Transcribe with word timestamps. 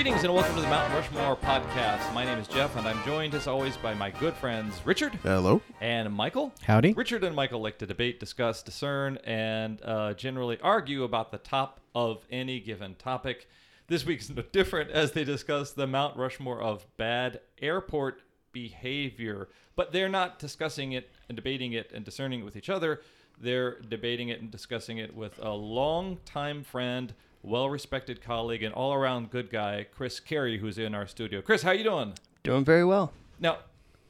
Greetings 0.00 0.24
and 0.24 0.32
welcome 0.32 0.54
to 0.54 0.62
the 0.62 0.68
Mount 0.68 0.90
Rushmore 0.94 1.36
podcast. 1.36 2.14
My 2.14 2.24
name 2.24 2.38
is 2.38 2.48
Jeff, 2.48 2.74
and 2.74 2.88
I'm 2.88 3.04
joined 3.04 3.34
as 3.34 3.46
always 3.46 3.76
by 3.76 3.92
my 3.92 4.10
good 4.10 4.32
friends 4.32 4.80
Richard 4.86 5.12
Hello. 5.22 5.60
and 5.82 6.10
Michael. 6.10 6.54
Howdy. 6.62 6.94
Richard 6.94 7.22
and 7.22 7.36
Michael 7.36 7.60
like 7.60 7.76
to 7.80 7.86
debate, 7.86 8.18
discuss, 8.18 8.62
discern, 8.62 9.18
and 9.24 9.78
uh, 9.84 10.14
generally 10.14 10.58
argue 10.62 11.04
about 11.04 11.30
the 11.32 11.36
top 11.36 11.80
of 11.94 12.24
any 12.30 12.60
given 12.60 12.94
topic. 12.94 13.46
This 13.88 14.06
week's 14.06 14.30
no 14.30 14.40
different 14.40 14.90
as 14.90 15.12
they 15.12 15.22
discuss 15.22 15.72
the 15.72 15.86
Mount 15.86 16.16
Rushmore 16.16 16.62
of 16.62 16.86
bad 16.96 17.40
airport 17.60 18.22
behavior. 18.52 19.50
But 19.76 19.92
they're 19.92 20.08
not 20.08 20.38
discussing 20.38 20.92
it 20.92 21.10
and 21.28 21.36
debating 21.36 21.74
it 21.74 21.92
and 21.94 22.06
discerning 22.06 22.40
it 22.40 22.44
with 22.44 22.56
each 22.56 22.70
other. 22.70 23.02
They're 23.38 23.78
debating 23.80 24.30
it 24.30 24.40
and 24.40 24.50
discussing 24.50 24.96
it 24.96 25.14
with 25.14 25.38
a 25.42 25.50
longtime 25.50 26.64
friend, 26.64 27.12
well-respected 27.42 28.22
colleague, 28.22 28.62
and 28.62 28.74
all-around 28.74 29.30
good 29.30 29.50
guy, 29.50 29.86
Chris 29.90 30.20
Carey, 30.20 30.58
who's 30.58 30.78
in 30.78 30.94
our 30.94 31.06
studio. 31.06 31.40
Chris, 31.40 31.62
how 31.62 31.70
you 31.70 31.84
doing? 31.84 32.14
Doing 32.42 32.64
very 32.64 32.84
well. 32.84 33.12
Now, 33.38 33.58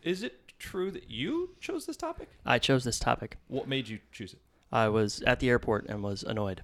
is 0.02 0.22
it 0.22 0.52
true 0.58 0.90
that 0.90 1.10
you 1.10 1.50
chose 1.60 1.86
this 1.86 1.96
topic? 1.96 2.28
I 2.44 2.58
chose 2.58 2.84
this 2.84 2.98
topic. 2.98 3.38
What 3.48 3.68
made 3.68 3.88
you 3.88 3.98
choose 4.12 4.32
it? 4.32 4.40
I 4.72 4.88
was 4.88 5.22
at 5.22 5.40
the 5.40 5.48
airport 5.48 5.86
and 5.88 6.02
was 6.02 6.22
annoyed. 6.22 6.62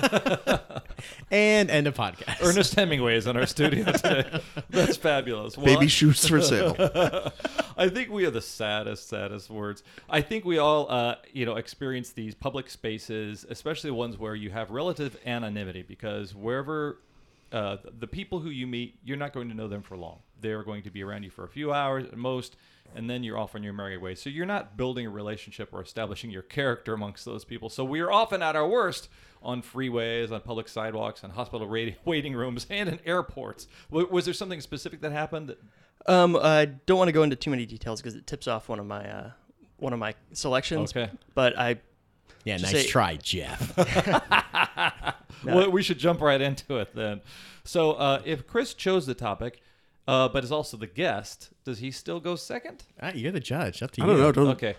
And 1.30 1.70
end 1.70 1.88
a 1.88 1.92
podcast. 1.92 2.40
Ernest 2.40 2.74
Hemingway 2.74 3.16
is 3.16 3.26
in 3.26 3.36
our 3.36 3.46
studio 3.46 3.84
today. 3.92 4.40
That's 4.70 4.96
fabulous. 4.96 5.56
Well, 5.56 5.66
Baby 5.66 5.88
shoes 5.88 6.26
for 6.26 6.40
sale. 6.40 6.76
I 7.76 7.88
think 7.88 8.10
we 8.10 8.24
are 8.26 8.30
the 8.30 8.40
saddest, 8.40 9.08
saddest 9.08 9.50
words. 9.50 9.82
I 10.08 10.20
think 10.20 10.44
we 10.44 10.58
all, 10.58 10.90
uh, 10.90 11.16
you 11.32 11.44
know, 11.44 11.56
experience 11.56 12.10
these 12.10 12.34
public 12.34 12.70
spaces, 12.70 13.44
especially 13.50 13.90
ones 13.90 14.16
where 14.16 14.36
you 14.36 14.50
have 14.50 14.70
relative 14.70 15.18
anonymity, 15.26 15.82
because 15.82 16.34
wherever 16.34 16.98
uh, 17.52 17.76
the 17.98 18.06
people 18.06 18.40
who 18.40 18.50
you 18.50 18.66
meet, 18.66 18.98
you're 19.04 19.16
not 19.16 19.32
going 19.32 19.48
to 19.48 19.54
know 19.54 19.68
them 19.68 19.82
for 19.82 19.96
long. 19.96 20.18
They're 20.40 20.62
going 20.62 20.82
to 20.82 20.90
be 20.90 21.02
around 21.02 21.22
you 21.22 21.30
for 21.30 21.44
a 21.44 21.48
few 21.48 21.72
hours 21.72 22.04
at 22.06 22.16
most, 22.16 22.56
and 22.94 23.08
then 23.08 23.22
you're 23.22 23.38
off 23.38 23.54
on 23.54 23.62
your 23.62 23.72
merry 23.72 23.96
way. 23.96 24.14
So 24.14 24.28
you're 24.30 24.46
not 24.46 24.76
building 24.76 25.06
a 25.06 25.10
relationship 25.10 25.70
or 25.72 25.80
establishing 25.82 26.30
your 26.30 26.42
character 26.42 26.92
amongst 26.94 27.24
those 27.24 27.44
people. 27.44 27.68
So 27.70 27.84
we 27.84 28.00
are 28.00 28.10
often 28.12 28.42
at 28.42 28.54
our 28.56 28.68
worst 28.68 29.08
on 29.42 29.62
freeways, 29.62 30.30
on 30.32 30.40
public 30.42 30.68
sidewalks, 30.68 31.22
on 31.24 31.30
hospital 31.30 31.66
ra- 31.68 31.90
waiting 32.04 32.34
rooms, 32.34 32.66
and 32.70 32.88
in 32.88 32.98
airports. 33.06 33.66
W- 33.90 34.08
was 34.10 34.24
there 34.24 34.34
something 34.34 34.60
specific 34.60 35.00
that 35.00 35.12
happened? 35.12 35.48
That, 35.48 35.58
Um, 36.06 36.36
I 36.36 36.66
don't 36.66 36.98
want 36.98 37.08
to 37.08 37.12
go 37.12 37.22
into 37.22 37.36
too 37.36 37.50
many 37.50 37.64
details 37.66 38.00
because 38.02 38.14
it 38.14 38.26
tips 38.26 38.46
off 38.46 38.68
one 38.68 38.78
of 38.78 38.86
my 38.86 39.08
uh, 39.10 39.30
one 39.78 39.92
of 39.92 39.98
my 39.98 40.14
selections. 40.32 40.90
Okay. 40.96 41.10
But 41.34 41.58
I 41.58 41.76
yeah, 42.44 42.56
nice 42.58 42.70
say- 42.70 42.86
try, 42.86 43.16
Jeff. 43.16 43.74
Well, 45.44 45.70
we 45.70 45.82
should 45.82 45.98
jump 45.98 46.20
right 46.20 46.40
into 46.40 46.76
it 46.78 46.94
then. 46.94 47.20
So, 47.64 47.92
uh, 47.92 48.22
if 48.24 48.46
Chris 48.46 48.74
chose 48.74 49.06
the 49.06 49.14
topic, 49.14 49.60
uh, 50.08 50.28
but 50.28 50.44
is 50.44 50.52
also 50.52 50.76
the 50.76 50.86
guest, 50.86 51.50
does 51.64 51.78
he 51.80 51.90
still 51.90 52.20
go 52.20 52.36
second? 52.36 52.84
Ah, 53.02 53.12
you're 53.14 53.32
the 53.32 53.40
judge. 53.40 53.82
Up 53.82 53.90
to 53.92 54.02
I 54.02 54.06
you. 54.06 54.12
don't 54.12 54.20
know. 54.20 54.32
Don't, 54.32 54.48
Okay. 54.48 54.74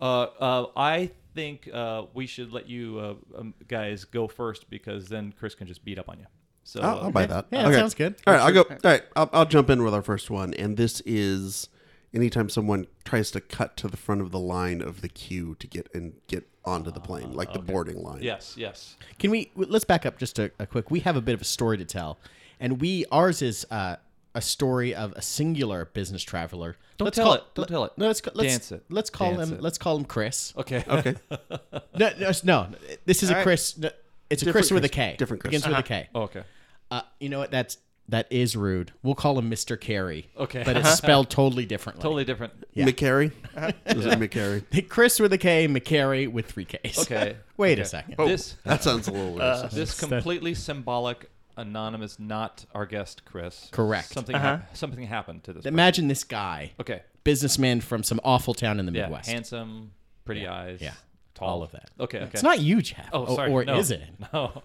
Uh, 0.00 0.22
uh, 0.40 0.66
I 0.76 1.10
think 1.34 1.68
uh, 1.72 2.04
we 2.14 2.26
should 2.26 2.52
let 2.52 2.68
you 2.68 2.98
uh, 2.98 3.38
um, 3.38 3.54
guys 3.68 4.04
go 4.04 4.26
first 4.26 4.70
because 4.70 5.08
then 5.08 5.32
Chris 5.38 5.54
can 5.54 5.66
just 5.66 5.84
beat 5.84 5.98
up 5.98 6.08
on 6.08 6.18
you. 6.18 6.26
So, 6.64 6.80
I'll, 6.80 7.00
I'll 7.00 7.10
buy 7.10 7.26
that. 7.26 7.46
Yeah, 7.50 7.68
that 7.68 7.74
sounds 7.74 7.94
good. 7.94 8.14
All 8.26 8.34
right, 8.34 8.42
I'll 8.42 8.52
go. 8.52 8.62
All 8.62 8.76
right, 8.84 9.02
I'll, 9.16 9.30
I'll 9.32 9.46
jump 9.46 9.70
in 9.70 9.82
with 9.82 9.92
our 9.92 10.02
first 10.02 10.30
one, 10.30 10.54
and 10.54 10.76
this 10.76 11.02
is 11.04 11.68
anytime 12.14 12.48
someone 12.48 12.86
tries 13.04 13.30
to 13.32 13.40
cut 13.40 13.76
to 13.78 13.88
the 13.88 13.96
front 13.96 14.20
of 14.20 14.30
the 14.30 14.38
line 14.38 14.80
of 14.80 15.00
the 15.00 15.08
queue 15.08 15.56
to 15.58 15.66
get 15.66 15.88
and 15.94 16.14
get 16.26 16.46
onto 16.64 16.90
the 16.90 17.00
plane, 17.00 17.32
like 17.32 17.52
the 17.52 17.58
boarding 17.58 18.02
line. 18.02 18.22
yes, 18.22 18.54
yes. 18.56 18.96
Can 19.18 19.30
we 19.30 19.50
let's 19.56 19.84
back 19.84 20.04
up 20.06 20.18
just 20.18 20.38
a, 20.38 20.50
a 20.58 20.66
quick. 20.66 20.90
We 20.90 21.00
have 21.00 21.16
a 21.16 21.20
bit 21.20 21.34
of 21.34 21.40
a 21.40 21.44
story 21.44 21.78
to 21.78 21.84
tell, 21.84 22.18
and 22.58 22.80
we 22.80 23.06
ours 23.10 23.42
is 23.42 23.66
uh, 23.70 23.96
a 24.34 24.40
story 24.40 24.94
of 24.94 25.12
a 25.12 25.22
singular 25.22 25.86
business 25.86 26.22
traveler. 26.22 26.76
Don't 26.98 27.06
let's 27.06 27.16
tell 27.16 27.26
call, 27.26 27.34
it. 27.34 27.44
Don't 27.54 27.68
tell 27.68 27.84
it. 27.84 27.92
No, 27.96 28.06
let's 28.06 28.22
let's 28.34 28.48
Dance 28.48 28.72
it. 28.72 28.84
Let's 28.88 29.10
call 29.10 29.34
Dance 29.34 29.50
him. 29.50 29.56
it. 29.56 29.62
Let's 29.62 29.78
call 29.78 29.96
him 29.96 30.04
Chris. 30.04 30.52
Okay. 30.56 30.84
Okay. 30.88 31.14
No, 31.98 32.10
no, 32.18 32.32
no. 32.44 32.68
This 33.04 33.22
is 33.22 33.30
a 33.30 33.34
right. 33.34 33.42
Chris. 33.42 33.76
no, 33.76 33.90
it's 34.30 34.42
a 34.42 34.44
Different 34.46 34.64
Chris 34.64 34.70
with 34.70 34.84
a 34.84 34.88
K. 34.88 35.16
Different 35.18 35.42
Chris. 35.42 35.50
Begins 35.50 35.66
with 35.66 35.78
a 35.78 35.82
K. 35.82 36.08
Oh, 36.14 36.22
okay. 36.22 36.42
Uh, 36.90 37.02
you 37.18 37.28
know 37.28 37.38
what? 37.38 37.50
That's 37.50 37.78
that 38.10 38.26
is 38.30 38.56
rude. 38.56 38.92
We'll 39.02 39.14
call 39.14 39.38
him 39.38 39.50
Mr. 39.50 39.80
Carey. 39.80 40.28
Okay. 40.36 40.62
But 40.64 40.76
it's 40.76 40.90
spelled 40.98 41.30
totally 41.30 41.64
differently. 41.66 42.02
Totally 42.02 42.24
different. 42.24 42.52
Yeah. 42.74 42.84
McCary. 42.86 43.32
Is 43.86 44.06
it 44.06 44.18
McCary? 44.18 44.88
Chris 44.88 45.18
with 45.18 45.32
a 45.32 45.38
K, 45.38 45.66
McCary 45.68 46.30
with 46.30 46.46
three 46.46 46.64
Ks. 46.64 46.98
Okay. 47.00 47.36
Wait 47.56 47.72
Okay. 47.72 47.82
a 47.82 47.84
second. 47.84 48.16
This 48.18 48.56
That 48.64 48.82
sounds 48.82 49.08
a 49.08 49.12
little 49.12 49.34
racist. 49.36 49.70
this 49.72 49.98
completely 49.98 50.54
symbolic 50.54 51.30
anonymous, 51.56 52.18
not 52.18 52.64
our 52.74 52.86
guest, 52.86 53.22
Chris. 53.24 53.68
Correct. 53.70 54.08
Something 54.08 54.36
Uh-huh. 54.36 54.56
hap- 54.58 54.76
something 54.76 55.04
happened 55.04 55.44
to 55.44 55.52
this. 55.52 55.62
person. 55.62 55.74
Imagine 55.74 56.08
this 56.08 56.24
guy, 56.24 56.72
Okay. 56.80 57.02
businessman 57.24 57.80
from 57.80 58.02
some 58.02 58.20
awful 58.24 58.54
town 58.54 58.80
in 58.80 58.86
the 58.86 58.92
Yeah. 58.92 59.02
Midwest. 59.02 59.28
Handsome, 59.30 59.90
pretty 60.24 60.46
eyes. 60.46 60.78
Yeah. 60.80 60.94
Tall. 61.34 61.48
All 61.48 61.62
of 61.62 61.70
that. 61.72 61.90
Okay. 62.00 62.18
Okay. 62.18 62.30
It's 62.32 62.42
not 62.42 62.60
you, 62.60 62.82
Jeff. 62.82 63.08
Oh, 63.12 63.26
O- 63.26 63.34
sorry. 63.36 63.50
Or 63.52 63.64
no. 63.64 63.78
is 63.78 63.90
it? 63.90 64.02
No. 64.32 64.62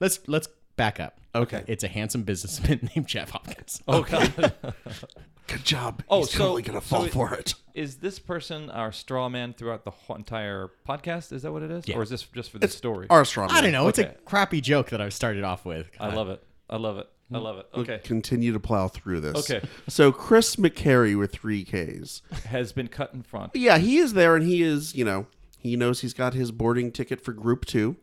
Let's 0.00 0.20
let's 0.26 0.48
back 0.76 1.00
up. 1.00 1.18
Okay. 1.34 1.64
It's 1.66 1.84
a 1.84 1.88
handsome 1.88 2.22
businessman 2.22 2.90
named 2.96 3.06
Jeff 3.06 3.30
Hopkins. 3.30 3.82
Oh 3.88 4.02
God. 4.02 4.52
Good 5.48 5.64
job. 5.64 6.02
Oh, 6.08 6.20
He's 6.20 6.30
so- 6.30 6.38
totally 6.38 6.62
gonna 6.62 6.80
so 6.80 6.86
fall 6.96 7.04
it- 7.04 7.12
for 7.12 7.34
it. 7.34 7.54
is 7.74 7.96
this 7.96 8.18
person 8.18 8.70
our 8.70 8.92
straw 8.92 9.28
man 9.28 9.52
throughout 9.54 9.84
the 9.84 9.90
whole 9.90 10.16
entire 10.16 10.70
podcast? 10.88 11.32
Is 11.32 11.42
that 11.42 11.52
what 11.52 11.62
it 11.62 11.70
is, 11.70 11.86
Yeah. 11.88 11.96
or 11.96 12.02
is 12.02 12.10
this 12.10 12.22
just 12.22 12.50
for 12.50 12.58
this 12.58 12.74
story? 12.76 13.06
Our 13.10 13.24
strong. 13.24 13.50
I 13.50 13.60
don't 13.60 13.72
know. 13.72 13.88
It's 13.88 13.98
Okay. 13.98 14.10
a 14.10 14.14
crappy 14.24 14.60
joke 14.60 14.90
that 14.90 15.00
I 15.00 15.08
started 15.08 15.44
off 15.44 15.64
with. 15.64 15.90
I 15.98 16.14
love 16.14 16.28
it. 16.28 16.42
I 16.70 16.76
love 16.76 16.98
it. 16.98 17.08
I 17.34 17.38
love 17.38 17.58
it. 17.58 17.66
We'll 17.72 17.82
Okay. 17.82 17.98
Continue 18.04 18.52
to 18.52 18.60
plow 18.60 18.88
through 18.88 19.20
this. 19.20 19.50
Okay. 19.50 19.66
So 19.88 20.12
Chris 20.12 20.56
McCary 20.56 21.18
with 21.18 21.32
three 21.32 21.64
Ks. 21.64 22.20
Has 22.46 22.72
been 22.72 22.88
cut 22.88 23.14
in 23.14 23.22
front. 23.22 23.52
Yeah, 23.56 23.78
he 23.78 23.96
is 23.98 24.12
there, 24.12 24.36
and 24.36 24.44
he 24.46 24.62
is. 24.62 24.94
You 24.94 25.04
know, 25.06 25.26
he 25.58 25.74
knows 25.76 26.00
he's 26.02 26.12
got 26.14 26.34
his 26.34 26.50
boarding 26.52 26.92
ticket 26.92 27.20
for 27.22 27.32
Group 27.32 27.64
Two, 27.64 27.96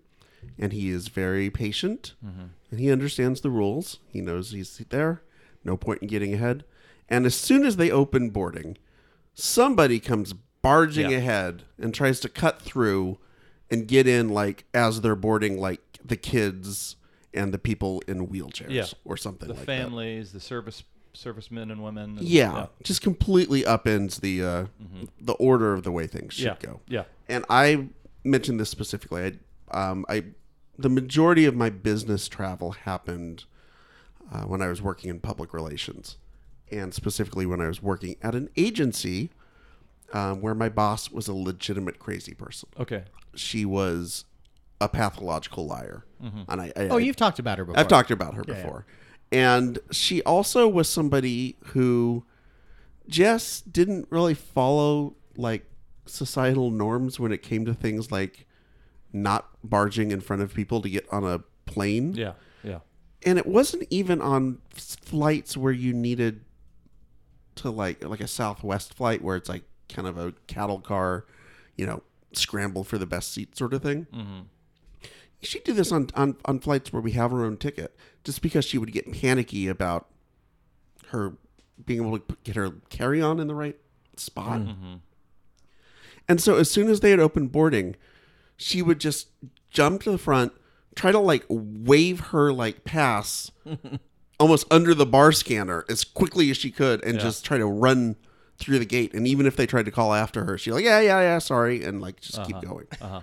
and 0.58 0.72
he 0.74 0.90
is 0.90 1.08
very 1.08 1.50
patient, 1.50 2.14
and 2.22 2.80
he 2.80 2.92
understands 2.92 3.42
the 3.42 3.50
rules. 3.50 4.00
He 4.08 4.22
knows 4.22 4.52
he's 4.52 4.78
there. 4.90 5.22
No 5.64 5.76
point 5.78 6.02
in 6.02 6.08
getting 6.08 6.34
ahead. 6.34 6.64
And 7.10 7.26
as 7.26 7.36
soon 7.36 7.66
as 7.66 7.76
they 7.78 7.90
open 7.92 8.30
boarding, 8.30 8.78
somebody 9.34 10.00
comes 10.00 10.34
barging 10.62 11.12
Yeah. 11.12 11.18
ahead 11.18 11.64
and 11.78 11.94
tries 11.94 12.20
to 12.22 12.30
cut 12.30 12.62
through 12.62 13.18
and 13.72 13.88
get 13.88 14.08
in, 14.08 14.30
like 14.30 14.66
as 14.74 15.02
they're 15.02 15.16
boarding, 15.16 15.60
like 15.60 15.82
the 16.04 16.16
kids 16.18 16.96
and 17.34 17.54
the 17.54 17.58
people 17.60 18.02
in 18.08 18.28
wheelchairs, 18.28 18.70
Yeah. 18.70 18.86
or 19.06 19.16
something 19.18 19.48
The 19.48 19.54
like 19.54 19.66
that. 19.66 19.66
families, 19.66 20.32
the 20.32 20.40
service 20.40 20.84
servicemen 21.14 21.72
and 21.72 21.84
women. 21.84 22.18
and- 22.18 22.22
Yeah, 22.28 22.68
just 22.84 23.02
completely 23.02 23.64
upends 23.64 24.22
the 24.22 24.44
uh, 24.44 24.66
the 25.20 25.34
order 25.34 25.74
of 25.74 25.84
the 25.84 25.92
way 25.92 26.08
things 26.08 26.34
should 26.36 26.48
Mm-hmm. 26.48 26.66
Yeah. 26.66 26.72
go. 26.72 26.82
Yeah. 26.88 27.04
And 27.28 27.46
I 27.50 27.90
mentioned 28.24 28.60
this 28.60 28.70
specifically. 28.70 29.24
I, 29.24 29.34
um, 29.72 30.06
I, 30.10 30.26
the 30.78 30.90
majority 30.90 31.46
of 31.46 31.56
my 31.56 31.70
business 31.70 32.28
travel 32.28 32.72
happened 32.72 33.46
uh, 34.32 34.44
when 34.44 34.62
I 34.62 34.68
was 34.68 34.82
working 34.82 35.10
in 35.10 35.20
public 35.20 35.54
relations, 35.54 36.18
and 36.72 36.94
specifically 36.94 37.46
when 37.46 37.62
I 37.62 37.68
was 37.68 37.82
working 37.82 38.16
at 38.22 38.36
an 38.36 38.50
agency 38.56 39.32
um, 40.14 40.42
where 40.42 40.56
my 40.56 40.70
boss 40.70 41.12
was 41.12 41.28
a 41.28 41.34
legitimate 41.34 42.00
crazy 42.00 42.34
person. 42.34 42.70
Okay. 42.80 43.04
She 43.36 43.66
was 43.66 44.26
a 44.82 44.90
pathological 44.90 45.66
liar, 45.68 46.06
and 46.48 46.62
I, 46.62 46.72
I 46.76 46.88
Oh, 46.90 46.98
you've 46.98 47.16
talked 47.16 47.40
about 47.40 47.58
her 47.58 47.66
before. 47.66 47.80
I've 47.80 47.88
talked 47.88 48.12
about 48.12 48.34
her 48.36 48.44
yeah. 48.48 48.56
before. 48.56 48.86
And 49.32 49.78
she 49.92 50.24
also 50.24 50.68
was 50.68 50.90
somebody 50.90 51.56
who 51.68 52.26
just 53.08 53.72
didn't 53.72 54.08
really 54.10 54.34
follow 54.34 55.16
like 55.36 55.66
societal 56.06 56.72
norms 56.72 57.20
when 57.20 57.32
it 57.32 57.44
came 57.44 57.66
to 57.66 57.74
things 57.74 58.12
like 58.12 58.48
not 59.12 59.48
barging 59.64 60.12
in 60.12 60.22
front 60.22 60.42
of 60.42 60.54
people 60.54 60.82
to 60.82 60.90
get 60.90 61.06
on 61.12 61.24
a 61.24 61.40
plane. 61.66 62.14
Yeah. 62.14 62.34
Yeah. 62.64 62.80
And 63.26 63.38
it 63.38 63.46
wasn't 63.46 63.88
even 63.90 64.22
on 64.22 64.60
flights 64.72 65.58
where 65.58 65.74
you 65.74 65.94
needed 65.94 66.42
to 67.56 67.70
like 67.70 68.04
like 68.06 68.22
a 68.22 68.28
Southwest 68.28 68.94
flight 68.94 69.22
where 69.22 69.36
it's 69.36 69.50
like 69.50 69.64
kind 69.90 70.08
of 70.08 70.18
a 70.18 70.34
cattle 70.48 70.80
car, 70.80 71.26
you 71.76 71.86
know, 71.86 72.02
scramble 72.34 72.84
for 72.84 72.98
the 72.98 73.06
best 73.06 73.34
seat 73.34 73.58
sort 73.58 73.74
of 73.74 73.82
thing. 73.82 74.08
Mm-hmm. 74.14 74.40
She'd 75.42 75.64
do 75.64 75.74
this 75.74 75.92
on, 75.92 76.10
on, 76.16 76.36
on 76.46 76.60
flights 76.60 76.92
where 76.92 77.02
we 77.02 77.12
have 77.12 77.32
our 77.32 77.46
own 77.46 77.56
ticket 77.56 77.96
just 78.26 78.42
because 78.42 78.66
she 78.66 78.78
would 78.78 78.92
get 78.92 79.10
panicky 79.12 79.68
about 79.68 80.08
her 81.08 81.38
being 81.86 82.02
able 82.02 82.20
to 82.20 82.38
get 82.44 82.56
her 82.56 82.72
carry 82.90 83.22
on 83.22 83.40
in 83.40 83.48
the 83.48 83.56
right 83.56 83.78
spot. 84.18 84.60
Mm-hmm. 84.60 84.96
And 86.28 86.42
so 86.42 86.58
as 86.58 86.70
soon 86.70 86.90
as 86.90 87.00
they 87.00 87.12
had 87.12 87.20
opened 87.20 87.52
boarding, 87.52 87.96
she 88.60 88.82
would 88.82 89.00
just 89.00 89.30
jump 89.70 90.04
to 90.04 90.12
the 90.12 90.18
front, 90.18 90.54
try 90.96 91.12
to 91.12 91.20
like 91.20 91.46
wave 91.50 92.20
her 92.20 92.52
like 92.52 92.84
pass 92.84 93.52
almost 94.40 94.68
under 94.70 94.94
the 94.94 95.06
bar 95.06 95.32
scanner 95.32 95.86
as 95.90 96.04
quickly 96.04 96.52
as 96.52 96.58
she 96.58 96.70
could 96.70 97.04
and 97.04 97.16
Yeah. 97.16 97.24
just 97.24 97.46
try 97.46 97.58
to 97.58 97.66
run 97.66 98.18
through 98.58 98.80
the 98.80 98.86
gate. 98.86 99.14
And 99.14 99.26
even 99.26 99.46
if 99.46 99.56
they 99.56 99.66
tried 99.66 99.86
to 99.86 99.92
call 99.92 100.14
after 100.14 100.44
her, 100.44 100.58
she'd 100.58 100.74
like, 100.74 100.84
yeah, 100.84 101.00
yeah, 101.00 101.22
yeah, 101.22 101.40
sorry, 101.40 101.84
and 101.84 102.02
like 102.02 102.20
just 102.20 102.44
keep 102.44 102.58
uh-huh. 102.58 102.66
going. 102.66 102.88
Uh-huh. 103.02 103.22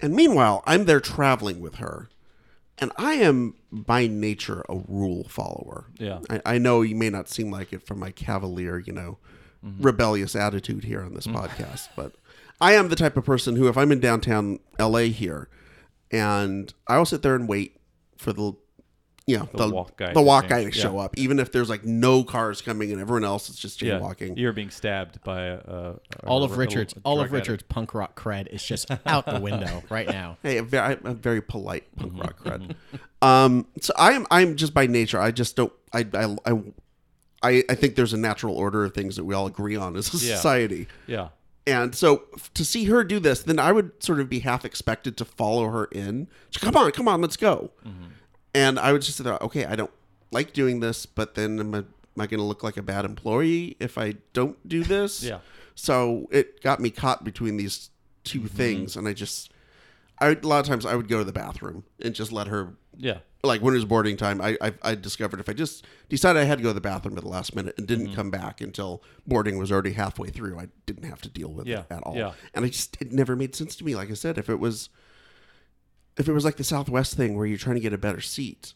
And 0.00 0.14
meanwhile, 0.14 0.62
I'm 0.66 0.84
there 0.84 1.00
traveling 1.00 1.60
with 1.60 1.76
her. 1.76 2.08
And 2.80 2.92
I 2.96 3.14
am 3.14 3.54
by 3.72 4.06
nature 4.06 4.64
a 4.68 4.76
rule 4.86 5.24
follower. 5.24 5.86
Yeah. 5.98 6.20
I, 6.30 6.40
I 6.44 6.58
know 6.58 6.82
you 6.82 6.94
may 6.94 7.10
not 7.10 7.28
seem 7.28 7.50
like 7.50 7.72
it 7.72 7.84
from 7.84 7.98
my 7.98 8.12
cavalier, 8.12 8.78
you 8.78 8.92
know, 8.92 9.18
mm-hmm. 9.64 9.82
rebellious 9.82 10.36
attitude 10.36 10.84
here 10.84 11.02
on 11.02 11.14
this 11.14 11.26
mm. 11.26 11.34
podcast, 11.34 11.88
but 11.96 12.14
I 12.60 12.72
am 12.74 12.88
the 12.88 12.96
type 12.96 13.16
of 13.16 13.24
person 13.24 13.56
who, 13.56 13.68
if 13.68 13.76
I'm 13.76 13.92
in 13.92 14.00
downtown 14.00 14.58
LA 14.78 15.00
here, 15.10 15.48
and 16.10 16.72
I'll 16.86 17.04
sit 17.04 17.22
there 17.22 17.34
and 17.34 17.48
wait 17.48 17.76
for 18.16 18.32
the, 18.32 18.52
you 19.26 19.38
know, 19.38 19.48
The 19.52 19.66
the, 19.68 19.74
walk 19.74 19.96
guy 19.96 20.06
the 20.08 20.14
to 20.14 20.22
walk 20.22 20.48
guy 20.48 20.64
to 20.64 20.72
show 20.72 20.94
Yeah. 20.94 21.04
up, 21.04 21.18
even 21.18 21.38
if 21.38 21.52
there's 21.52 21.68
like 21.68 21.84
no 21.84 22.24
cars 22.24 22.62
coming 22.62 22.90
and 22.92 23.00
everyone 23.00 23.24
else 23.24 23.48
is 23.50 23.56
just 23.56 23.82
Yeah, 23.82 24.00
you're 24.34 24.52
being 24.54 24.70
stabbed 24.70 25.22
by 25.22 25.42
a, 25.42 25.54
a 25.58 25.94
All 26.26 26.42
a- 26.42 26.46
of 26.46 26.52
a- 26.52 26.56
Richard's 26.56 26.94
a 26.94 27.00
all 27.04 27.20
of 27.20 27.28
drug 27.28 27.34
addict. 27.34 27.48
Richard's 27.48 27.62
punk 27.64 27.94
rock 27.94 28.18
cred 28.18 28.48
is 28.48 28.62
just 28.64 28.90
out 29.06 29.26
the 29.26 29.38
window 29.38 29.82
right 29.90 30.08
now. 30.08 30.38
Hey, 30.42 30.56
a 30.56 30.62
very, 30.62 30.96
a 31.04 31.12
very 31.14 31.42
polite 31.42 31.84
punk 31.96 32.12
Mm-hmm. 32.14 32.20
rock 32.22 32.42
cred. 32.42 32.74
um, 33.22 33.66
so 33.80 33.92
I 33.98 34.12
am, 34.12 34.26
I'm 34.30 34.56
just 34.56 34.72
by 34.74 34.86
nature. 34.86 35.20
I 35.20 35.30
just 35.30 35.54
don't. 35.56 35.72
I, 35.92 36.06
I, 36.14 36.36
I, 36.46 36.62
I, 37.42 37.64
I 37.68 37.74
think 37.74 37.94
there's 37.96 38.12
a 38.14 38.18
natural 38.18 38.56
order 38.56 38.84
of 38.84 38.94
things 38.94 39.16
that 39.16 39.24
we 39.24 39.34
all 39.34 39.46
agree 39.46 39.76
on 39.76 39.94
as 39.96 40.12
a 40.12 40.16
Yeah. 40.16 40.36
society. 40.36 40.88
Yeah. 41.06 41.28
And 41.68 41.94
so 41.94 42.24
to 42.54 42.64
see 42.64 42.86
her 42.86 43.04
do 43.04 43.20
this, 43.20 43.42
then 43.42 43.58
I 43.58 43.72
would 43.72 44.02
sort 44.02 44.20
of 44.20 44.30
be 44.30 44.38
half 44.38 44.64
expected 44.64 45.18
to 45.18 45.26
follow 45.26 45.68
her 45.68 45.84
in. 45.84 46.28
Come 46.54 46.74
on, 46.76 46.90
come 46.92 47.06
on, 47.06 47.20
let's 47.20 47.36
go. 47.36 47.72
Mm-hmm. 47.86 48.06
And 48.54 48.78
I 48.78 48.92
would 48.92 49.02
just 49.02 49.18
say, 49.18 49.28
okay, 49.28 49.66
I 49.66 49.76
don't 49.76 49.90
like 50.30 50.54
doing 50.54 50.80
this, 50.80 51.04
but 51.04 51.34
then 51.34 51.60
am 51.60 51.74
I, 51.74 51.78
am 51.78 51.86
I 52.16 52.26
going 52.26 52.40
to 52.40 52.44
look 52.44 52.62
like 52.62 52.78
a 52.78 52.82
bad 52.82 53.04
employee 53.04 53.76
if 53.80 53.98
I 53.98 54.14
don't 54.32 54.66
do 54.66 54.82
this? 54.94 55.22
Yeah. 55.22 55.40
So 55.74 56.26
it 56.30 56.62
got 56.62 56.80
me 56.80 56.88
caught 56.88 57.22
between 57.22 57.58
these 57.58 57.90
2 58.24 58.38
mm-hmm. 58.38 58.46
things, 58.48 58.96
and 58.96 59.06
I 59.06 59.12
just, 59.12 59.52
I 60.18 60.30
a 60.30 60.38
lot 60.42 60.60
of 60.60 60.66
times 60.66 60.86
I 60.86 60.94
would 60.94 61.06
go 61.06 61.18
to 61.18 61.24
the 61.24 61.32
bathroom 61.32 61.84
and 62.00 62.14
just 62.14 62.32
let 62.32 62.46
her. 62.46 62.76
Yeah. 62.96 63.18
Like 63.44 63.60
when 63.62 63.72
it 63.72 63.76
was 63.76 63.84
boarding 63.84 64.16
time, 64.16 64.40
I, 64.40 64.58
I 64.60 64.72
I 64.82 64.94
discovered 64.96 65.38
if 65.38 65.48
I 65.48 65.52
just 65.52 65.86
decided 66.08 66.40
I 66.40 66.44
had 66.44 66.58
to 66.58 66.62
go 66.64 66.70
to 66.70 66.74
the 66.74 66.80
bathroom 66.80 67.16
at 67.16 67.22
the 67.22 67.28
last 67.30 67.54
minute 67.54 67.74
and 67.78 67.86
Mm-hmm. 67.86 68.02
didn't 68.04 68.14
come 68.16 68.30
back 68.32 68.60
until 68.60 69.02
boarding 69.28 69.58
was 69.58 69.70
already 69.70 69.92
halfway 69.92 70.28
through, 70.28 70.58
I 70.58 70.68
didn't 70.86 71.04
have 71.04 71.20
to 71.22 71.28
deal 71.28 71.48
with 71.52 71.66
Yeah, 71.68 71.80
it 71.80 71.86
at 71.90 72.02
all. 72.02 72.16
yeah. 72.16 72.32
And 72.52 72.64
I 72.64 72.68
just 72.68 73.00
it 73.00 73.12
never 73.12 73.36
made 73.36 73.54
sense 73.54 73.76
to 73.76 73.84
me. 73.84 73.94
Like 73.94 74.10
I 74.10 74.14
said, 74.14 74.38
if 74.38 74.48
it 74.50 74.58
was 74.58 74.88
if 76.16 76.28
it 76.28 76.32
was 76.32 76.44
like 76.44 76.56
the 76.56 76.64
Southwest 76.64 77.14
thing 77.16 77.36
where 77.36 77.46
you're 77.46 77.58
trying 77.58 77.76
to 77.76 77.80
get 77.80 77.92
a 77.92 77.98
better 77.98 78.20
seat, 78.20 78.74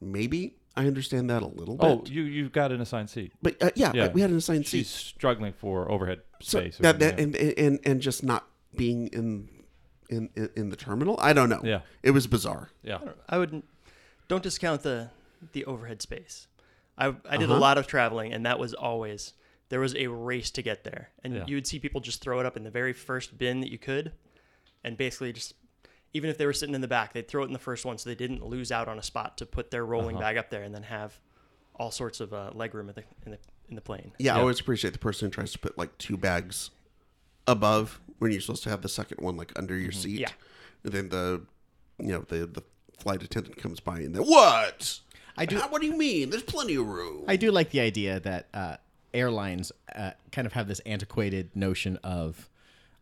maybe 0.00 0.54
I 0.76 0.86
understand 0.86 1.28
that 1.30 1.42
a 1.42 1.46
little 1.48 1.76
bit. 1.76 1.84
Oh, 1.86 2.04
you 2.06 2.22
you 2.22 2.48
got 2.48 2.70
an 2.70 2.80
assigned 2.80 3.10
seat. 3.10 3.32
but 3.42 3.60
uh, 3.62 3.70
yeah, 3.74 3.90
Yeah. 3.94 4.08
we 4.12 4.20
had 4.20 4.30
an 4.30 4.36
assigned 4.36 4.66
She's 4.66 4.88
seat. 4.88 5.06
struggling 5.16 5.52
for 5.54 5.90
overhead 5.90 6.20
space. 6.40 6.78
or 6.78 6.82
that, 6.84 7.00
that 7.00 7.18
something, 7.18 7.34
and, 7.36 7.58
and 7.58 7.80
and 7.84 8.00
just 8.00 8.22
not 8.22 8.46
being 8.76 9.08
in 9.08 9.48
in 10.08 10.30
in, 10.36 10.50
in 10.54 10.70
the 10.70 10.76
terminal. 10.76 11.18
I 11.20 11.32
don't 11.32 11.48
know. 11.48 11.62
Yeah. 11.64 11.80
it 12.04 12.12
was 12.12 12.28
bizarre. 12.28 12.70
yeah. 12.84 12.98
yeah. 13.04 13.10
I 13.28 13.38
would 13.38 13.62
don't 14.28 14.42
discount 14.42 14.82
the 14.82 15.10
the 15.52 15.64
overhead 15.66 16.00
space. 16.02 16.46
I 16.96 17.08
I 17.28 17.36
did 17.36 17.50
Uh-huh. 17.50 17.58
a 17.58 17.60
lot 17.60 17.78
of 17.78 17.86
traveling, 17.86 18.32
and 18.32 18.44
that 18.46 18.58
was 18.58 18.72
always 18.74 19.32
there 19.70 19.80
was 19.80 19.94
a 19.96 20.06
race 20.06 20.50
to 20.52 20.62
get 20.62 20.84
there, 20.84 21.10
and 21.22 21.34
Yeah. 21.34 21.44
you 21.46 21.56
would 21.56 21.66
see 21.66 21.78
people 21.78 22.00
just 22.00 22.20
throw 22.20 22.38
it 22.40 22.46
up 22.46 22.56
in 22.56 22.64
the 22.64 22.70
very 22.70 22.92
first 22.92 23.36
bin 23.38 23.60
that 23.60 23.70
you 23.70 23.78
could, 23.78 24.12
and 24.84 24.96
basically 24.96 25.32
just 25.32 25.54
even 26.12 26.30
if 26.30 26.38
they 26.38 26.46
were 26.46 26.52
sitting 26.52 26.74
in 26.76 26.80
the 26.80 26.86
back, 26.88 27.12
they'd 27.12 27.26
throw 27.26 27.42
it 27.42 27.46
in 27.46 27.52
the 27.52 27.58
first 27.58 27.84
one 27.84 27.98
so 27.98 28.08
they 28.08 28.14
didn't 28.14 28.44
lose 28.44 28.70
out 28.70 28.86
on 28.86 28.98
a 29.00 29.02
spot 29.02 29.36
to 29.38 29.44
put 29.46 29.70
their 29.72 29.84
rolling 29.84 30.14
Uh-huh. 30.16 30.24
bag 30.26 30.36
up 30.36 30.48
there, 30.50 30.62
and 30.62 30.72
then 30.74 30.84
have 30.84 31.18
all 31.74 31.90
sorts 31.90 32.20
of 32.20 32.32
uh, 32.32 32.50
leg 32.54 32.72
room 32.74 32.88
in 32.88 32.94
the 32.94 33.04
in 33.26 33.32
the 33.32 33.38
in 33.68 33.74
the 33.74 33.80
plane. 33.80 34.12
Yeah, 34.18 34.36
I 34.36 34.40
always 34.40 34.60
appreciate 34.60 34.92
the 34.92 34.98
person 35.00 35.26
who 35.26 35.30
tries 35.32 35.50
to 35.52 35.58
put 35.58 35.76
like 35.76 35.96
two 35.98 36.16
bags 36.16 36.70
above 37.46 38.00
when 38.18 38.30
you're 38.30 38.40
supposed 38.40 38.62
to 38.64 38.70
have 38.70 38.82
the 38.82 38.88
second 38.88 39.20
one 39.20 39.36
like 39.36 39.52
under 39.56 39.76
your 39.76 39.92
seat. 39.92 40.14
Mm-hmm. 40.14 40.20
Yeah. 40.20 40.28
and 40.84 40.92
then 40.92 41.08
the 41.08 41.42
you 41.98 42.08
know 42.12 42.20
the 42.28 42.46
the 42.46 42.62
flight 42.98 43.22
attendant 43.22 43.56
comes 43.56 43.80
by 43.80 43.98
and 44.00 44.14
then 44.14 44.22
what? 44.22 45.00
I 45.36 45.46
do- 45.46 45.58
How- 45.58 45.68
what 45.68 45.80
do 45.80 45.86
you 45.86 45.96
mean? 45.96 46.30
There's 46.30 46.42
plenty 46.42 46.76
of 46.76 46.86
room. 46.86 47.24
I 47.26 47.36
do 47.36 47.50
like 47.50 47.70
the 47.70 47.80
idea 47.80 48.20
that 48.20 48.48
uh, 48.54 48.76
airlines 49.12 49.72
uh, 49.94 50.12
kind 50.32 50.46
of 50.46 50.52
have 50.52 50.68
this 50.68 50.80
antiquated 50.80 51.54
notion 51.56 51.96
of 52.04 52.48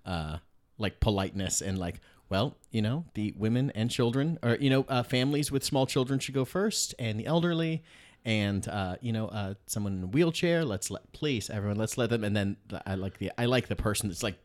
uh, 0.07 0.39
like 0.79 0.99
politeness 1.01 1.61
and 1.61 1.79
like, 1.79 2.01
well, 2.29 2.57
you 2.71 2.81
know, 2.81 3.05
the 3.15 3.35
women 3.37 3.71
and 3.75 3.91
children, 3.91 4.39
or 4.43 4.57
you 4.59 4.71
know, 4.71 4.87
uh, 4.89 5.03
families 5.03 5.53
with 5.53 5.63
small 5.63 5.87
children 5.87 6.19
should 6.19 6.35
go 6.35 6.47
first, 6.47 6.95
and 6.99 7.21
the 7.21 7.27
elderly, 7.27 7.83
and 8.25 8.67
uh, 8.69 8.97
you 9.03 9.13
know, 9.13 9.29
uh, 9.29 9.53
someone 9.67 9.93
in 9.99 10.03
a 10.05 10.07
wheelchair. 10.07 10.65
Let's 10.65 10.91
let, 10.91 11.13
please, 11.13 11.51
everyone, 11.51 11.77
let's 11.77 11.99
let 11.99 12.09
them. 12.09 12.25
And 12.25 12.35
then 12.35 12.57
the, 12.69 12.83
I 12.89 12.95
like 12.95 13.19
the 13.19 13.31
I 13.37 13.45
like 13.45 13.69
the 13.69 13.77
person 13.77 14.09
that's 14.09 14.23
like, 14.23 14.37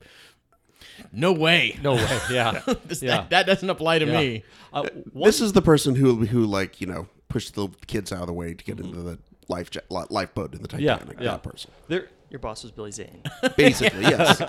no 1.12 1.32
way, 1.34 1.78
No 1.82 1.96
way. 1.96 2.20
Yeah. 2.32 2.62
This- 2.86 3.02
yeah. 3.02 3.18
that, 3.18 3.30
that 3.32 3.46
doesn't 3.46 3.70
apply 3.70 4.00
to 4.00 4.06
Yeah. 4.06 4.20
me. 4.20 4.44
Uh, 4.74 4.88
this 5.14 5.42
is 5.42 5.54
the 5.54 5.62
person 5.62 5.96
who 5.96 6.26
who 6.26 6.46
like 6.46 6.80
you 6.82 6.88
know 6.88 7.08
pushed 7.30 7.56
the 7.56 7.68
kids 7.88 8.12
out 8.12 8.22
of 8.22 8.28
the 8.28 8.34
way 8.34 8.54
to 8.54 8.64
get 8.64 8.80
into 8.80 9.02
the 9.02 9.20
life 9.50 9.70
ja- 9.74 10.06
lifeboat 10.10 10.54
in 10.56 10.62
the 10.62 10.68
Mm-hmm. 10.68 10.80
yeah. 10.80 10.96
Titanic. 10.98 11.20
Yeah. 11.20 11.32
That 11.32 11.44
person, 11.44 11.72
There. 11.88 12.08
Your 12.30 12.40
boss 12.40 12.62
was 12.64 12.72
Billy 12.74 12.92
Zane. 12.92 13.22
basically, 13.58 14.02
yes. 14.14 14.42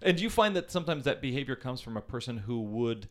And 0.00 0.16
do 0.16 0.22
you 0.22 0.30
find 0.30 0.54
that 0.54 0.70
sometimes 0.70 1.04
that 1.04 1.20
behavior 1.20 1.56
comes 1.56 1.80
from 1.80 1.96
a 1.96 2.00
person 2.00 2.36
who 2.38 2.60
would 2.60 3.08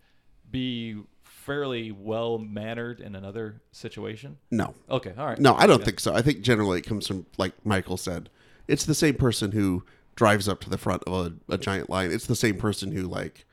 be 0.49 1.01
fairly 1.23 1.91
well 1.91 2.37
mannered 2.37 3.01
in 3.01 3.15
another 3.15 3.61
situation? 3.73 4.37
No, 4.51 4.73
Okay. 4.89 5.13
All 5.17 5.25
right. 5.25 5.37
no, 5.39 5.55
I 5.55 5.67
don't 5.67 5.79
Yeah. 5.79 5.85
think 5.85 5.99
so. 5.99 6.13
I 6.13 6.21
think 6.21 6.41
generally 6.41 6.79
it 6.79 6.85
comes 6.85 7.07
from 7.07 7.25
like 7.37 7.53
Michael 7.65 7.97
said, 7.97 8.29
it's 8.69 8.85
the 8.85 8.95
same 8.95 9.15
person 9.15 9.51
who 9.51 9.83
drives 10.15 10.47
up 10.47 10.61
to 10.61 10.69
the 10.69 10.77
front 10.77 11.03
of 11.05 11.13
a, 11.49 11.53
a 11.53 11.57
giant 11.57 11.89
line. 11.89 12.11
It's 12.11 12.27
the 12.27 12.35
same 12.35 12.57
person 12.57 12.91
who 12.91 13.03
like, 13.03 13.45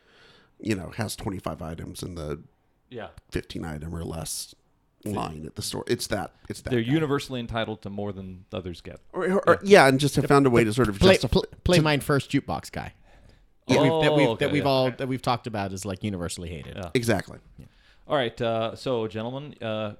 you 0.60 0.74
know, 0.74 0.90
has 0.96 1.16
twenty 1.16 1.38
five 1.38 1.62
items 1.62 2.02
in 2.02 2.14
the 2.14 2.42
Yeah. 2.90 3.08
15 3.30 3.64
item 3.64 3.94
or 3.94 4.04
less 4.04 4.54
line 5.04 5.46
at 5.46 5.56
the 5.56 5.62
store. 5.62 5.84
It's 5.86 6.06
that. 6.08 6.32
It's 6.50 6.60
that. 6.62 6.70
They're 6.70 6.82
guy. 6.82 6.90
universally 6.92 7.40
entitled 7.40 7.80
to 7.82 7.90
more 7.90 8.12
than 8.12 8.44
others 8.52 8.80
get. 8.82 9.00
or, 9.12 9.24
or- 9.32 9.48
or- 9.48 9.58
yeah, 9.62 9.86
and 9.88 9.98
just 9.98 10.16
have 10.16 10.26
found 10.26 10.46
a 10.46 10.50
way 10.50 10.64
to 10.64 10.72
sort 10.74 10.88
of 10.90 10.98
Play, 10.98 11.12
justify. 11.14 11.32
pl- 11.32 11.44
play 11.64 11.80
mine 11.80 12.00
first 12.00 12.30
jukebox 12.30 12.70
guy. 12.70 12.92
That 13.68 13.74
Yeah. 13.76 13.82
we've, 13.82 14.02
that 14.02 14.10
Oh, 14.10 14.16
we've, 14.16 14.28
okay, 14.30 14.44
that 14.44 14.52
we've 14.52 14.62
yeah. 14.64 14.68
all 14.68 14.90
that 14.90 15.08
we've 15.08 15.22
talked 15.22 15.46
about 15.46 15.72
is 15.72 15.84
like 15.86 16.02
universally 16.04 16.48
hated. 16.50 16.76
Yeah. 16.76 16.90
Exactly. 16.92 17.38
All 18.08 18.16
right. 18.16 18.38
Uh, 18.42 18.74
so, 18.74 19.06
gentlemen, 19.06 19.54
uh, 19.62 19.94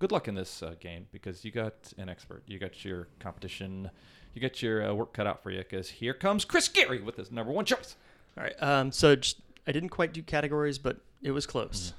good 0.00 0.10
luck 0.10 0.26
in 0.26 0.34
this 0.34 0.62
uh, 0.62 0.74
game 0.80 1.06
because 1.12 1.44
you 1.44 1.50
got 1.52 1.74
an 1.98 2.08
expert. 2.08 2.42
You 2.48 2.58
got 2.58 2.84
your 2.84 3.06
competition. 3.20 3.90
You 4.34 4.40
got 4.40 4.62
your 4.62 4.90
uh, 4.90 4.94
work 4.94 5.12
cut 5.12 5.26
out 5.26 5.42
for 5.42 5.50
you 5.50 5.58
because 5.58 5.88
here 5.90 6.14
comes 6.14 6.44
Chris 6.44 6.68
Carey 6.68 7.00
with 7.02 7.16
his 7.16 7.30
number 7.30 7.52
one 7.52 7.64
choice. 7.64 7.96
All 8.36 8.44
right. 8.44 8.54
Um, 8.62 8.90
so 8.92 9.14
just, 9.16 9.40
I 9.66 9.72
didn't 9.72 9.90
quite 9.90 10.12
do 10.12 10.22
categories, 10.22 10.78
but 10.78 10.98
it 11.22 11.32
was 11.32 11.46
close. 11.46 11.92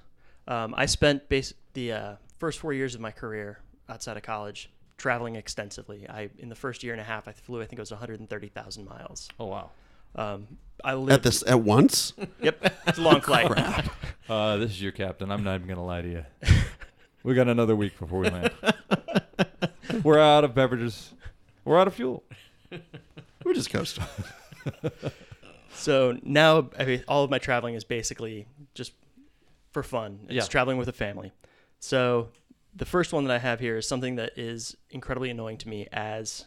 Um, 0.47 0.73
I 0.75 0.85
spent 0.87 1.29
base 1.29 1.53
the 1.73 1.91
uh, 1.91 2.15
first 2.39 2.59
four 2.59 2.73
years 2.73 2.95
of 2.95 3.01
my 3.01 3.11
career 3.11 3.59
outside 3.87 4.17
of 4.17 4.23
college 4.23 4.69
traveling 4.97 5.35
extensively. 5.35 6.07
I 6.09 6.29
in 6.39 6.49
the 6.49 6.55
first 6.55 6.83
year 6.83 6.93
and 6.93 7.01
a 7.01 7.05
half, 7.05 7.27
I 7.27 7.31
flew. 7.31 7.61
I 7.61 7.65
think 7.65 7.79
it 7.79 7.81
was 7.81 7.91
130,000 7.91 8.85
miles. 8.85 9.29
Oh 9.39 9.45
wow. 9.45 9.69
Um, 10.15 10.47
I 10.83 10.93
lived. 10.95 11.11
At 11.11 11.23
this 11.23 11.43
at 11.47 11.61
once. 11.61 12.13
Yep, 12.41 12.73
it's 12.87 12.97
a 12.97 13.01
long 13.01 13.21
flight. 13.29 13.51
Uh, 14.29 14.55
this 14.55 14.71
is 14.71 14.81
your 14.81 14.93
captain. 14.93 15.29
I'm 15.29 15.43
not 15.43 15.55
even 15.55 15.67
gonna 15.67 15.83
lie 15.83 16.01
to 16.01 16.07
you. 16.09 16.25
we 17.23 17.33
got 17.33 17.49
another 17.49 17.75
week 17.75 17.99
before 17.99 18.19
we 18.19 18.29
land. 18.29 18.51
We're 20.01 20.17
out 20.17 20.45
of 20.45 20.55
beverages. 20.55 21.13
We're 21.65 21.79
out 21.79 21.87
of 21.87 21.93
fuel. 21.95 22.23
We're 23.43 23.53
just 23.53 23.69
coasting. 23.69 24.03
So 25.75 26.17
now, 26.23 26.69
I 26.77 26.85
mean, 26.85 27.03
all 27.07 27.23
of 27.23 27.31
my 27.31 27.39
traveling 27.39 27.73
is 27.75 27.83
basically 27.83 28.45
just 28.75 28.93
for 29.71 29.81
fun. 29.81 30.19
It's 30.25 30.33
Yeah. 30.33 30.41
traveling 30.43 30.77
with 30.77 30.87
a 30.87 30.93
family. 30.93 31.33
So 31.79 32.29
the 32.75 32.85
first 32.85 33.11
one 33.11 33.25
that 33.25 33.33
I 33.33 33.39
have 33.39 33.59
here 33.59 33.77
is 33.77 33.87
something 33.87 34.15
that 34.17 34.37
is 34.37 34.77
incredibly 34.91 35.31
annoying 35.31 35.57
to 35.57 35.67
me 35.67 35.87
as 35.91 36.45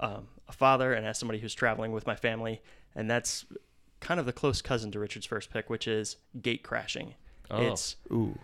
um, 0.00 0.28
a 0.48 0.52
father 0.52 0.94
and 0.94 1.06
as 1.06 1.18
somebody 1.18 1.38
who's 1.38 1.54
traveling 1.54 1.92
with 1.92 2.06
my 2.06 2.16
family, 2.16 2.62
and 2.94 3.10
that's 3.10 3.44
kind 4.00 4.18
of 4.18 4.24
the 4.24 4.32
close 4.32 4.62
cousin 4.62 4.90
to 4.92 4.98
Richard's 4.98 5.26
first 5.26 5.50
pick, 5.52 5.68
which 5.68 5.86
is 5.86 6.16
gate 6.40 6.62
crashing. 6.62 7.14
Oh. 7.50 7.60
It's 7.60 7.96
Ooh. 8.10 8.38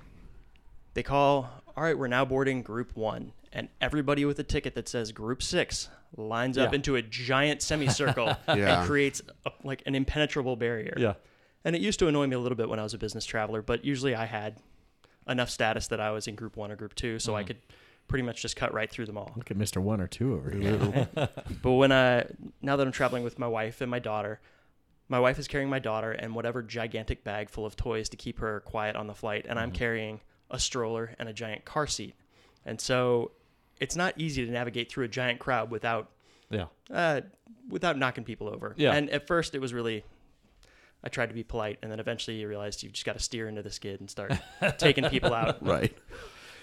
they 0.93 1.03
call, 1.03 1.49
all 1.77 1.83
right, 1.85 1.97
we're 1.99 2.09
now 2.09 2.25
boarding 2.25 2.63
group 2.63 2.97
one. 2.97 3.33
And 3.53 3.69
everybody 3.81 4.25
with 4.25 4.39
a 4.39 4.43
ticket 4.43 4.75
that 4.75 4.89
says 4.89 5.13
group 5.13 5.43
six 5.43 5.89
lines 6.17 6.59
up 6.59 6.73
Yeah. 6.73 6.77
into 6.77 6.97
a 6.97 7.03
giant 7.03 7.63
semicircle 7.63 8.37
Yeah. 8.49 8.81
and 8.81 8.87
creates 8.87 9.23
a, 9.45 9.51
like 9.65 9.83
an 9.87 9.95
impenetrable 9.95 10.57
barrier. 10.57 10.95
Yeah. 10.97 11.15
And 11.65 11.75
it 11.75 11.83
used 11.83 11.99
to 12.01 12.09
annoy 12.09 12.27
me 12.27 12.37
a 12.37 12.39
little 12.39 12.57
bit 12.57 12.69
when 12.69 12.79
I 12.79 12.83
was 12.83 12.95
a 12.95 12.99
business 12.99 13.25
traveler, 13.25 13.63
but 13.63 13.85
usually 13.85 14.15
I 14.15 14.25
had 14.27 14.57
enough 15.29 15.51
status 15.51 15.89
that 15.89 16.01
I 16.01 16.11
was 16.11 16.29
in 16.29 16.35
group 16.35 16.57
one 16.57 16.71
or 16.71 16.77
group 16.77 16.95
two, 16.95 17.19
so 17.19 17.35
I 17.35 17.43
Mm. 17.43 17.47
could 17.49 17.57
pretty 18.09 18.23
much 18.23 18.41
just 18.41 18.55
cut 18.57 18.73
right 18.73 18.89
through 18.91 19.07
them 19.07 19.19
all. 19.19 19.33
Look 19.37 19.51
at 19.51 19.57
Mister 19.57 19.81
One 19.81 20.01
or 20.01 20.07
Two 20.07 20.35
over 20.35 20.51
here. 20.51 21.09
But 21.63 21.73
when 21.73 21.91
I 21.93 22.27
now 22.63 22.77
that 22.77 22.87
I'm 22.87 22.93
traveling 22.93 23.25
with 23.25 23.39
my 23.39 23.49
wife 23.49 23.81
and 23.81 23.91
my 23.91 23.99
daughter, 23.99 24.41
my 25.09 25.19
wife 25.19 25.39
is 25.41 25.49
carrying 25.49 25.69
my 25.71 25.81
daughter 25.81 26.13
and 26.13 26.35
whatever 26.35 26.63
gigantic 26.63 27.25
bag 27.25 27.51
full 27.51 27.67
of 27.67 27.75
toys 27.75 28.09
to 28.11 28.17
keep 28.17 28.39
her 28.39 28.61
quiet 28.61 28.95
on 28.95 29.09
the 29.09 29.15
flight, 29.15 29.47
and 29.49 29.59
I'm 29.59 29.73
carrying 29.73 30.21
a 30.51 30.59
stroller 30.59 31.15
and 31.19 31.29
a 31.29 31.33
giant 31.33 31.65
car 31.65 31.87
seat. 31.87 32.15
And 32.65 32.81
so 32.81 33.33
it's 33.81 33.97
not 33.97 34.15
easy 34.17 34.45
to 34.47 34.51
navigate 34.51 34.91
through 34.91 35.05
a 35.05 35.09
giant 35.09 35.39
crowd 35.41 35.71
without 35.71 36.11
Yeah. 36.51 36.67
uh, 36.93 37.21
without 37.69 37.99
knocking 37.99 38.25
people 38.25 38.49
over. 38.49 38.75
Yeah. 38.77 38.93
And 38.95 39.11
at 39.11 39.27
first 39.27 39.55
it 39.55 39.61
was 39.61 39.73
really 39.75 40.05
I 41.05 41.09
tried 41.09 41.27
to 41.29 41.35
be 41.35 41.45
polite, 41.45 41.79
and 41.83 41.93
then 41.93 42.01
eventually 42.01 42.39
you 42.39 42.49
realized 42.49 42.83
you've 42.83 42.93
just 42.93 43.05
got 43.07 43.13
to 43.17 43.23
steer 43.23 43.49
into 43.49 43.63
the 43.63 43.71
skid 43.71 44.01
and 44.01 44.11
start 44.11 44.33
taking 44.79 45.05
people 45.09 45.33
out. 45.35 45.65
Right. 45.65 45.97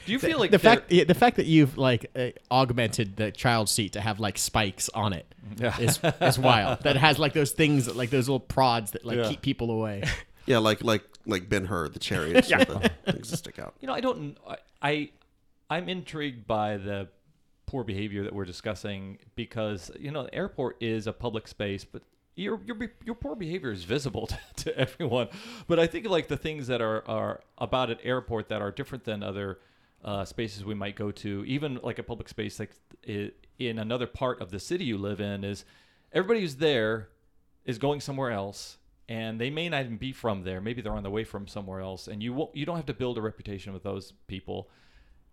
Do 0.06 0.12
you 0.12 0.20
feel 0.20 0.38
like 0.38 0.52
the 0.52 0.60
fact 0.60 0.92
yeah, 0.92 1.06
the 1.06 1.14
fact 1.14 1.38
that 1.38 1.46
you've 1.46 1.78
like 1.78 2.12
uh, 2.14 2.30
augmented 2.52 3.16
the 3.16 3.32
child 3.32 3.70
seat 3.70 3.94
to 3.94 4.02
have 4.02 4.20
like 4.20 4.38
spikes 4.38 4.90
on 4.90 5.14
it 5.14 5.26
Yeah. 5.58 5.78
is 5.80 5.98
is 6.20 6.38
wild. 6.38 6.82
That 6.84 6.98
has 6.98 7.20
like 7.20 7.32
those 7.32 7.52
things 7.52 7.86
that 7.86 7.96
like 7.96 8.10
those 8.10 8.28
little 8.28 8.42
prods 8.42 8.92
that 8.92 9.06
like 9.06 9.18
Yeah. 9.18 9.30
keep 9.30 9.42
people 9.42 9.72
away. 9.72 10.04
Yeah, 10.46 10.58
like 10.58 10.84
like 10.84 11.04
like 11.26 11.48
Ben 11.48 11.64
Hur, 11.64 11.88
the 11.88 12.00
chariots 12.00 12.50
with 12.58 12.68
the 12.68 12.92
things 13.14 13.30
that 13.30 13.38
stick 13.38 13.60
out. 13.60 13.63
You 13.84 13.88
know, 13.88 13.96
I 13.96 14.00
don't. 14.00 14.38
I, 14.48 14.58
I 14.82 15.10
I'm 15.70 15.90
intrigued 15.90 16.48
by 16.48 16.78
the 16.78 17.10
poor 17.66 17.84
behavior 17.84 18.24
that 18.24 18.34
we're 18.34 18.46
discussing 18.46 19.18
because 19.36 19.92
you 20.00 20.10
know, 20.10 20.24
the 20.24 20.34
airport 20.34 20.82
is 20.82 21.06
a 21.06 21.12
public 21.12 21.50
space, 21.50 21.84
but 21.84 22.02
your 22.38 22.62
your 22.66 22.78
your 23.04 23.16
poor 23.16 23.36
behavior 23.36 23.74
is 23.74 23.84
visible 23.84 24.28
to, 24.28 24.38
to 24.56 24.78
everyone. 24.80 25.28
But 25.68 25.80
I 25.80 25.88
think 25.88 26.08
like 26.08 26.30
the 26.30 26.38
things 26.38 26.68
that 26.68 26.82
are 26.82 27.06
are 27.10 27.42
about 27.58 27.90
an 27.90 27.98
airport 28.04 28.48
that 28.48 28.62
are 28.62 28.72
different 28.72 29.04
than 29.04 29.22
other 29.22 29.60
uh, 30.02 30.24
spaces 30.24 30.64
we 30.64 30.76
might 30.76 30.96
go 30.96 31.12
to, 31.12 31.44
even 31.46 31.78
like 31.84 32.00
a 32.00 32.04
public 32.04 32.30
space 32.30 32.62
like 32.62 32.72
in 33.06 33.80
another 33.80 34.08
part 34.08 34.40
of 34.40 34.50
the 34.50 34.62
city 34.62 34.86
you 34.86 34.98
live 34.98 35.20
in, 35.20 35.44
is 35.44 35.66
everybody 36.14 36.40
who's 36.40 36.56
there 36.56 37.10
is 37.66 37.78
going 37.78 38.00
somewhere 38.00 38.32
else 38.32 38.78
and 39.10 39.40
they 39.40 39.50
may 39.50 39.68
not 39.70 39.84
even 39.84 39.98
be 39.98 40.12
from 40.12 40.44
there 40.44 40.62
maybe 40.62 40.82
they're 40.82 40.94
on 40.94 41.04
the 41.04 41.10
way 41.10 41.24
from 41.24 41.48
somewhere 41.48 41.80
else 41.82 42.08
and 42.08 42.24
you 42.24 42.34
won't 42.34 42.56
you 42.56 42.66
don't 42.66 42.78
have 42.78 42.86
to 42.86 42.94
build 42.94 43.18
a 43.18 43.22
reputation 43.22 43.74
with 43.74 43.84
those 43.84 44.14
people 44.28 44.70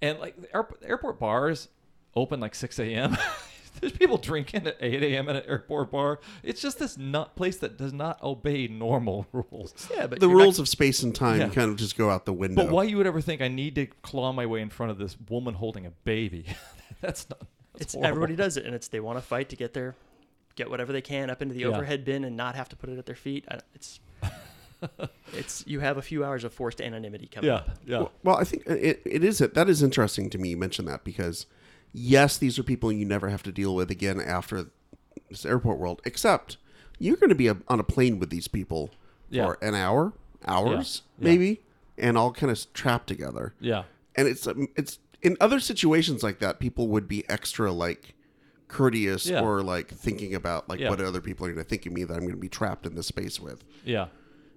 and 0.02 0.18
like 0.18 0.40
the 0.40 0.54
airport, 0.56 0.82
airport 0.84 1.18
bars 1.20 1.68
open 2.16 2.40
like 2.40 2.54
6 2.54 2.78
a.m 2.80 3.16
there's 3.80 3.92
people 3.92 4.18
drinking 4.18 4.66
at 4.66 4.76
8 4.80 5.02
a.m 5.04 5.28
at 5.28 5.36
an 5.36 5.42
airport 5.46 5.92
bar 5.92 6.18
it's 6.42 6.60
just 6.60 6.80
this 6.80 6.98
not 6.98 7.36
place 7.36 7.58
that 7.58 7.78
does 7.78 7.92
not 7.92 8.20
obey 8.22 8.66
normal 8.66 9.26
rules 9.32 9.72
Yeah, 9.96 10.08
but 10.08 10.18
The 10.18 10.26
you're 10.26 10.36
not- 10.38 10.42
rules 10.42 10.58
of 10.58 10.68
space 10.68 11.02
and 11.04 11.14
time 11.14 11.38
Yeah. 11.38 11.48
kind 11.50 11.70
of 11.70 11.76
just 11.76 11.96
go 11.96 12.10
out 12.10 12.24
the 12.24 12.32
window. 12.32 12.64
but 12.64 12.72
why 12.72 12.82
you 12.84 12.96
would 12.96 13.06
ever 13.06 13.20
think 13.20 13.40
i 13.40 13.46
need 13.48 13.76
to 13.76 13.86
claw 13.86 14.32
my 14.32 14.46
way 14.46 14.60
in 14.62 14.70
front 14.70 14.90
of 14.90 14.98
this 14.98 15.16
woman 15.28 15.54
holding 15.54 15.86
a 15.86 15.90
baby 16.04 16.46
that's 17.00 17.30
not 17.30 17.38
that's 17.74 17.82
it's 17.82 17.94
horrible. 17.94 18.08
everybody 18.08 18.34
does 18.36 18.56
it, 18.56 18.66
and 18.66 18.74
it's 18.74 18.88
they 18.88 18.98
want 18.98 19.16
to 19.16 19.22
fight 19.22 19.48
to 19.50 19.56
get 19.56 19.72
their 19.74 19.94
get 20.56 20.68
whatever 20.70 20.92
they 20.92 21.00
can 21.02 21.30
up 21.30 21.40
into 21.42 21.54
the 21.54 21.60
Yeah. 21.60 21.68
overhead 21.68 22.04
bin 22.04 22.24
and 22.24 22.36
not 22.36 22.54
have 22.54 22.68
to 22.70 22.76
put 22.76 22.90
it 22.90 22.98
at 22.98 23.06
their 23.06 23.14
feet. 23.16 23.44
It's 23.74 24.00
it's 25.34 25.64
you 25.66 25.80
have 25.80 25.96
a 25.98 26.02
few 26.02 26.24
hours 26.24 26.44
of 26.44 26.52
forced 26.52 26.80
anonymity 26.80 27.26
coming 27.26 27.48
yeah 27.48 27.56
up. 27.56 27.70
yeah 27.84 27.98
Well, 27.98 28.12
well, 28.24 28.36
I 28.36 28.44
think 28.44 28.66
it, 28.66 29.02
it 29.04 29.22
is 29.24 29.38
that 29.38 29.68
is 29.68 29.82
interesting 29.82 30.30
to 30.30 30.38
me. 30.38 30.50
You 30.50 30.56
mention 30.56 30.84
that 30.86 31.04
because 31.04 31.46
yes, 31.92 32.38
these 32.38 32.58
are 32.58 32.62
people 32.62 32.90
you 32.90 33.04
never 33.04 33.28
have 33.28 33.42
to 33.44 33.52
deal 33.52 33.74
with 33.74 33.90
again 33.90 34.20
after 34.20 34.66
this 35.28 35.44
airport 35.44 35.78
world. 35.78 36.00
Except 36.04 36.56
you're 36.98 37.16
going 37.16 37.28
to 37.30 37.34
be 37.34 37.48
a, 37.48 37.56
on 37.68 37.80
a 37.80 37.84
plane 37.84 38.18
with 38.18 38.30
these 38.30 38.48
people 38.48 38.90
Yeah. 39.30 39.46
for 39.46 39.58
an 39.62 39.74
hour, 39.74 40.12
hours 40.46 41.02
Yeah. 41.18 41.24
maybe, 41.24 41.60
and 41.98 42.16
all 42.18 42.32
kind 42.32 42.50
of 42.50 42.72
trapped 42.72 43.06
together. 43.06 43.54
yeah 43.60 43.84
And 44.16 44.26
it's 44.28 44.46
um, 44.46 44.68
it's 44.76 44.98
in 45.22 45.36
other 45.40 45.60
situations 45.60 46.22
like 46.22 46.38
that, 46.38 46.58
people 46.58 46.88
would 46.88 47.06
be 47.06 47.28
extra 47.28 47.70
like 47.70 48.14
courteous 48.70 49.26
Yeah. 49.26 49.40
or 49.42 49.62
like 49.62 49.88
thinking 49.88 50.34
about 50.34 50.68
like 50.68 50.80
Yeah. 50.80 50.90
what 50.90 51.00
other 51.00 51.20
people 51.20 51.46
are 51.46 51.52
going 51.52 51.62
to 51.62 51.68
think 51.68 51.86
of 51.86 51.92
me 51.92 52.04
that 52.04 52.14
I'm 52.14 52.20
going 52.20 52.32
to 52.32 52.36
be 52.36 52.48
trapped 52.48 52.86
in 52.86 52.94
this 52.94 53.06
space 53.06 53.38
with. 53.40 53.64
yeah 53.84 54.06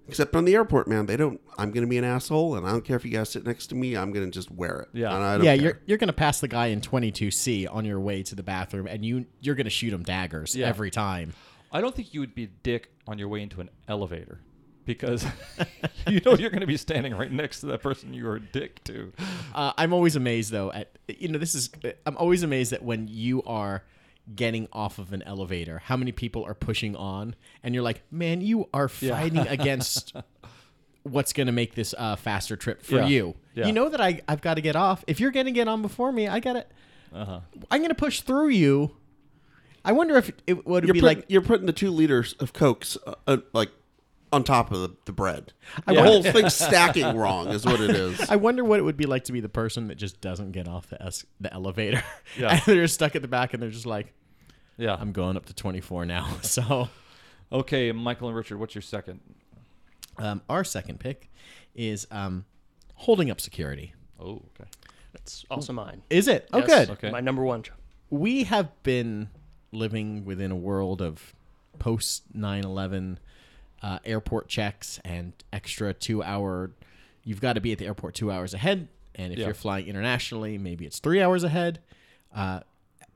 Except 0.06 0.36
on 0.36 0.44
the 0.44 0.54
airport, 0.54 0.86
man, 0.86 1.06
they 1.06 1.16
don't. 1.16 1.40
I'm 1.56 1.70
going 1.70 1.80
to 1.82 1.88
be 1.88 1.96
an 1.96 2.04
asshole, 2.04 2.56
and 2.56 2.66
I 2.66 2.72
don't 2.72 2.84
care 2.84 2.94
if 2.96 3.06
you 3.06 3.10
guys 3.10 3.30
sit 3.30 3.46
next 3.46 3.68
to 3.68 3.74
me. 3.74 3.96
I'm 3.96 4.12
going 4.12 4.26
to 4.26 4.30
just 4.30 4.50
wear 4.50 4.80
it. 4.80 4.88
Yeah. 4.92 5.14
And 5.14 5.24
I 5.24 5.36
don't 5.38 5.46
yeah, 5.46 5.54
care. 5.56 5.64
you're 5.64 5.80
you're 5.86 5.96
gonna 5.98 6.12
pass 6.12 6.40
the 6.40 6.48
guy 6.48 6.66
in 6.66 6.82
22C 6.82 7.66
on 7.74 7.86
your 7.86 7.98
way 7.98 8.22
to 8.24 8.34
the 8.34 8.42
bathroom, 8.42 8.86
and 8.86 9.02
you 9.02 9.24
you're 9.40 9.54
gonna 9.54 9.70
shoot 9.70 9.94
him 9.94 10.02
daggers 10.02 10.54
Yeah. 10.54 10.66
every 10.66 10.90
time. 10.90 11.32
I 11.72 11.80
don't 11.80 11.94
think 11.94 12.12
you 12.12 12.20
would 12.20 12.34
be 12.34 12.44
a 12.44 12.48
dick 12.62 12.90
on 13.06 13.18
your 13.18 13.28
way 13.28 13.40
into 13.40 13.62
an 13.62 13.70
elevator 13.88 14.40
because 14.84 15.24
you 16.06 16.20
know 16.20 16.34
you're 16.34 16.50
going 16.50 16.60
to 16.60 16.66
be 16.66 16.76
standing 16.76 17.14
right 17.14 17.32
next 17.32 17.60
to 17.60 17.66
that 17.68 17.80
person 17.80 18.12
you 18.12 18.28
are 18.28 18.36
a 18.36 18.40
dick 18.40 18.84
to. 18.84 19.10
Uh, 19.54 19.72
I'm 19.78 19.94
always 19.94 20.16
amazed 20.16 20.50
though 20.52 20.70
at 20.70 20.98
you 21.08 21.28
know 21.28 21.38
this 21.38 21.54
is 21.54 21.70
I'm 22.04 22.18
always 22.18 22.42
amazed 22.42 22.72
that 22.72 22.82
when 22.82 23.08
you 23.08 23.42
are 23.44 23.82
getting 24.34 24.68
off 24.72 24.98
of 24.98 25.12
an 25.12 25.22
elevator, 25.22 25.78
how 25.80 25.96
many 25.96 26.12
people 26.12 26.44
are 26.44 26.54
pushing 26.54 26.96
on, 26.96 27.34
and 27.62 27.74
you're 27.74 27.84
like, 27.84 28.02
man, 28.10 28.40
you 28.40 28.68
are 28.72 28.90
Yeah. 29.00 29.10
fighting 29.12 29.38
against 29.48 30.14
what's 31.02 31.32
going 31.34 31.46
to 31.46 31.52
make 31.52 31.74
this 31.74 31.94
uh, 31.98 32.16
faster 32.16 32.56
trip 32.56 32.82
for 32.82 32.96
Yeah. 32.96 33.06
you. 33.06 33.34
Yeah. 33.54 33.66
You 33.66 33.72
know 33.74 33.88
that 33.90 34.00
I 34.00 34.22
I've 34.26 34.40
got 34.40 34.54
to 34.54 34.60
get 34.62 34.76
off. 34.76 35.04
If 35.06 35.20
you're 35.20 35.30
going 35.30 35.46
to 35.46 35.52
get 35.52 35.68
on 35.68 35.82
before 35.82 36.10
me, 36.12 36.26
I 36.28 36.40
got 36.40 36.54
to 36.54 36.66
Uh-huh. 37.12 37.40
I'm 37.70 37.78
going 37.80 37.90
to 37.90 37.94
push 37.94 38.22
through 38.22 38.48
you. 38.48 38.96
I 39.84 39.92
wonder 39.92 40.16
if 40.16 40.32
it 40.46 40.66
would 40.66 40.84
be 40.84 40.88
putting, 40.88 41.02
like 41.04 41.24
you're 41.28 41.42
putting 41.42 41.66
the 41.66 41.72
two 41.74 41.90
liters 41.90 42.32
of 42.40 42.54
cokes 42.54 42.96
uh, 43.06 43.14
uh, 43.26 43.36
like 43.52 43.70
on 44.32 44.42
top 44.42 44.72
of 44.72 44.80
the, 44.80 44.96
the 45.04 45.12
bread. 45.12 45.52
The 45.86 46.02
whole 46.02 46.22
thing's 46.22 46.54
stacking 46.54 47.16
wrong, 47.16 47.48
is 47.48 47.64
what 47.64 47.80
it 47.80 47.90
is. 47.90 48.20
I 48.30 48.36
wonder 48.36 48.64
what 48.64 48.80
it 48.80 48.82
would 48.82 48.96
be 48.96 49.06
like 49.06 49.24
to 49.24 49.32
be 49.32 49.40
the 49.40 49.48
person 49.48 49.88
that 49.88 49.94
just 49.96 50.20
doesn't 50.20 50.52
get 50.52 50.66
off 50.66 50.88
the 50.88 51.00
es- 51.02 51.24
the 51.40 51.52
elevator. 51.52 52.02
Yeah. 52.38 52.52
and 52.54 52.62
they're 52.64 52.88
stuck 52.88 53.14
at 53.14 53.22
the 53.22 53.28
back 53.28 53.54
and 53.54 53.62
they're 53.62 53.70
just 53.70 53.86
like, 53.86 54.12
Yeah. 54.76 54.96
I'm 54.98 55.12
going 55.12 55.36
up 55.36 55.46
to 55.46 55.54
24 55.54 56.04
now. 56.06 56.36
So 56.42 56.88
okay, 57.52 57.92
Michael 57.92 58.28
and 58.28 58.36
Richard, 58.36 58.58
what's 58.58 58.74
your 58.74 58.82
second? 58.82 59.20
um, 60.18 60.42
our 60.48 60.64
second 60.64 61.00
pick 61.00 61.30
is 61.74 62.06
um, 62.10 62.44
holding 62.94 63.30
up 63.30 63.40
security. 63.40 63.94
Oh, 64.20 64.42
okay. 64.60 64.68
That's 65.12 65.44
also 65.50 65.72
mine. 65.72 66.02
Is 66.10 66.26
it? 66.28 66.48
Oh, 66.52 66.58
Yes, 66.58 66.66
good. 66.68 66.90
Okay. 66.90 67.10
My 67.10 67.20
number 67.20 67.42
one. 67.42 67.62
We 68.10 68.44
have 68.44 68.70
been 68.82 69.28
living 69.72 70.24
within 70.24 70.50
a 70.50 70.56
world 70.56 71.00
of 71.02 71.34
post 71.78 72.22
9 72.32 72.64
11 72.64 73.18
uh, 73.84 73.98
airport 74.04 74.48
checks 74.48 74.98
and 75.04 75.32
extra 75.52 75.92
two 75.92 76.22
hour. 76.22 76.70
You've 77.22 77.40
got 77.40 77.52
to 77.52 77.60
be 77.60 77.70
at 77.72 77.78
the 77.78 77.84
airport 77.86 78.14
two 78.14 78.30
hours 78.32 78.54
ahead. 78.54 78.88
And 79.14 79.32
if 79.32 79.38
Yeah. 79.38 79.44
you're 79.46 79.54
flying 79.54 79.86
internationally, 79.86 80.56
maybe 80.58 80.86
it's 80.86 80.98
three 80.98 81.20
hours 81.20 81.44
ahead. 81.44 81.80
Uh, 82.34 82.60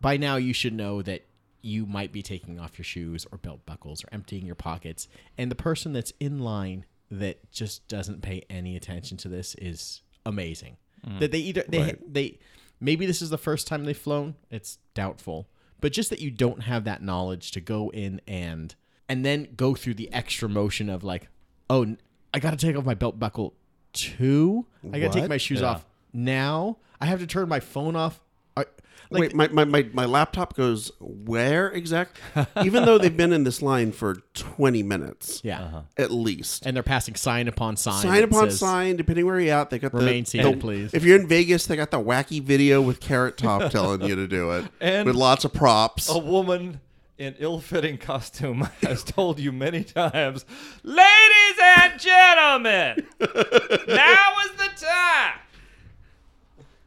by 0.01 0.17
now, 0.19 0.37
you 0.37 0.53
should 0.53 0.75
know 0.75 1.01
that 1.03 1.25
you 1.63 1.87
might 1.87 2.13
be 2.13 2.23
taking 2.23 2.61
off 2.61 2.79
your 2.79 2.85
shoes 2.85 3.27
or 3.33 3.39
belt 3.39 3.65
buckles 3.67 4.05
or 4.05 4.09
emptying 4.13 4.45
your 4.47 4.55
pockets. 4.55 5.09
And 5.39 5.51
the 5.51 5.57
person 5.57 5.93
that's 5.93 6.13
in 6.21 6.39
line 6.41 6.85
that 7.11 7.51
just 7.51 7.89
doesn't 7.89 8.21
pay 8.21 8.45
any 8.51 8.77
attention 8.77 9.17
to 9.19 9.29
this 9.29 9.55
is 9.57 10.03
amazing. 10.27 10.77
That 11.19 11.31
they 11.33 11.39
either 11.39 11.65
they 11.69 11.97
they 12.07 12.39
maybe 12.81 13.07
this 13.07 13.23
is 13.23 13.31
the 13.31 13.39
first 13.39 13.67
time 13.67 13.85
they've 13.85 13.97
flown. 13.97 14.35
It's 14.51 14.79
doubtful, 14.95 15.49
but 15.81 15.93
just 15.93 16.11
that 16.11 16.21
you 16.21 16.31
don't 16.31 16.65
have 16.65 16.85
that 16.85 17.03
knowledge 17.03 17.53
to 17.53 17.61
go 17.61 17.91
in 17.91 18.21
and 18.29 18.75
and 19.09 19.25
then 19.25 19.49
go 19.57 19.75
through 19.75 19.95
the 19.95 20.13
extra 20.13 20.49
motion 20.49 20.89
of 20.89 21.03
like, 21.05 21.29
oh, 21.71 21.97
I 22.35 22.39
got 22.41 22.51
to 22.51 22.57
take 22.57 22.77
off 22.77 22.85
my 22.85 22.95
belt 22.95 23.19
buckle 23.19 23.55
too. 23.93 24.67
I 24.93 25.01
got 25.01 25.09
to 25.09 25.13
take 25.15 25.23
What? 25.23 25.31
my 25.31 25.37
shoes 25.39 25.61
Yeah. 25.61 25.69
off 25.71 25.87
now. 26.13 26.77
I 27.01 27.07
have 27.07 27.21
to 27.21 27.27
turn 27.27 27.49
my 27.49 27.61
phone 27.61 27.97
off. 27.97 28.21
I, 28.57 28.65
like 29.11 29.21
Wait, 29.21 29.35
my, 29.35 29.49
my, 29.49 29.65
my, 29.65 29.89
my 29.95 30.05
laptop 30.05 30.55
goes 30.55 30.93
where 31.01 31.69
exactly? 31.71 32.45
Even 32.65 32.85
though 32.85 32.99
they've 32.99 33.17
been 33.17 33.33
in 33.33 33.45
this 33.45 33.63
line 33.63 33.93
for 33.93 34.17
20 34.35 34.83
minutes, 34.83 35.41
yeah. 35.45 35.63
Uh-huh. 35.63 35.81
at 35.97 36.11
least. 36.11 36.67
And 36.67 36.77
they're 36.77 36.83
passing 36.83 37.15
sign 37.15 37.49
upon 37.49 37.77
sign. 37.77 38.03
sign 38.03 38.15
that 38.17 38.25
upon 38.25 38.51
says- 38.51 38.59
sign, 38.59 38.97
depending 38.97 39.25
where 39.25 39.41
you're 39.41 39.55
at. 39.57 39.71
They 39.71 39.79
got 39.79 39.95
Remain 39.95 40.25
the, 40.25 40.31
seated, 40.31 40.55
the- 40.55 40.61
please. 40.61 40.93
If 40.93 41.05
you're 41.05 41.19
in 41.19 41.27
Vegas, 41.29 41.67
they 41.67 41.77
got 41.77 41.91
the 41.91 42.01
wacky 42.03 42.43
video 42.43 42.83
with 42.83 43.01
Carrot 43.01 43.37
Top 43.39 43.71
telling 43.73 44.03
you 44.03 44.17
to 44.17 44.27
do 44.29 44.51
it, 44.51 44.67
And- 44.81 45.07
with 45.07 45.17
lots 45.17 45.45
of 45.47 45.55
props. 45.55 46.09
A 46.11 46.19
woman 46.19 46.81
in 47.19 47.35
ill-fitting 47.39 47.99
costume 47.99 48.61
has 48.83 49.03
told 49.05 49.39
you 49.39 49.53
many 49.53 49.85
times, 49.85 50.45
"Ladies 50.83 51.59
and 51.77 52.01
gentlemen, 52.01 53.07
now 53.21 54.33
is 54.45 54.53
the 54.57 54.71
time." 54.87 55.39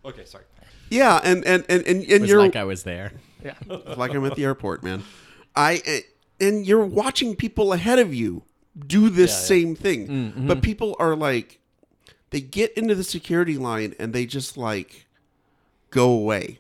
Okay, 0.06 0.26
sorry. 0.26 0.46
Yeah, 0.90 1.20
and 1.24 1.46
and 1.46 1.64
and 1.70 1.86
and, 1.86 2.04
and 2.04 2.28
you're 2.28 2.40
like 2.40 2.56
I 2.56 2.64
was 2.64 2.84
there. 2.84 3.12
Yeah. 3.44 3.54
like 3.98 4.14
I'm 4.14 4.26
at 4.26 4.36
the 4.36 4.44
airport, 4.46 4.84
man. 4.84 5.04
I 5.56 6.04
and 6.40 6.66
you're 6.66 6.86
watching 6.86 7.36
people 7.36 7.74
ahead 7.74 8.00
of 8.00 8.14
you 8.14 8.44
do 8.88 9.10
this 9.10 9.32
Yeah, 9.32 9.36
yeah. 9.38 9.42
same 9.64 9.76
thing, 9.76 10.08
Mm-hmm. 10.08 10.48
but 10.48 10.62
people 10.62 10.96
are 11.00 11.16
like, 11.16 11.60
they 12.30 12.40
get 12.42 12.72
into 12.78 12.96
the 12.96 13.04
security 13.04 13.58
line 13.58 13.96
and 14.00 14.14
they 14.14 14.26
just 14.26 14.58
like 14.58 15.08
go 15.92 16.10
away. 16.12 16.60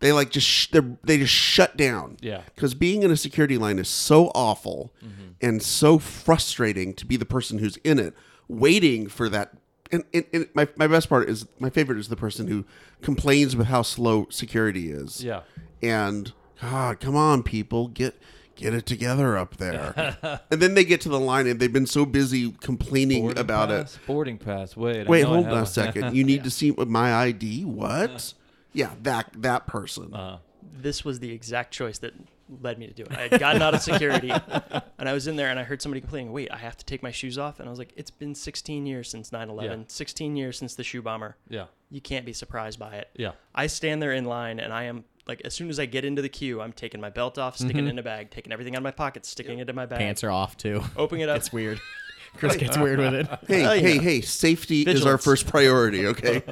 They 0.00 0.12
like 0.12 0.30
just 0.30 0.46
sh- 0.46 0.68
they 1.04 1.18
just 1.18 1.32
shut 1.32 1.76
down. 1.76 2.16
Yeah. 2.20 2.42
because 2.54 2.74
being 2.74 3.02
in 3.02 3.10
a 3.10 3.16
security 3.16 3.56
line 3.58 3.78
is 3.78 3.88
so 3.88 4.28
awful 4.34 4.92
Mm-hmm. 5.04 5.28
and 5.40 5.62
so 5.62 5.98
frustrating 5.98 6.94
to 6.94 7.06
be 7.06 7.16
the 7.16 7.24
person 7.26 7.58
who's 7.58 7.76
in 7.78 7.98
it, 7.98 8.14
waiting 8.48 9.08
for 9.08 9.28
that. 9.28 9.52
And, 9.92 10.04
and, 10.14 10.24
and 10.32 10.48
my, 10.54 10.68
my 10.76 10.86
best 10.86 11.08
part 11.08 11.28
is 11.28 11.46
my 11.58 11.68
favorite 11.68 11.98
is 11.98 12.08
the 12.08 12.16
person 12.16 12.46
who 12.46 12.64
complains 13.02 13.56
with 13.56 13.66
how 13.66 13.82
slow 13.82 14.26
security 14.30 14.90
is 14.90 15.22
Yeah. 15.24 15.40
and 15.82 16.32
God, 16.60 17.00
come 17.00 17.16
on, 17.16 17.42
people, 17.42 17.88
get 17.88 18.14
get 18.54 18.74
it 18.74 18.84
together 18.86 19.36
up 19.38 19.56
there. 19.56 20.16
and 20.50 20.60
then 20.62 20.74
they 20.74 20.84
get 20.84 21.00
to 21.02 21.08
the 21.08 21.18
line, 21.18 21.46
and 21.46 21.58
they've 21.58 21.72
been 21.72 21.86
so 21.86 22.04
busy 22.04 22.52
complaining 22.60 23.22
Boarding 23.22 23.40
about 23.40 23.68
pass, 23.70 23.98
Boarding 24.06 24.36
pass. 24.38 24.76
Wait. 24.76 25.08
Wait, 25.08 25.22
hold 25.22 25.46
on 25.46 25.62
a 25.62 25.66
second. 25.66 26.14
You 26.14 26.22
need 26.24 26.44
to 26.44 26.50
see 26.50 26.70
my 26.72 27.14
ID. 27.14 27.64
What? 27.64 28.34
Yeah, 28.72 28.90
that 29.02 29.30
that 29.38 29.66
person. 29.66 30.14
Uh, 30.14 30.38
This 30.72 31.04
was 31.04 31.20
the 31.20 31.32
exact 31.32 31.72
choice 31.72 31.98
that 31.98 32.14
led 32.62 32.78
me 32.78 32.86
to 32.86 32.92
do 32.92 33.02
it. 33.04 33.12
I 33.12 33.28
had 33.28 33.40
gotten 33.40 33.62
out 33.62 33.74
of 33.74 33.80
security, 33.80 34.30
and 34.98 35.08
I 35.08 35.12
was 35.12 35.26
in 35.26 35.36
there, 35.36 35.48
and 35.48 35.58
I 35.58 35.62
heard 35.64 35.80
somebody 35.82 36.00
complaining, 36.00 36.32
"Wait, 36.32 36.50
I 36.52 36.56
have 36.56 36.76
to 36.76 36.84
take 36.84 37.02
my 37.02 37.10
shoes 37.10 37.38
off," 37.38 37.58
and 37.60 37.68
I 37.68 37.70
was 37.70 37.78
like, 37.78 37.92
"It's 37.96 38.10
been 38.10 38.34
16 38.34 38.86
years 38.86 39.08
since 39.08 39.30
9/11. 39.30 39.62
Yeah. 39.64 39.84
16 39.88 40.36
years 40.36 40.58
since 40.58 40.74
the 40.74 40.84
shoe 40.84 41.02
bomber. 41.02 41.36
Yeah. 41.48 41.66
You 41.90 42.00
can't 42.00 42.24
be 42.26 42.32
surprised 42.32 42.78
by 42.78 42.96
it." 42.96 43.08
Yeah. 43.16 43.32
I 43.54 43.66
stand 43.66 44.00
there 44.02 44.12
in 44.12 44.24
line, 44.24 44.58
and 44.60 44.72
I 44.72 44.84
am 44.84 45.04
like, 45.26 45.42
as 45.44 45.54
soon 45.54 45.68
as 45.68 45.78
I 45.78 45.86
get 45.86 46.04
into 46.04 46.22
the 46.22 46.28
queue, 46.28 46.60
I'm 46.60 46.72
taking 46.72 47.00
my 47.00 47.10
belt 47.10 47.38
off, 47.38 47.56
sticking 47.56 47.86
it 47.86 47.90
in 47.90 47.98
a 47.98 48.02
bag, 48.02 48.30
taking 48.30 48.52
everything 48.52 48.74
out 48.74 48.78
of 48.78 48.84
my 48.84 48.90
pockets, 48.90 49.28
sticking 49.28 49.58
it 49.60 49.68
in 49.68 49.76
my 49.76 49.86
bag, 49.86 49.98
Pants 50.00 50.24
are 50.24 50.30
off 50.30 50.56
too. 50.56 50.82
opening 50.96 51.22
it 51.22 51.28
up. 51.28 51.36
It's 51.36 51.52
weird. 51.52 51.80
Chris 52.36 52.56
gets 52.56 52.76
weird 52.78 52.98
with 53.00 53.14
it. 53.14 53.26
Hey, 53.48 53.62
hey, 53.80 53.94
yeah. 53.96 54.00
hey! 54.00 54.20
Safety 54.20 54.82
is 54.82 55.04
our 55.06 55.18
first 55.18 55.46
priority. 55.46 56.06
Okay. 56.06 56.42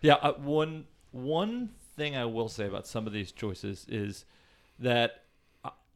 Yeah, 0.00 0.14
uh, 0.14 0.32
one 0.34 0.86
one 1.12 1.70
thing 1.96 2.16
I 2.16 2.24
will 2.26 2.48
say 2.48 2.66
about 2.66 2.86
some 2.86 3.06
of 3.06 3.12
these 3.12 3.32
choices 3.32 3.86
is 3.88 4.24
that 4.78 5.24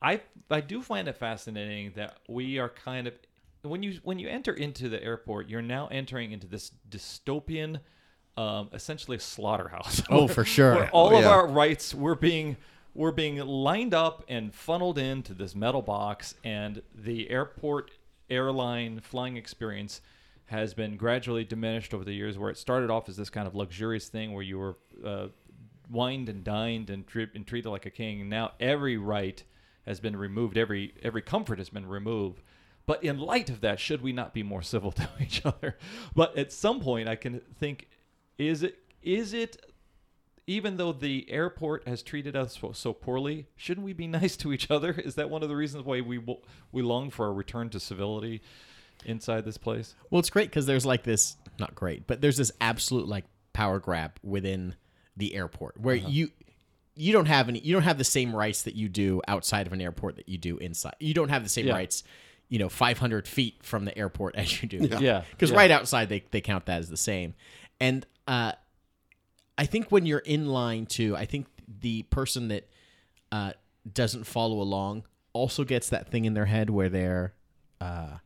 I 0.00 0.21
I 0.50 0.61
do 0.61 0.82
find 0.82 1.06
it 1.09 1.16
fascinating 1.16 1.92
that 1.97 2.16
we 2.28 2.59
are 2.59 2.68
kind 2.68 3.06
of 3.06 3.14
when 3.62 3.82
you 3.82 4.00
when 4.02 4.18
you 4.18 4.28
enter 4.28 4.52
into 4.52 4.88
the 4.88 5.02
airport, 5.02 5.49
you're 5.49 5.62
now 5.62 5.87
entering 5.88 6.32
into 6.32 6.49
this 6.49 6.73
dystopian, 6.90 7.78
um, 8.37 8.68
essentially 8.73 9.18
slaughterhouse. 9.18 10.02
Oh, 10.11 10.26
for 10.26 10.44
sure. 10.56 10.75
where 10.75 10.90
all 10.90 11.14
Oh, 11.14 11.18
of 11.18 11.26
our 11.26 11.47
rights 11.47 11.94
we're 11.94 12.16
being 12.16 12.56
we're 12.94 13.12
being 13.12 13.37
lined 13.38 13.94
up 13.94 14.25
and 14.28 14.52
funneled 14.52 14.99
into 14.99 15.32
this 15.32 15.54
metal 15.54 15.80
box 15.82 16.35
and 16.44 16.82
the 16.94 17.30
airport 17.30 17.90
airline 18.28 19.00
flying 19.00 19.37
experience 19.37 20.00
has 20.52 20.75
been 20.75 20.97
gradually 20.97 21.44
diminished 21.44 21.92
over 21.94 22.04
the 22.04 22.12
years 22.12 22.38
where 22.38 22.50
it 22.50 22.59
started 22.59 22.90
off 22.90 23.09
as 23.09 23.16
this 23.16 23.30
kind 23.30 23.49
of 23.49 23.54
luxurious 23.54 24.09
thing 24.09 24.32
where 24.32 24.42
you 24.42 24.59
were 24.59 24.76
uh, 25.04 25.28
wined 25.90 26.28
and 26.28 26.44
dined 26.44 26.90
and, 26.90 27.06
tri- 27.06 27.26
and 27.35 27.47
treated 27.47 27.68
like 27.71 27.87
a 27.87 27.90
king. 27.90 28.28
Now 28.28 28.52
every 28.61 28.97
right 28.97 29.42
has 29.87 29.99
been 29.99 30.14
removed. 30.14 30.56
Every 30.56 30.94
every 31.02 31.23
comfort 31.23 31.59
has 31.59 31.71
been 31.71 31.87
removed. 31.87 32.42
But 32.85 33.02
in 33.02 33.18
light 33.18 33.49
of 33.49 33.62
that 33.62 33.80
should 33.80 34.02
we 34.02 34.12
not 34.12 34.35
be 34.35 34.42
more 34.42 34.62
civil 34.75 34.92
to 34.92 35.09
each 35.21 35.44
other? 35.44 35.76
But 36.14 36.37
at 36.37 36.52
some 36.52 36.80
point 36.80 37.09
i 37.09 37.16
can 37.16 37.40
think 37.59 37.88
is 38.38 38.62
it 38.62 38.78
is 39.02 39.32
it 39.32 39.73
even 40.47 40.76
though 40.76 40.92
the 40.92 41.30
airport 41.30 41.87
has 41.87 42.02
treated 42.02 42.35
us 42.35 42.59
so, 42.73 42.92
poorly, 42.92 43.47
shouldn't 43.56 43.85
we 43.85 43.92
be 43.92 44.06
nice 44.21 44.37
to 44.38 44.52
each 44.52 44.71
other? 44.71 44.90
Is 44.90 45.14
that 45.14 45.30
one 45.30 45.42
of 45.42 45.49
the 45.49 45.56
reasons 45.56 45.85
why 45.85 46.00
we 46.00 46.21
we 46.73 46.82
long 46.82 47.11
for 47.11 47.26
a 47.26 47.32
return 47.32 47.71
to 47.71 47.80
civility 47.80 48.42
inside 49.04 49.44
this 49.44 49.59
place? 49.59 49.94
Well, 50.11 50.18
it's 50.21 50.30
great 50.30 50.49
because 50.50 50.66
there's 50.66 50.87
like 50.87 51.02
this, 51.02 51.37
not 51.59 51.75
great, 51.75 52.06
but 52.06 52.21
there's 52.21 52.37
this 52.37 52.52
absolute 52.61 53.09
like 53.09 53.25
power 53.52 53.78
grab 53.78 54.12
within 54.23 54.75
the 55.16 55.35
airport 55.35 55.78
where 55.78 55.94
you 55.94 56.30
you 56.94 57.12
don't 57.12 57.26
have 57.26 57.49
any 57.49 57.59
you 57.61 57.73
don't 57.73 57.82
have 57.82 57.99
the 57.99 58.04
same 58.04 58.35
rights 58.35 58.62
that 58.62 58.75
you 58.75 58.88
do 58.88 59.21
outside 59.28 59.66
of 59.66 59.73
an 59.73 59.80
airport 59.80 60.16
that 60.16 60.28
you 60.28 60.38
do 60.38 60.56
inside. 60.59 60.94
You 61.00 61.14
don't 61.14 61.28
have 61.28 61.42
the 61.42 61.49
same 61.50 61.66
Yeah. 61.66 61.75
rights, 61.75 62.02
you 62.49 62.59
know, 62.59 62.68
500 62.68 63.26
feet 63.28 63.56
from 63.62 63.85
the 63.85 63.97
airport 63.97 64.37
as 64.37 64.62
you 64.62 64.68
do. 64.68 64.78
Yeah, 65.00 65.25
Because 65.30 65.50
yeah. 65.50 65.56
right 65.56 65.71
outside 65.71 66.09
they 66.09 66.25
they 66.30 66.40
count 66.40 66.66
that 66.66 66.80
as 66.80 66.88
the 66.90 66.97
same, 66.97 67.35
and 67.80 68.06
uh, 68.26 68.52
I 69.59 69.66
think 69.66 69.90
when 69.92 70.06
you're 70.06 70.18
in 70.21 70.47
line 70.49 70.87
too, 70.87 71.14
I 71.16 71.25
think 71.26 71.47
the 71.80 72.02
person 72.04 72.49
that 72.49 72.68
uh, 73.30 73.52
doesn't 73.90 74.25
follow 74.25 74.61
along 74.61 75.04
also 75.35 75.64
gets 75.64 75.88
that 75.90 76.09
thing 76.11 76.25
in 76.25 76.35
their 76.35 76.44
head 76.47 76.68
where 76.71 76.88
they're 76.88 77.35
uh, 77.80 78.18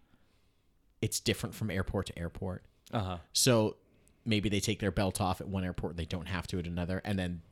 it's 1.02 1.20
different 1.20 1.54
from 1.54 1.70
airport 1.70 2.06
to 2.06 2.18
airport. 2.18 2.64
Uh 2.92 3.00
huh. 3.00 3.16
So 3.32 3.76
maybe 4.24 4.48
they 4.48 4.60
take 4.60 4.80
their 4.80 4.90
belt 4.90 5.20
off 5.20 5.40
at 5.40 5.48
one 5.48 5.64
airport, 5.64 5.96
they 5.96 6.04
don't 6.04 6.26
have 6.28 6.46
to 6.48 6.58
at 6.58 6.66
another, 6.66 7.00
and 7.04 7.18
then 7.18 7.42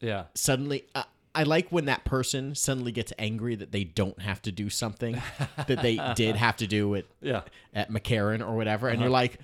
Yeah. 0.00 0.24
suddenly. 0.34 0.84
Uh, 0.94 1.04
I 1.36 1.42
like 1.42 1.70
when 1.72 1.86
that 1.86 2.04
person 2.04 2.54
suddenly 2.54 2.92
gets 2.92 3.12
angry 3.18 3.56
that 3.56 3.72
they 3.72 3.82
don't 3.82 4.20
have 4.22 4.40
to 4.42 4.52
do 4.52 4.70
something 4.70 5.20
that 5.56 5.82
they 5.82 5.98
did 6.14 6.36
have 6.36 6.56
to 6.58 6.66
do 6.68 6.94
at 6.94 7.06
Yeah. 7.20 7.42
at 7.72 7.90
McCarran 7.90 8.40
or 8.46 8.54
whatever, 8.56 8.88
and 8.88 9.00
you're 9.00 9.10
like, 9.10 9.40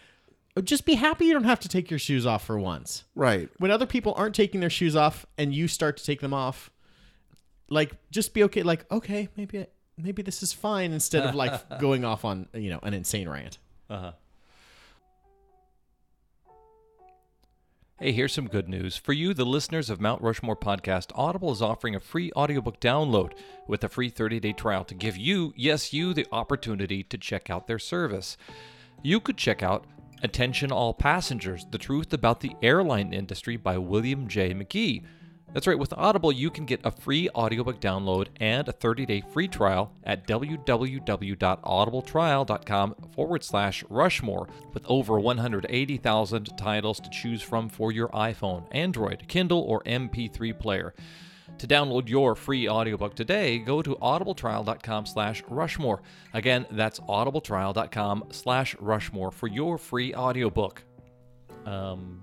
"Oh, 0.56 0.60
just 0.60 0.84
be 0.86 0.94
happy 0.94 1.24
you 1.26 1.32
don't 1.32 1.42
have 1.44 1.58
to 1.60 1.68
take 1.68 1.90
your 1.90 1.98
shoes 1.98 2.26
off 2.26 2.44
for 2.44 2.58
once. 2.60 3.04
right. 3.16 3.48
When 3.58 3.70
other 3.72 3.86
people 3.86 4.14
aren't 4.16 4.36
taking 4.36 4.60
their 4.60 4.70
shoes 4.70 4.94
off 4.94 5.26
and 5.36 5.52
you 5.54 5.66
start 5.66 5.96
to 5.96 6.04
take 6.04 6.20
them 6.20 6.32
off, 6.32 6.70
like 7.68 7.92
just 8.10 8.34
be 8.34 8.44
okay. 8.44 8.62
Like 8.62 8.90
okay, 8.92 9.28
maybe 9.36 9.66
maybe 10.02 10.22
this 10.22 10.42
is 10.42 10.52
fine 10.52 10.92
instead 10.92 11.24
of 11.24 11.34
like 11.34 11.78
going 11.80 12.04
off 12.04 12.24
on 12.24 12.48
you 12.54 12.70
know 12.70 12.80
an 12.82 12.94
insane 12.94 13.28
rant. 13.28 13.58
Uh 13.88 13.98
huh. 13.98 14.12
Hey, 18.02 18.12
here's 18.12 18.32
some 18.32 18.48
good 18.48 18.66
news. 18.66 18.96
For 18.96 19.12
you, 19.12 19.34
the 19.34 19.44
listeners 19.44 19.90
of 19.90 20.00
Mount 20.00 20.22
Rushmore 20.22 20.56
Podcast, 20.56 21.12
Audible 21.14 21.52
is 21.52 21.60
offering 21.60 21.94
a 21.94 22.00
free 22.00 22.32
audiobook 22.34 22.80
download 22.80 23.32
with 23.66 23.84
a 23.84 23.90
free 23.90 24.08
30 24.08 24.40
day 24.40 24.52
trial 24.54 24.84
to 24.84 24.94
give 24.94 25.18
you, 25.18 25.52
yes, 25.54 25.92
you, 25.92 26.14
the 26.14 26.26
opportunity 26.32 27.02
to 27.02 27.18
check 27.18 27.50
out 27.50 27.66
their 27.66 27.78
service. 27.78 28.38
You 29.02 29.20
could 29.20 29.36
check 29.36 29.62
out 29.62 29.84
Attention 30.22 30.72
All 30.72 30.94
Passengers 30.94 31.66
The 31.70 31.76
Truth 31.76 32.14
About 32.14 32.40
the 32.40 32.52
Airline 32.62 33.12
Industry 33.12 33.58
by 33.58 33.76
William 33.76 34.28
J. 34.28 34.54
McGee. 34.54 35.04
That's 35.52 35.66
right, 35.66 35.78
with 35.78 35.92
Audible, 35.94 36.30
you 36.30 36.48
can 36.48 36.64
get 36.64 36.78
a 36.84 36.92
free 36.92 37.28
audiobook 37.30 37.80
download 37.80 38.28
and 38.36 38.68
a 38.68 38.72
30 38.72 39.04
day 39.04 39.20
free 39.32 39.48
trial 39.48 39.92
at 40.04 40.24
www.audibletrial.com 40.28 42.94
forward 43.14 43.42
slash 43.42 43.82
Rushmore, 43.90 44.48
with 44.72 44.84
over 44.86 45.18
180,000 45.18 46.56
titles 46.56 47.00
to 47.00 47.10
choose 47.10 47.42
from 47.42 47.68
for 47.68 47.90
your 47.90 48.10
iPhone, 48.10 48.64
Android, 48.70 49.24
Kindle, 49.26 49.62
or 49.62 49.82
MP3 49.82 50.56
player. 50.56 50.94
To 51.58 51.66
download 51.66 52.08
your 52.08 52.36
free 52.36 52.68
audiobook 52.68 53.16
today, 53.16 53.58
go 53.58 53.82
to 53.82 53.96
audibletrial.com 53.96 55.04
slash 55.04 55.42
Rushmore. 55.48 56.00
Again, 56.32 56.64
that's 56.70 57.00
audibletrial.com 57.00 58.26
slash 58.30 58.76
Rushmore 58.78 59.32
for 59.32 59.48
your 59.48 59.78
free 59.78 60.14
audiobook. 60.14 60.84
Um, 61.66 62.22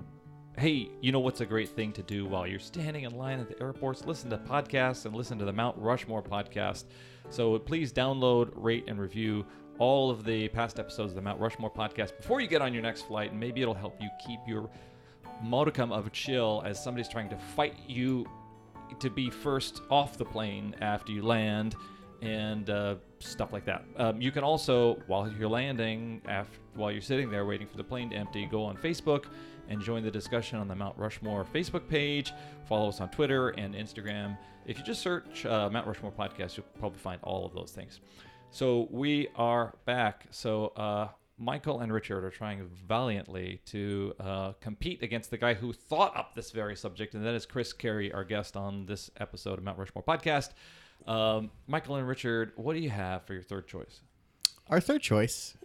hey, 0.57 0.89
you 1.01 1.11
know 1.11 1.19
what's 1.19 1.41
a 1.41 1.45
great 1.45 1.69
thing 1.69 1.91
to 1.93 2.01
do 2.01 2.25
while 2.25 2.47
you're 2.47 2.59
standing 2.59 3.03
in 3.03 3.15
line 3.15 3.39
at 3.39 3.47
the 3.47 3.61
airports? 3.61 4.05
Listen 4.05 4.27
to 4.31 4.39
podcasts 4.39 5.05
and 5.05 5.15
listen 5.15 5.37
to 5.37 5.45
the 5.45 5.53
Mount 5.53 5.77
Rushmore 5.77 6.23
podcast. 6.23 6.85
So 7.29 7.59
please 7.59 7.93
download, 7.93 8.49
rate, 8.55 8.85
and 8.87 8.99
review 8.99 9.45
all 9.77 10.09
of 10.09 10.23
the 10.23 10.47
past 10.47 10.79
episodes 10.79 11.11
of 11.11 11.15
the 11.15 11.21
Mount 11.21 11.39
Rushmore 11.39 11.69
podcast 11.69 12.17
before 12.17 12.41
you 12.41 12.47
get 12.47 12.63
on 12.63 12.73
your 12.73 12.81
next 12.81 13.03
flight, 13.03 13.29
and 13.29 13.39
maybe 13.39 13.61
it'll 13.61 13.75
help 13.75 14.01
you 14.01 14.09
keep 14.25 14.39
your 14.47 14.67
modicum 15.43 15.91
of 15.91 16.07
a 16.07 16.09
chill 16.09 16.63
as 16.65 16.83
somebody's 16.83 17.07
trying 17.07 17.29
to 17.29 17.37
fight 17.37 17.75
you 17.87 18.27
to 18.99 19.11
be 19.11 19.29
first 19.29 19.81
off 19.91 20.17
the 20.17 20.25
plane 20.25 20.75
after 20.81 21.11
you 21.11 21.21
land 21.21 21.75
and 22.23 22.71
uh, 22.71 22.95
stuff 23.19 23.53
like 23.53 23.65
that. 23.65 23.85
Um, 23.97 24.19
you 24.19 24.31
can 24.31 24.43
also, 24.43 24.95
while 25.05 25.31
you're 25.31 25.47
landing, 25.47 26.19
after, 26.25 26.57
while 26.73 26.91
you're 26.91 26.99
sitting 26.99 27.29
there 27.29 27.45
waiting 27.45 27.67
for 27.67 27.77
the 27.77 27.83
plane 27.83 28.09
to 28.09 28.15
empty, 28.15 28.47
go 28.47 28.63
on 28.63 28.75
Facebook 28.75 29.25
and 29.69 29.81
join 29.81 30.03
the 30.03 30.11
discussion 30.11 30.59
on 30.59 30.67
the 30.67 30.75
Mount 30.75 30.97
Rushmore 30.97 31.45
Facebook 31.53 31.87
page. 31.87 32.33
Follow 32.67 32.89
us 32.89 33.01
on 33.01 33.09
Twitter 33.09 33.49
and 33.49 33.75
Instagram. 33.75 34.37
If 34.65 34.77
you 34.77 34.83
just 34.83 35.01
search 35.01 35.45
uh, 35.45 35.69
Mount 35.69 35.87
Rushmore 35.87 36.11
Podcast, 36.11 36.57
you'll 36.57 36.65
probably 36.79 36.99
find 36.99 37.19
all 37.23 37.45
of 37.45 37.53
those 37.53 37.71
things. 37.71 37.99
So 38.51 38.87
we 38.91 39.27
are 39.35 39.75
back. 39.85 40.25
So 40.31 40.67
uh, 40.75 41.09
Michael 41.37 41.81
and 41.81 41.93
Richard 41.93 42.23
are 42.23 42.29
trying 42.29 42.67
valiantly 42.87 43.61
to 43.67 44.13
uh, 44.19 44.53
compete 44.59 45.03
against 45.03 45.29
the 45.29 45.37
guy 45.37 45.53
who 45.53 45.71
thought 45.71 46.15
up 46.17 46.33
this 46.35 46.51
very 46.51 46.75
subject, 46.75 47.13
and 47.13 47.25
that 47.25 47.35
is 47.35 47.45
Chris 47.45 47.73
Carey, 47.73 48.11
our 48.11 48.23
guest 48.23 48.57
on 48.57 48.85
this 48.85 49.11
episode 49.19 49.59
of 49.59 49.63
Mount 49.63 49.77
Rushmore 49.77 50.03
Podcast. 50.03 50.51
Um, 51.05 51.51
Michael 51.67 51.95
and 51.97 52.07
Richard, 52.07 52.53
what 52.55 52.73
do 52.73 52.79
you 52.79 52.89
have 52.89 53.25
for 53.25 53.33
your 53.33 53.43
third 53.43 53.67
choice? 53.67 54.01
Our 54.69 54.81
third 54.81 55.01
choice 55.01 55.55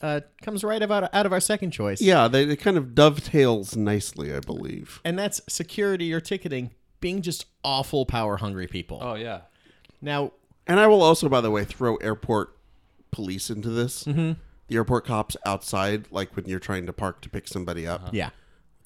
uh, 0.00 0.20
comes 0.42 0.62
right 0.64 0.82
about 0.82 1.12
out 1.14 1.26
of 1.26 1.32
our 1.32 1.40
second 1.40 1.70
choice. 1.72 2.00
Yeah, 2.00 2.28
they, 2.28 2.44
it 2.44 2.56
kind 2.56 2.76
of 2.76 2.94
dovetails 2.94 3.76
nicely, 3.76 4.34
I 4.34 4.40
believe. 4.40 5.00
and 5.04 5.18
that's 5.18 5.40
security 5.48 6.12
or 6.12 6.20
ticketing 6.20 6.70
being 7.00 7.22
just 7.22 7.46
awful 7.64 8.06
power 8.06 8.36
hungry 8.38 8.66
people. 8.66 8.98
Oh 9.00 9.14
yeah, 9.14 9.42
Now, 10.00 10.32
And 10.66 10.80
I 10.80 10.86
will 10.88 11.02
also, 11.02 11.28
by 11.28 11.40
the 11.40 11.50
way, 11.50 11.64
throw 11.64 11.96
airport 11.96 12.56
police 13.10 13.50
into 13.50 13.70
this. 13.70 14.04
Mm-hmm. 14.04 14.32
The 14.68 14.76
airport 14.76 15.06
cops 15.06 15.36
outside, 15.46 16.06
like 16.10 16.34
when 16.36 16.44
you're 16.46 16.58
trying 16.58 16.86
to 16.86 16.92
park 16.92 17.20
to 17.22 17.30
pick 17.30 17.48
somebody 17.48 17.86
up, 17.86 18.10
yeah, 18.12 18.30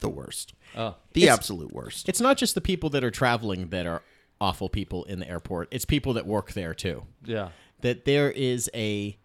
the 0.00 0.08
worst. 0.10 0.52
oh 0.76 0.94
The 1.14 1.28
absolute 1.28 1.72
worst. 1.72 2.08
it's 2.08 2.20
not 2.20 2.36
just 2.36 2.54
the 2.54 2.60
people 2.60 2.88
that 2.90 3.02
are 3.02 3.10
traveling 3.10 3.68
that 3.70 3.86
are 3.86 4.02
awful 4.40 4.68
people 4.68 5.04
in 5.04 5.18
the 5.20 5.28
airport. 5.28 5.68
It's 5.70 5.84
people 5.84 6.12
that 6.14 6.26
work 6.26 6.52
there 6.52 6.74
too. 6.74 7.04
yeah, 7.24 7.48
That 7.80 8.04
there 8.04 8.30
is 8.30 8.70
a 8.74 9.16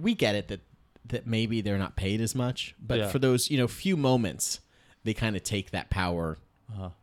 we 0.00 0.14
get 0.14 0.34
it 0.34 0.48
that 0.48 0.60
that 1.04 1.26
maybe 1.26 1.60
they're 1.60 1.78
not 1.78 1.96
paid 1.96 2.20
as 2.20 2.34
much, 2.34 2.74
but 2.80 2.98
Yeah. 2.98 3.08
for 3.08 3.18
those, 3.18 3.50
you 3.50 3.58
know, 3.58 3.66
few 3.68 3.96
moments 3.96 4.60
they 5.04 5.12
kind 5.14 5.34
of 5.34 5.42
take 5.42 5.72
that 5.72 5.90
power 5.90 6.38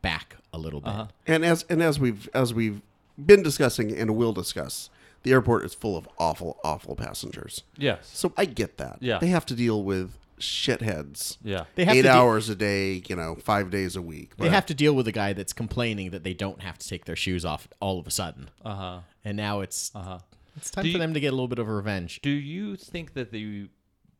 back 0.01 0.37
a 0.53 0.57
little 0.57 0.81
bit. 0.81 0.93
And 1.27 1.43
as 1.45 1.63
and 1.69 1.81
as 1.83 1.99
we've 1.99 2.29
as 2.33 2.53
we've 2.53 2.81
been 3.23 3.43
discussing 3.43 3.95
and 3.95 4.15
will 4.15 4.31
discuss, 4.33 4.89
the 5.23 5.31
airport 5.33 5.65
is 5.65 5.73
full 5.73 5.97
of 5.97 6.07
awful, 6.17 6.57
awful 6.63 6.95
passengers. 6.95 7.63
yes, 7.77 8.09
So 8.13 8.31
I 8.37 8.45
get 8.45 8.77
that. 8.77 8.97
Yeah. 9.01 9.19
They 9.19 9.27
have 9.27 9.45
to 9.47 9.53
deal 9.53 9.83
with 9.83 10.17
shitheads. 10.39 11.37
Yeah. 11.43 11.65
They 11.75 11.83
have 11.85 11.95
Eight 11.95 12.03
to 12.03 12.07
de- 12.07 12.13
hours 12.13 12.47
a 12.49 12.55
day, 12.55 13.03
you 13.07 13.15
know, 13.17 13.35
five 13.35 13.69
days 13.69 13.95
a 13.97 14.01
week. 14.01 14.37
they 14.37 14.49
have 14.49 14.65
to 14.67 14.73
deal 14.73 14.93
with 14.95 15.07
a 15.07 15.11
guy 15.11 15.33
that's 15.33 15.51
complaining 15.53 16.11
that 16.11 16.23
they 16.23 16.33
don't 16.33 16.61
have 16.61 16.77
to 16.77 16.87
take 16.87 17.03
their 17.05 17.15
shoes 17.17 17.43
off 17.45 17.67
all 17.81 17.99
of 17.99 18.07
a 18.07 18.11
sudden, 18.11 18.49
Uh 18.63 18.75
huh. 18.75 18.99
and 19.25 19.35
now 19.35 19.59
it's 19.59 19.91
Uh 19.93 20.01
huh. 20.01 20.19
It's 20.59 20.69
time 20.71 20.83
Do 20.83 20.91
for 20.91 20.97
you- 20.97 20.99
them 21.01 21.13
to 21.13 21.19
get 21.19 21.29
a 21.29 21.31
little 21.31 21.47
bit 21.47 21.59
of 21.59 21.67
revenge. 21.67 22.19
Do 22.21 22.29
you 22.29 22.75
think 22.75 23.13
that 23.13 23.31
the 23.31 23.69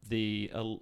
the 0.08 0.49
uh, 0.54 0.75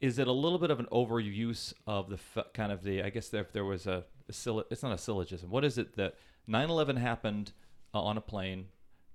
is 0.00 0.18
it 0.18 0.26
a 0.26 0.32
little 0.32 0.58
bit 0.58 0.70
of 0.70 0.80
an 0.80 0.86
overuse 0.92 1.72
of 1.86 2.08
the 2.08 2.18
f- 2.36 2.46
kind 2.54 2.72
of 2.72 2.82
the 2.82 3.02
I 3.02 3.10
guess 3.10 3.32
if 3.34 3.52
there 3.52 3.64
was 3.64 3.86
a, 3.86 4.04
a 4.28 4.32
syll- 4.32 4.64
it's 4.70 4.82
not 4.82 4.92
a 4.92 4.98
syllogism. 4.98 5.50
What 5.50 5.64
is 5.64 5.76
it 5.78 5.96
that 5.96 6.14
9/11 6.48 6.98
happened 6.98 7.52
uh, 7.94 8.00
on 8.02 8.16
a 8.16 8.20
plane? 8.20 8.66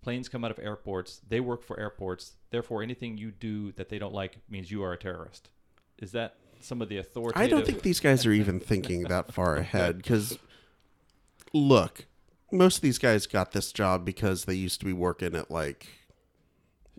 Planes 0.01 0.29
come 0.29 0.45
out 0.45 0.51
of 0.51 0.59
airports. 0.59 1.19
They 1.27 1.39
work 1.41 1.61
for 1.63 1.77
airports. 1.79 2.33
Therefore, 2.51 2.81
anything 2.81 3.17
you 3.17 3.31
do 3.31 3.71
that 3.73 3.89
they 3.89 3.99
don't 3.99 4.13
like 4.13 4.37
means 4.49 4.71
you 4.71 4.81
are 4.83 4.93
a 4.93 4.97
terrorist. 4.97 5.49
Is 5.97 6.13
that 6.13 6.35
some 6.61 6.81
of 6.81 6.87
the 6.89 6.97
authoritative? 6.97 7.41
I 7.41 7.47
don't 7.49 7.65
think 7.65 7.81
these 7.81 7.99
guys 7.99 8.25
are 8.25 8.31
even 8.31 8.59
thinking 8.61 9.03
that 9.03 9.33
far 9.33 9.57
ahead 9.57 9.97
because, 9.97 10.39
look, 11.53 12.05
most 12.51 12.77
of 12.77 12.81
these 12.81 12.97
guys 12.97 13.27
got 13.27 13.51
this 13.51 13.71
job 13.71 14.05
because 14.05 14.45
they 14.45 14.53
used 14.55 14.79
to 14.79 14.85
be 14.85 14.93
working 14.93 15.35
at 15.35 15.49
like, 15.51 15.87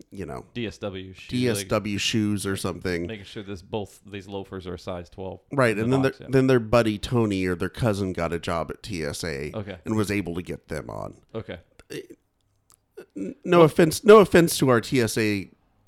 you 0.09 0.25
know, 0.25 0.45
DSW. 0.55 1.15
shoes, 1.15 1.57
like, 1.57 1.67
DSW 1.67 1.99
shoes 1.99 2.45
or 2.45 2.55
something. 2.57 3.05
making 3.07 3.25
sure 3.25 3.43
this 3.43 3.61
both 3.61 3.99
these 4.05 4.27
loafers 4.27 4.65
are 4.67 4.77
size 4.77 5.09
12. 5.09 5.39
Right, 5.51 5.75
The 5.75 5.83
and 5.83 5.93
then 5.93 6.01
their, 6.01 6.11
box, 6.11 6.21
yeah. 6.21 6.27
then 6.29 6.47
their 6.47 6.59
buddy 6.59 6.97
Tony 6.97 7.45
or 7.45 7.55
their 7.55 7.69
cousin 7.69 8.13
got 8.13 8.33
a 8.33 8.39
job 8.39 8.71
at 8.71 8.85
TSA 8.85 9.55
Okay. 9.55 9.77
and 9.85 9.95
was 9.95 10.09
able 10.09 10.33
to 10.35 10.41
get 10.41 10.67
them 10.69 10.89
on. 10.89 11.15
Okay. 11.35 11.59
No 13.45 13.61
offense, 13.63 14.03
no 14.03 14.19
offense 14.19 14.57
to 14.59 14.69
our 14.69 14.81
TSA 14.81 15.45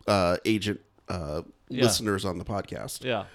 uh, 0.08 0.38
agent 0.46 0.82
uh, 1.10 1.44
Yeah. 1.70 1.84
listeners 1.84 2.26
on 2.26 2.38
the 2.38 2.46
podcast, 2.46 3.04
Yeah. 3.04 3.26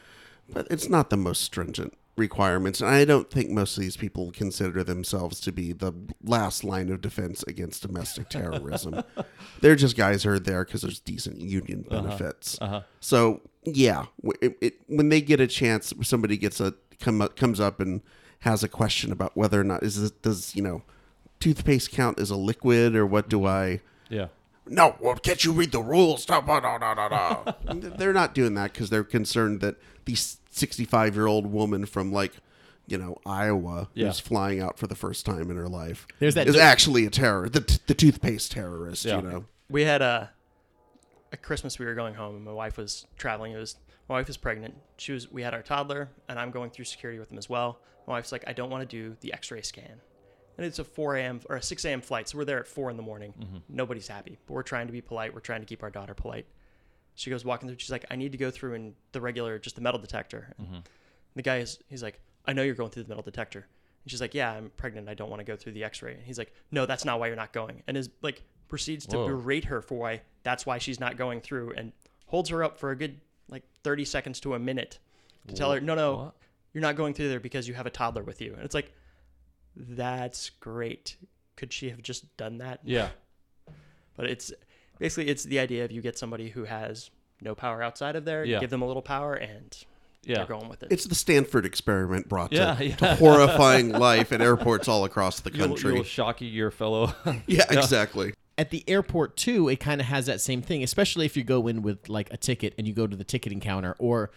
but 0.48 0.66
it's 0.70 0.88
not 0.88 1.10
the 1.10 1.16
most 1.16 1.42
stringent 1.42 1.94
requirements, 2.18 2.80
and 2.80 2.90
I 2.90 3.04
don't 3.04 3.30
think 3.30 3.50
most 3.50 3.76
of 3.76 3.82
these 3.82 3.96
people 3.96 4.30
consider 4.30 4.84
themselves 4.84 5.40
to 5.40 5.52
be 5.52 5.72
the 5.72 5.92
last 6.22 6.64
line 6.64 6.90
of 6.90 7.00
defense 7.00 7.44
against 7.46 7.82
domestic 7.82 8.28
terrorism. 8.30 9.02
They're 9.60 9.76
just 9.76 9.96
guys 9.96 10.22
who 10.24 10.30
are 10.30 10.38
there 10.38 10.64
because 10.64 10.82
there's 10.82 11.00
decent 11.00 11.40
union 11.40 11.82
benefits. 11.88 12.58
Uh-huh. 12.60 12.82
So 13.00 13.42
yeah, 13.64 14.06
it, 14.40 14.56
it, 14.60 14.74
when 14.86 15.08
they 15.08 15.20
get 15.20 15.40
a 15.40 15.46
chance, 15.46 15.92
somebody 16.02 16.36
gets 16.36 16.60
a 16.60 16.74
come 17.00 17.22
up, 17.22 17.36
comes 17.36 17.60
up 17.60 17.80
and 17.80 18.02
has 18.40 18.62
a 18.62 18.68
question 18.68 19.12
about 19.12 19.36
whether 19.36 19.60
or 19.60 19.64
not 19.64 19.82
is 19.82 20.00
this, 20.00 20.10
does 20.10 20.54
you 20.54 20.62
know 20.62 20.82
toothpaste 21.40 21.90
count 21.92 22.18
as 22.18 22.30
a 22.30 22.36
liquid 22.36 22.94
or 22.96 23.06
what 23.06 23.28
do 23.28 23.46
I? 23.46 23.80
Yeah. 24.08 24.28
No, 24.70 24.96
well, 25.00 25.14
can't 25.14 25.42
you 25.44 25.52
read 25.52 25.72
the 25.72 25.80
rules? 25.80 26.28
No, 26.28 26.40
no, 26.40 26.58
no, 26.60 26.76
no, 26.76 26.92
no, 27.08 27.74
they're 27.96 28.12
not 28.12 28.34
doing 28.34 28.54
that 28.54 28.74
because 28.74 28.90
they're 28.90 29.04
concerned 29.04 29.60
that 29.62 29.76
the 30.04 30.14
65 30.58 31.14
year 31.14 31.26
old 31.26 31.46
woman 31.46 31.86
from 31.86 32.12
like, 32.12 32.32
you 32.86 32.98
know, 32.98 33.18
Iowa 33.26 33.88
Yeah. 33.94 34.06
who's 34.06 34.20
flying 34.20 34.60
out 34.60 34.78
for 34.78 34.86
the 34.86 34.94
first 34.94 35.24
time 35.26 35.50
in 35.50 35.56
her 35.56 35.68
life 35.68 36.06
There's 36.18 36.34
that 36.34 36.46
is 36.48 36.54
do- 36.54 36.60
actually 36.60 37.06
a 37.06 37.10
terror, 37.10 37.48
the, 37.48 37.60
t- 37.60 37.78
the 37.86 37.94
toothpaste 37.94 38.52
terrorist, 38.52 39.04
Yeah. 39.04 39.16
you 39.16 39.22
know. 39.22 39.44
we 39.68 39.82
had 39.84 40.02
a 40.02 40.30
a 41.30 41.36
Christmas 41.36 41.78
we 41.78 41.84
were 41.84 41.94
going 41.94 42.14
home 42.14 42.36
and 42.36 42.44
my 42.44 42.52
wife 42.52 42.78
was 42.78 43.06
traveling. 43.18 43.52
It 43.52 43.58
was 43.58 43.76
my 44.08 44.14
wife 44.16 44.26
was 44.28 44.38
pregnant. 44.38 44.74
She 44.96 45.12
was 45.12 45.30
we 45.30 45.42
had 45.42 45.52
our 45.52 45.62
toddler 45.62 46.08
and 46.28 46.38
I'm 46.38 46.50
going 46.50 46.70
through 46.70 46.86
security 46.86 47.18
with 47.18 47.30
him 47.30 47.36
as 47.38 47.48
well. 47.50 47.80
My 48.06 48.14
wife's 48.14 48.32
like, 48.32 48.44
I 48.46 48.54
don't 48.54 48.70
want 48.70 48.88
to 48.88 48.96
do 48.96 49.14
the 49.20 49.34
X-ray 49.34 49.60
scan, 49.60 50.00
and 50.56 50.64
it's 50.66 50.78
a 50.78 50.84
4 50.84 51.16
a.m. 51.16 51.40
or 51.50 51.56
a 51.56 51.62
6 51.62 51.84
a.m. 51.84 52.00
flight, 52.00 52.26
so 52.30 52.38
we're 52.38 52.46
there 52.46 52.58
at 52.58 52.66
four 52.66 52.88
in 52.90 52.96
the 52.96 53.02
morning. 53.02 53.34
Mm-hmm. 53.38 53.56
Nobody's 53.68 54.08
happy, 54.08 54.38
but 54.46 54.54
we're 54.54 54.62
trying 54.62 54.86
to 54.86 54.92
be 54.94 55.02
polite. 55.02 55.34
We're 55.34 55.40
trying 55.40 55.60
to 55.60 55.66
keep 55.66 55.82
our 55.82 55.90
daughter 55.90 56.14
polite. 56.14 56.46
She 57.18 57.30
goes 57.30 57.44
walking 57.44 57.68
through. 57.68 57.78
She's 57.78 57.90
like, 57.90 58.06
I 58.12 58.16
need 58.16 58.30
to 58.32 58.38
go 58.38 58.50
through 58.50 58.74
in 58.74 58.94
the 59.10 59.20
regular, 59.20 59.58
just 59.58 59.74
the 59.74 59.82
metal 59.82 59.98
detector. 60.00 60.54
And 60.56 60.66
mm-hmm. 60.66 60.78
The 61.34 61.42
guy 61.42 61.58
is 61.58 61.78
he's 61.88 62.02
like, 62.02 62.20
I 62.46 62.52
know 62.52 62.62
you're 62.62 62.74
going 62.74 62.90
through 62.90 63.02
the 63.02 63.08
metal 63.08 63.22
detector. 63.22 63.60
And 63.60 64.10
she's 64.10 64.20
like, 64.20 64.34
Yeah, 64.34 64.52
I'm 64.52 64.70
pregnant. 64.76 65.08
I 65.08 65.14
don't 65.14 65.28
want 65.28 65.40
to 65.40 65.44
go 65.44 65.56
through 65.56 65.72
the 65.72 65.82
X-ray. 65.84 66.14
And 66.14 66.22
he's 66.22 66.38
like, 66.38 66.54
No, 66.70 66.86
that's 66.86 67.04
not 67.04 67.18
why 67.18 67.26
you're 67.26 67.36
not 67.36 67.52
going. 67.52 67.82
And 67.88 67.96
is 67.96 68.08
like 68.22 68.42
proceeds 68.68 69.04
to 69.06 69.16
Whoa. 69.16 69.26
berate 69.26 69.64
her 69.64 69.82
for 69.82 69.98
why 69.98 70.22
that's 70.44 70.64
why 70.64 70.78
she's 70.78 71.00
not 71.00 71.16
going 71.16 71.40
through, 71.40 71.72
and 71.76 71.92
holds 72.26 72.50
her 72.50 72.62
up 72.62 72.78
for 72.78 72.90
a 72.90 72.96
good 72.96 73.20
like 73.48 73.64
30 73.82 74.04
seconds 74.04 74.40
to 74.40 74.54
a 74.54 74.58
minute 74.58 74.98
to 75.48 75.54
tell 75.54 75.72
her, 75.72 75.80
No, 75.80 75.94
no, 75.94 76.16
What? 76.16 76.34
you're 76.72 76.82
not 76.82 76.94
going 76.94 77.14
through 77.14 77.28
there 77.30 77.40
because 77.40 77.66
you 77.66 77.74
have 77.74 77.86
a 77.86 77.90
toddler 77.90 78.22
with 78.22 78.40
you. 78.40 78.54
And 78.54 78.62
it's 78.62 78.74
like, 78.74 78.92
that's 79.76 80.50
great. 80.50 81.16
Could 81.56 81.72
she 81.72 81.90
have 81.90 82.02
just 82.02 82.36
done 82.36 82.58
that? 82.58 82.80
Yeah. 82.84 83.08
But 84.16 84.26
it's 84.30 84.52
basically 84.98 85.28
it's 85.30 85.44
the 85.44 85.58
idea 85.58 85.84
of 85.84 85.92
you 85.92 86.00
get 86.00 86.18
somebody 86.18 86.50
who 86.50 86.64
has 86.64 87.10
no 87.40 87.54
power 87.54 87.82
outside 87.82 88.16
of 88.16 88.24
there, 88.24 88.44
you 88.44 88.54
Yeah. 88.54 88.60
give 88.60 88.70
them 88.70 88.82
a 88.82 88.86
little 88.86 89.02
power, 89.02 89.34
and 89.34 89.76
Yeah. 90.24 90.38
they're 90.38 90.46
going 90.46 90.68
with 90.68 90.82
it. 90.82 90.88
It's 90.90 91.04
the 91.04 91.14
Stanford 91.14 91.64
experiment 91.64 92.28
brought 92.28 92.52
Yeah, 92.52 92.74
to, 92.74 92.86
yeah. 92.86 92.96
to 92.96 93.14
horrifying 93.16 93.90
life 93.90 94.32
at 94.32 94.40
airports 94.40 94.88
all 94.88 95.04
across 95.04 95.40
the 95.40 95.52
You'll, 95.52 95.68
country. 95.68 95.94
you'll 95.94 96.04
shock 96.04 96.40
your 96.40 96.70
fellow. 96.70 97.14
yeah, 97.46 97.64
exactly. 97.70 98.34
at 98.58 98.70
the 98.70 98.82
airport 98.88 99.36
too, 99.36 99.68
it 99.68 99.78
kind 99.78 100.00
of 100.00 100.08
has 100.08 100.26
that 100.26 100.40
same 100.40 100.60
thing, 100.62 100.82
especially 100.82 101.24
if 101.26 101.36
you 101.36 101.44
go 101.44 101.68
in 101.68 101.80
with 101.82 102.08
like 102.08 102.32
a 102.32 102.36
ticket 102.36 102.74
and 102.76 102.88
you 102.88 102.92
go 102.92 103.06
to 103.06 103.16
the 103.16 103.22
ticketing 103.24 103.60
counter 103.60 103.94
or 104.00 104.32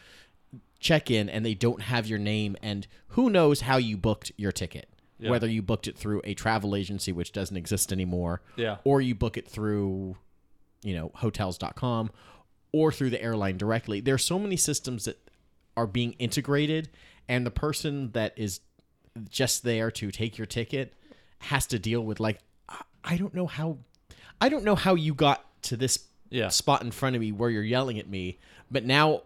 check 0.79 1.09
in 1.09 1.27
and 1.29 1.43
they 1.45 1.55
don't 1.55 1.81
have 1.81 2.05
your 2.07 2.19
name 2.19 2.55
and 2.61 2.87
who 3.09 3.29
knows 3.31 3.61
how 3.61 3.77
you 3.77 3.97
booked 3.97 4.31
your 4.37 4.51
ticket. 4.51 4.87
Yeah. 5.19 5.29
Whether 5.31 5.47
you 5.47 5.61
booked 5.63 5.87
it 5.87 5.97
through 5.97 6.21
a 6.23 6.33
travel 6.35 6.75
agency 6.75 7.11
which 7.11 7.31
doesn't 7.31 7.57
exist 7.57 7.91
anymore 7.91 8.41
yeah. 8.55 8.77
or 8.83 9.01
you 9.01 9.13
book 9.15 9.37
it 9.37 9.47
through 9.47 10.17
you 10.83 10.95
know 10.95 11.11
hotels.com 11.15 12.11
or 12.71 12.91
through 12.91 13.09
the 13.09 13.21
airline 13.21 13.57
directly. 13.57 13.99
There 14.01 14.15
are 14.15 14.19
so 14.19 14.39
many 14.39 14.55
systems 14.57 15.05
that 15.05 15.17
are 15.77 15.87
being 15.87 16.13
integrated 16.13 16.89
and 17.27 17.45
the 17.45 17.51
person 17.51 18.11
that 18.11 18.33
is 18.37 18.61
just 19.29 19.63
there 19.63 19.91
to 19.91 20.09
take 20.11 20.37
your 20.37 20.45
ticket 20.47 20.93
has 21.39 21.65
to 21.67 21.79
deal 21.79 22.01
with 22.01 22.19
like 22.19 22.39
I- 23.03 23.17
don't 23.17 23.33
know 23.33 23.47
how 23.47 23.77
I 24.39 24.49
don't 24.49 24.63
know 24.63 24.75
how 24.75 24.95
you 24.95 25.13
got 25.13 25.43
to 25.63 25.75
this 25.77 26.07
Yeah. 26.29 26.47
spot 26.49 26.81
in 26.81 26.91
front 26.91 27.15
of 27.15 27.21
me 27.21 27.31
where 27.31 27.49
you're 27.49 27.63
yelling 27.63 27.99
at 27.99 28.07
me, 28.07 28.39
but 28.71 28.85
now 28.85 29.23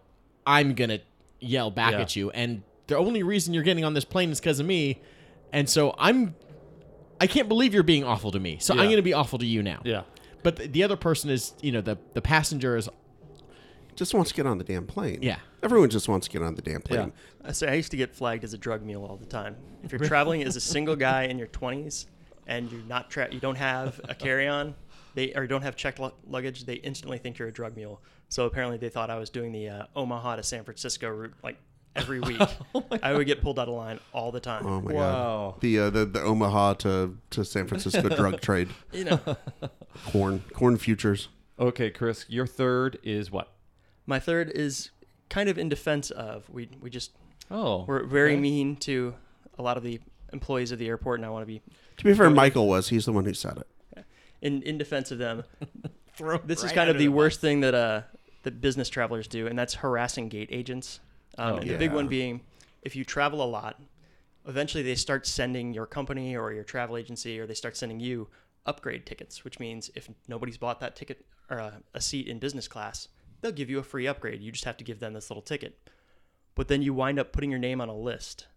I'm 0.47 0.73
going 0.73 0.89
to 0.89 1.01
yell 1.39 1.69
back 1.71 1.91
Yeah. 1.93 2.01
at 2.01 2.15
you 2.15 2.31
and 2.31 2.63
the 2.87 2.97
only 2.97 3.21
reason 3.23 3.53
you're 3.53 3.63
getting 3.63 3.83
on 3.85 3.93
this 3.93 4.05
plane 4.05 4.29
is 4.31 4.39
cuz 4.41 4.59
of 4.59 4.65
me. 4.65 5.01
And 5.53 5.69
so 5.69 5.93
I'm 5.97 6.35
I 7.21 7.27
can't 7.27 7.47
believe 7.47 7.73
you're 7.73 7.83
being 7.83 8.03
awful 8.03 8.31
to 8.31 8.39
me. 8.39 8.57
So 8.59 8.73
I'm 8.73 8.85
going 8.85 8.95
to 8.97 9.01
be 9.01 9.13
awful 9.13 9.39
to 9.39 9.45
you 9.45 9.61
now. 9.63 9.81
Yeah. 9.85 10.01
But 10.45 10.57
the, 10.57 10.67
the 10.67 10.83
other 10.83 10.95
person 10.95 11.31
is, 11.31 11.53
you 11.59 11.71
know, 11.71 11.81
the 11.81 11.97
the 12.13 12.21
passenger 12.21 12.77
is 12.77 12.87
Just 13.95 14.13
wants 14.13 14.29
to 14.29 14.35
get 14.35 14.45
on 14.45 14.59
the 14.59 14.63
damn 14.63 14.85
plane. 14.85 15.19
Yeah. 15.23 15.39
Everyone 15.63 15.89
just 15.89 16.07
wants 16.07 16.27
to 16.27 16.31
get 16.31 16.43
on 16.43 16.53
the 16.53 16.61
damn 16.61 16.81
plane. 16.81 17.11
I 17.43 17.51
say 17.51 17.67
I 17.67 17.73
used 17.73 17.89
to 17.91 17.97
get 17.97 18.13
flagged 18.13 18.43
as 18.43 18.53
a 18.53 18.57
drug 18.57 18.83
mule 18.83 19.03
all 19.05 19.17
the 19.17 19.25
time. 19.25 19.55
If 19.83 19.91
you're 19.91 19.99
traveling 19.99 20.43
as 20.43 20.55
a 20.55 20.61
single 20.61 20.95
guy 20.95 21.23
in 21.23 21.39
your 21.39 21.47
20s 21.47 22.05
and 22.45 22.71
you're 22.71 22.83
not 22.83 23.09
tra- 23.09 23.33
you 23.33 23.39
don't 23.39 23.57
have 23.57 23.99
a 24.07 24.13
carry-on, 24.13 24.75
they 25.15 25.33
or 25.33 25.47
don't 25.47 25.63
have 25.63 25.75
checked 25.75 25.97
lu- 25.99 26.11
luggage, 26.27 26.65
they 26.65 26.75
instantly 26.75 27.17
think 27.17 27.39
you're 27.39 27.47
a 27.47 27.51
drug 27.51 27.75
mule. 27.75 27.99
So 28.29 28.45
apparently 28.45 28.77
they 28.77 28.89
thought 28.89 29.09
I 29.09 29.17
was 29.17 29.31
doing 29.31 29.51
the 29.51 29.69
uh, 29.69 29.85
Omaha 29.95 30.35
to 30.35 30.43
San 30.43 30.63
Francisco 30.63 31.09
route 31.09 31.33
like 31.41 31.57
every 31.95 32.19
week. 32.29 32.41
I 33.03 33.13
would 33.13 33.27
get 33.27 33.41
pulled 33.41 33.59
out 33.59 33.67
of 33.67 33.73
line 33.75 33.99
all 34.13 34.31
the 34.31 34.39
time. 34.39 34.65
Oh 34.65 34.81
my 34.81 34.93
Wow. 34.93 35.51
god. 35.53 35.61
The 35.61 35.79
uh, 35.79 35.89
the 35.89 36.05
the 36.05 36.21
Omaha 36.21 36.73
to 36.75 37.17
to 37.31 37.45
San 37.45 37.67
Francisco 37.67 38.09
drug 38.15 38.41
trade. 38.41 38.69
You 38.91 39.05
know, 39.05 39.19
Corn 40.07 40.43
corn 40.53 40.77
futures. 40.77 41.29
Okay, 41.59 41.89
Chris, 41.89 42.25
your 42.27 42.45
third 42.47 42.99
is 43.03 43.31
what? 43.31 43.51
my 44.07 44.19
third 44.19 44.51
is 44.53 44.91
kind 45.29 45.49
of 45.49 45.57
in 45.57 45.67
defense 45.69 46.11
of 46.11 46.47
we 46.49 46.69
we 46.81 46.89
just 46.89 47.11
Oh. 47.49 47.85
we're 47.87 48.03
very 48.03 48.33
okay. 48.33 48.41
mean 48.41 48.75
to 48.77 49.15
a 49.57 49.61
lot 49.63 49.77
of 49.77 49.83
the 49.83 49.99
employees 50.33 50.71
of 50.71 50.79
the 50.79 50.87
airport, 50.87 51.19
and 51.19 51.25
I 51.25 51.29
want 51.29 51.43
to 51.43 51.47
be 51.47 51.61
To 51.97 52.03
be 52.03 52.13
fair, 52.13 52.29
Michael 52.29 52.67
was. 52.67 52.89
He's 52.89 53.05
the 53.05 53.13
one 53.13 53.25
who 53.25 53.33
said 53.33 53.57
it. 53.95 54.05
in 54.41 54.61
in 54.63 54.77
defense 54.77 55.11
of 55.11 55.17
them. 55.17 55.43
throw 56.17 56.37
this 56.39 56.63
is 56.63 56.71
kind 56.71 56.89
of 56.89 56.97
the 56.97 57.05
the 57.07 57.13
worst 57.13 57.39
thing 57.41 57.61
that 57.61 57.73
uh 57.73 58.01
that 58.43 58.61
business 58.61 58.89
travelers 58.89 59.27
do, 59.27 59.47
and 59.47 59.57
that's 59.57 59.75
harassing 59.75 60.29
gate 60.29 60.49
agents. 60.51 60.99
Um, 61.37 61.53
Oh, 61.53 61.57
and 61.57 61.69
the 61.69 61.77
big 61.77 61.91
one 61.91 62.07
being, 62.07 62.41
if 62.81 62.95
you 62.95 63.03
travel 63.03 63.43
a 63.43 63.45
lot, 63.45 63.81
eventually 64.47 64.83
they 64.83 64.95
start 64.95 65.27
sending 65.27 65.73
your 65.73 65.85
company 65.85 66.35
or 66.35 66.53
your 66.53 66.63
travel 66.63 66.97
agency, 66.97 67.39
or 67.39 67.45
they 67.45 67.53
start 67.53 67.75
sending 67.75 67.99
you 67.99 68.27
upgrade 68.65 69.05
tickets, 69.05 69.43
which 69.43 69.59
means 69.59 69.91
if 69.95 70.09
nobody's 70.27 70.57
bought 70.57 70.79
that 70.79 70.95
ticket 70.95 71.25
or 71.49 71.57
a, 71.57 71.81
a 71.93 72.01
seat 72.01 72.27
in 72.27 72.39
business 72.39 72.67
class, 72.67 73.09
they'll 73.41 73.51
give 73.51 73.69
you 73.69 73.79
a 73.79 73.83
free 73.83 74.07
upgrade. 74.07 74.41
You 74.41 74.51
just 74.51 74.65
have 74.65 74.77
to 74.77 74.83
give 74.83 74.99
them 74.99 75.13
this 75.13 75.29
little 75.29 75.41
ticket. 75.41 75.77
But 76.55 76.67
then 76.67 76.81
you 76.81 76.93
wind 76.93 77.19
up 77.19 77.31
putting 77.33 77.51
your 77.51 77.59
name 77.59 77.81
on 77.81 77.89
a 77.89 77.95
list. 77.95 78.47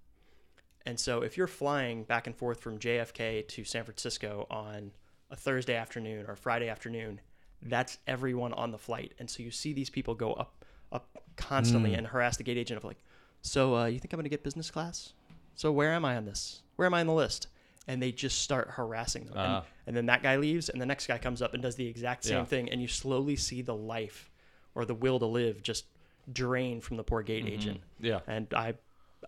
And 0.86 0.98
so 0.98 1.22
if 1.22 1.36
you're 1.36 1.46
flying 1.46 2.04
back 2.04 2.26
and 2.26 2.34
forth 2.34 2.60
from 2.60 2.78
JFK 2.78 3.46
to 3.48 3.64
San 3.64 3.84
Francisco 3.84 4.46
on 4.50 4.92
a 5.30 5.36
Thursday 5.36 5.74
afternoon 5.74 6.24
or 6.26 6.36
Friday 6.36 6.68
afternoon, 6.68 7.20
that's 7.60 7.98
everyone 8.06 8.52
on 8.52 8.70
the 8.70 8.78
flight. 8.78 9.12
And 9.18 9.28
so 9.28 9.42
you 9.42 9.50
see 9.50 9.72
these 9.72 9.90
people 9.90 10.14
go 10.14 10.32
up 10.32 10.64
up 10.90 11.22
constantly 11.38 11.94
and 11.94 12.06
harass 12.06 12.36
the 12.36 12.42
gate 12.42 12.58
agent 12.58 12.76
of 12.76 12.84
like, 12.84 12.98
so 13.40 13.74
uh, 13.76 13.86
you 13.86 13.98
think 13.98 14.12
I'm 14.12 14.18
going 14.18 14.24
to 14.24 14.28
get 14.30 14.42
business 14.44 14.70
class? 14.70 15.14
So 15.54 15.72
where 15.72 15.92
am 15.92 16.04
I 16.04 16.16
on 16.16 16.26
this? 16.26 16.62
Where 16.76 16.84
am 16.86 16.92
I 16.92 17.00
on 17.00 17.06
the 17.06 17.14
list? 17.14 17.46
And 17.86 18.02
they 18.02 18.12
just 18.12 18.42
start 18.42 18.68
harassing 18.72 19.24
them. 19.24 19.34
Ah. 19.36 19.56
And, 19.58 19.64
and 19.86 19.96
then 19.96 20.06
that 20.06 20.22
guy 20.22 20.36
leaves 20.36 20.68
and 20.68 20.80
the 20.82 20.84
next 20.86 21.06
guy 21.06 21.16
comes 21.16 21.40
up 21.40 21.54
and 21.54 21.62
does 21.62 21.76
the 21.76 21.86
exact 21.86 22.24
same 22.24 22.38
Yeah. 22.38 22.44
thing. 22.44 22.68
And 22.70 22.82
you 22.82 22.88
slowly 22.88 23.36
see 23.36 23.62
the 23.62 23.74
life 23.74 24.30
or 24.74 24.84
the 24.84 24.94
will 24.94 25.18
to 25.18 25.26
live 25.26 25.62
just 25.62 25.86
drain 26.30 26.80
from 26.82 26.98
the 26.98 27.02
poor 27.04 27.22
gate 27.22 27.46
agent. 27.46 27.80
Yeah. 28.00 28.20
And 28.26 28.46
I 28.52 28.74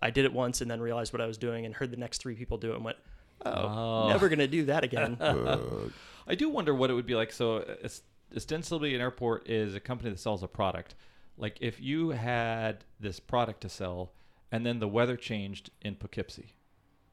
I 0.01 0.11
did 0.11 0.25
it 0.25 0.31
once 0.33 0.61
and 0.61 0.69
then 0.69 0.79
realized 0.79 1.11
what 1.11 1.21
I 1.21 1.25
was 1.25 1.37
doing 1.37 1.65
and 1.65 1.73
heard 1.75 1.89
the 1.91 1.97
next 1.97 2.21
three 2.21 2.35
people 2.35 2.57
do 2.57 2.71
it 2.71 2.75
and 2.75 2.85
went, 2.85 2.97
oh, 3.45 3.51
Oh. 3.51 4.09
never 4.09 4.29
gonna 4.29 4.47
do 4.47 4.65
that 4.65 4.83
again. 4.83 5.17
I 6.27 6.35
do 6.35 6.49
wonder 6.49 6.73
what 6.75 6.89
it 6.89 6.93
would 6.93 7.07
be 7.07 7.15
like. 7.15 7.31
So, 7.33 7.57
uh, 7.57 7.87
ostensibly, 8.35 8.93
an 8.95 9.01
airport 9.01 9.49
is 9.49 9.75
a 9.75 9.79
company 9.79 10.11
that 10.11 10.19
sells 10.19 10.43
a 10.43 10.47
product. 10.47 10.95
Like, 11.41 11.57
if 11.59 11.81
you 11.81 12.11
had 12.11 12.85
this 12.99 13.19
product 13.19 13.61
to 13.61 13.69
sell, 13.69 14.11
and 14.51 14.65
then 14.65 14.79
the 14.79 14.87
weather 14.87 15.17
changed 15.17 15.71
in 15.81 15.95
Poughkeepsie, 15.95 16.53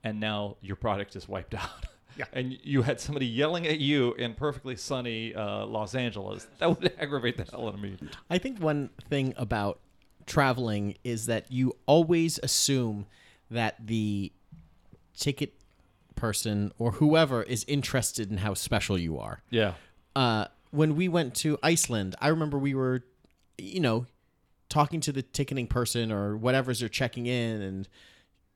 and 0.04 0.20
now 0.20 0.56
your 0.60 0.76
product 0.76 1.16
is 1.16 1.26
wiped 1.28 1.54
out. 1.62 1.86
Yeah. 2.16 2.26
And 2.32 2.58
you 2.62 2.82
had 2.82 3.00
somebody 3.00 3.26
yelling 3.26 3.66
at 3.66 3.78
you 3.78 4.12
in 4.14 4.34
perfectly 4.34 4.76
sunny 4.76 5.34
uh, 5.34 5.64
Los 5.64 5.94
Angeles. 5.94 6.46
That 6.58 6.68
would 6.68 6.92
aggravate 7.00 7.36
the 7.36 7.44
hell 7.44 7.68
out 7.68 7.74
of 7.74 7.80
me. 7.80 7.96
I 8.28 8.38
think 8.38 8.60
one 8.60 8.90
thing 9.08 9.34
about 9.36 9.80
traveling 10.26 10.96
is 11.04 11.26
that 11.26 11.50
you 11.50 11.74
always 11.86 12.38
assume 12.42 13.06
that 13.50 13.86
the 13.86 14.30
ticket 15.16 15.54
person 16.16 16.72
or 16.78 16.92
whoever 16.92 17.42
is 17.42 17.64
interested 17.68 18.30
in 18.30 18.38
how 18.38 18.52
special 18.52 18.98
you 18.98 19.18
are. 19.18 19.42
Yeah. 19.48 19.74
Uh, 20.14 20.46
when 20.70 20.96
we 20.96 21.08
went 21.08 21.34
to 21.36 21.56
Iceland, 21.62 22.14
I 22.20 22.28
remember 22.28 22.58
we 22.58 22.74
were, 22.74 23.04
you 23.56 23.80
know, 23.80 24.06
talking 24.68 25.00
to 25.00 25.12
the 25.12 25.22
ticketing 25.22 25.66
person 25.66 26.12
or 26.12 26.36
whatever's 26.36 26.80
they're 26.80 26.88
checking 26.88 27.26
in, 27.26 27.62
and 27.62 27.88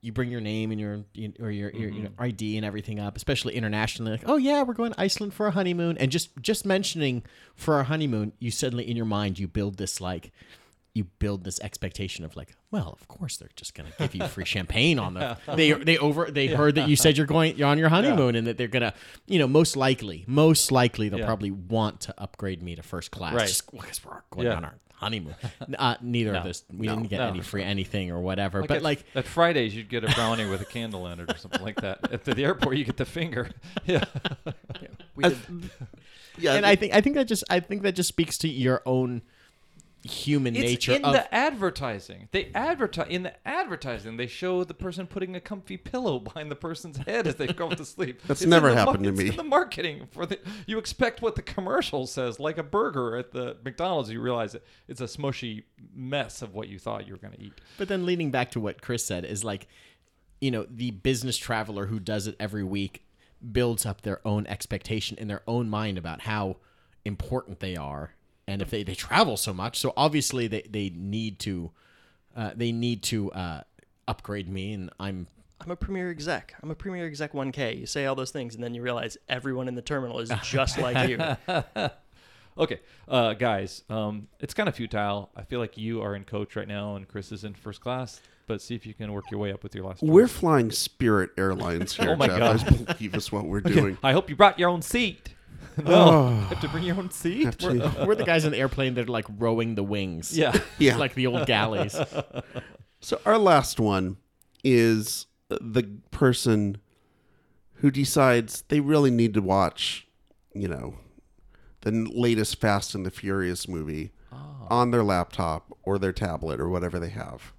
you 0.01 0.11
bring 0.11 0.29
your 0.29 0.41
name 0.41 0.71
and 0.71 0.79
your 0.79 1.05
or 1.39 1.49
your, 1.49 1.71
your 1.71 1.89
you 1.89 2.03
know, 2.03 2.09
mm-hmm. 2.09 2.23
ID 2.23 2.57
and 2.57 2.65
everything 2.65 2.99
up, 2.99 3.15
especially 3.15 3.55
internationally. 3.55 4.11
Like, 4.11 4.23
oh 4.25 4.37
yeah, 4.37 4.61
we're 4.63 4.73
going 4.73 4.91
to 4.91 5.01
Iceland 5.01 5.33
for 5.33 5.47
a 5.47 5.51
honeymoon, 5.51 5.97
and 5.97 6.11
just 6.11 6.29
just 6.41 6.65
mentioning 6.65 7.23
for 7.55 7.75
our 7.75 7.83
honeymoon, 7.83 8.33
you 8.39 8.51
suddenly 8.51 8.89
in 8.89 8.97
your 8.97 9.05
mind 9.05 9.39
you 9.39 9.47
build 9.47 9.77
this 9.77 10.01
like. 10.01 10.31
You 10.95 11.05
build 11.17 11.43
this 11.43 11.59
expectation 11.61 12.23
of 12.23 12.35
like, 12.35 12.55
well, 12.69 12.89
of 12.99 13.07
course 13.07 13.37
they're 13.37 13.49
just 13.55 13.73
gonna 13.73 13.89
give 13.97 14.13
you 14.13 14.27
free 14.27 14.45
champagne 14.55 14.99
on 14.99 15.15
the. 15.15 15.37
They 15.55 15.71
they 15.71 15.97
over 15.97 16.29
they 16.29 16.47
heard 16.47 16.75
that 16.75 16.87
you 16.87 16.95
said 16.95 17.17
you're 17.17 17.25
going 17.25 17.57
you're 17.57 17.67
on 17.67 17.79
your 17.79 17.89
honeymoon 17.89 18.35
and 18.35 18.45
that 18.45 18.57
they're 18.59 18.67
gonna, 18.67 18.93
you 19.25 19.39
know, 19.39 19.47
most 19.47 19.75
likely, 19.75 20.23
most 20.27 20.71
likely 20.71 21.09
they'll 21.09 21.19
Yeah. 21.19 21.25
probably 21.25 21.49
want 21.51 22.01
to 22.01 22.13
upgrade 22.21 22.61
me 22.61 22.75
to 22.75 22.83
first 22.83 23.09
class 23.09 23.33
Right. 23.33 23.47
just 23.47 23.71
because 23.71 24.05
we're 24.05 24.21
going 24.29 24.45
Yeah. 24.47 24.55
on 24.57 24.65
our 24.65 24.75
honeymoon. 24.93 25.33
Uh, 25.79 25.95
neither 26.01 26.35
of 26.35 26.45
us 26.45 26.63
we 26.71 26.85
No. 26.85 26.95
didn't 26.95 27.09
get 27.09 27.17
No, 27.17 27.27
any 27.29 27.41
free 27.41 27.63
anything 27.63 28.11
or 28.11 28.21
whatever. 28.21 28.59
Like 28.61 28.67
but 28.69 28.77
at, 28.77 28.83
like, 28.83 29.03
at 29.15 29.25
Fridays, 29.25 29.75
you'd 29.75 29.89
get 29.89 30.03
a 30.03 30.13
brownie 30.13 30.45
with 30.45 30.61
a 30.61 30.65
candle 30.65 31.07
in 31.07 31.19
it 31.19 31.33
or 31.33 31.37
something 31.39 31.61
like 31.63 31.81
that. 31.81 32.13
At 32.13 32.23
the 32.23 32.41
airport, 32.43 32.77
you 32.77 32.85
get 32.85 32.97
the 32.97 33.05
finger. 33.05 33.49
Yeah. 33.85 34.03
We 35.15 35.23
did, 35.23 35.37
Yeah, 36.37 36.53
and 36.53 36.65
I 36.67 36.75
think 36.75 36.93
I 36.93 37.01
think 37.01 37.15
that 37.15 37.27
just 37.27 37.43
I 37.49 37.59
think 37.59 37.81
that 37.81 37.93
just 37.95 38.09
speaks 38.09 38.37
to 38.39 38.47
your 38.47 38.81
own 38.85 39.23
human 40.03 40.55
It's 40.55 40.63
nature 40.63 40.93
in 40.93 41.05
of 41.05 41.13
the 41.13 41.33
advertising. 41.33 42.27
They 42.31 42.51
advertise 42.53 43.07
in 43.09 43.23
the 43.23 43.33
advertising. 43.47 44.17
They 44.17 44.27
show 44.27 44.63
the 44.63 44.73
person 44.73 45.07
putting 45.07 45.35
a 45.35 45.39
comfy 45.39 45.77
pillow 45.77 46.19
behind 46.19 46.51
the 46.51 46.55
person's 46.55 46.97
head 46.97 47.25
as 47.25 47.35
they 47.35 47.47
go 47.47 47.69
to 47.69 47.85
sleep. 47.85 48.21
That's 48.27 48.41
It's 48.41 48.49
never 48.49 48.69
the 48.69 48.75
mar- 48.75 48.85
happened 48.85 49.03
to 49.05 49.09
it's 49.11 49.19
me. 49.19 49.29
In 49.29 49.35
the 49.37 49.43
marketing 49.43 50.07
for 50.11 50.25
the, 50.25 50.39
you 50.67 50.77
expect 50.77 51.21
what 51.21 51.35
the 51.35 51.41
commercial 51.41 52.05
says, 52.05 52.39
like 52.39 52.57
a 52.57 52.63
burger 52.63 53.15
at 53.15 53.31
the 53.31 53.57
McDonald's. 53.63 54.09
You 54.11 54.21
realize 54.21 54.55
it, 54.55 54.65
it's 54.87 55.01
a 55.01 55.05
smushy 55.05 55.63
mess 55.95 56.41
of 56.41 56.53
what 56.53 56.67
you 56.67 56.79
thought 56.79 57.07
you 57.07 57.13
were 57.13 57.19
going 57.19 57.33
to 57.33 57.41
eat. 57.41 57.61
But 57.77 57.87
then 57.87 58.05
leading 58.05 58.29
back 58.31 58.51
to 58.51 58.59
what 58.59 58.81
Chris 58.81 59.05
said 59.05 59.25
is 59.25 59.43
like, 59.43 59.67
you 60.41 60.51
know, 60.51 60.65
the 60.69 60.91
business 60.91 61.37
traveler 61.37 61.85
who 61.85 61.99
does 61.99 62.27
it 62.27 62.35
every 62.39 62.63
week 62.63 63.05
builds 63.51 63.85
up 63.85 64.01
their 64.01 64.25
own 64.27 64.45
expectation 64.47 65.17
in 65.17 65.27
their 65.27 65.41
own 65.47 65.69
mind 65.69 65.97
about 65.97 66.21
how 66.21 66.57
important 67.05 67.59
they 67.59 67.75
are. 67.75 68.15
And 68.47 68.61
if 68.61 68.69
they, 68.69 68.83
they 68.83 68.95
travel 68.95 69.37
so 69.37 69.53
much, 69.53 69.79
so 69.79 69.93
obviously 69.95 70.47
they, 70.47 70.63
they 70.69 70.89
need 70.95 71.39
to 71.39 71.71
uh, 72.35 72.51
they 72.55 72.71
need 72.71 73.03
to 73.03 73.31
uh, 73.31 73.61
upgrade 74.07 74.49
me 74.49 74.73
and 74.73 74.89
I'm 74.99 75.27
I'm 75.61 75.71
a 75.71 75.75
premier 75.77 76.11
exec. 76.11 76.53
I'm 76.61 76.71
a 76.71 76.75
premier 76.75 77.05
exec 77.05 77.31
1K. 77.31 77.79
You 77.79 77.85
say 77.85 78.05
all 78.05 78.15
those 78.15 78.31
things, 78.31 78.53
and 78.55 78.61
then 78.61 78.73
you 78.75 78.81
realize 78.81 79.17
everyone 79.29 79.69
in 79.69 79.75
the 79.75 79.81
terminal 79.81 80.19
is 80.19 80.29
just 80.43 80.77
like 80.77 81.07
you. 81.09 81.17
Okay, 82.55 82.81
uh, 83.07 83.33
guys, 83.33 83.83
um, 83.89 84.27
it's 84.39 84.53
kind 84.53 84.69
of 84.69 84.75
futile. 84.75 85.31
I 85.35 85.41
feel 85.41 85.59
like 85.59 85.75
you 85.75 86.03
are 86.03 86.15
in 86.15 86.23
coach 86.23 86.55
right 86.55 86.67
now, 86.67 86.95
and 86.95 87.07
Chris 87.07 87.31
is 87.31 87.43
in 87.43 87.55
first 87.55 87.81
class. 87.81 88.21
But 88.45 88.61
see 88.61 88.75
if 88.75 88.85
you 88.85 88.93
can 88.93 89.11
work 89.11 89.31
your 89.31 89.39
way 89.39 89.51
up 89.51 89.63
with 89.63 89.73
your 89.73 89.85
last. 89.85 90.03
we're 90.03 90.27
flying 90.27 90.69
Spirit 90.69 91.31
Airlines 91.37 91.93
here, 91.97 92.11
Oh 92.11 92.15
my 92.15 92.27
Jeff. 92.27 92.37
God. 92.37 92.59
I 92.63 92.93
believe 92.93 93.15
is 93.15 93.31
what 93.31 93.45
we're 93.45 93.61
doing. 93.61 93.97
I 94.03 94.11
hope 94.11 94.29
you 94.29 94.35
brought 94.35 94.59
your 94.59 94.69
own 94.69 94.81
seat. 94.83 95.32
no, 95.83 95.93
Oh. 95.93 96.29
you 96.29 96.45
have 96.47 96.59
to 96.61 96.69
bring 96.69 96.83
your 96.83 96.97
own 96.97 97.09
seat. 97.11 97.61
We're- 97.63 98.05
we're 98.05 98.15
the 98.15 98.23
guys 98.25 98.45
in 98.45 98.51
the 98.51 98.57
airplane 98.57 98.93
that 98.95 99.07
are 99.07 99.11
like 99.11 99.25
rowing 99.37 99.75
the 99.75 99.83
wings. 99.83 100.37
yeah. 100.37 100.53
Yeah. 100.79 100.97
Like 100.97 101.13
the 101.15 101.27
old 101.27 101.45
galleys. 101.47 101.95
So 103.01 103.19
our 103.25 103.37
last 103.37 103.81
one 103.81 104.15
is 104.63 105.25
the 105.49 105.83
person 106.11 106.77
who 107.73 107.91
decides 107.91 108.61
they 108.69 108.79
really 108.79 109.11
need 109.11 109.33
to 109.33 109.41
watch, 109.41 110.07
you 110.55 110.69
know, 110.69 110.95
the 111.81 111.91
latest 111.91 112.61
Fast 112.61 112.95
and 112.95 113.05
the 113.05 113.11
Furious 113.11 113.67
movie 113.67 114.13
on 114.69 114.91
their 114.91 115.03
laptop 115.03 115.77
or 115.83 115.99
their 115.99 116.13
tablet 116.13 116.61
or 116.61 116.69
whatever 116.69 116.97
they 116.97 117.09
have. 117.09 117.51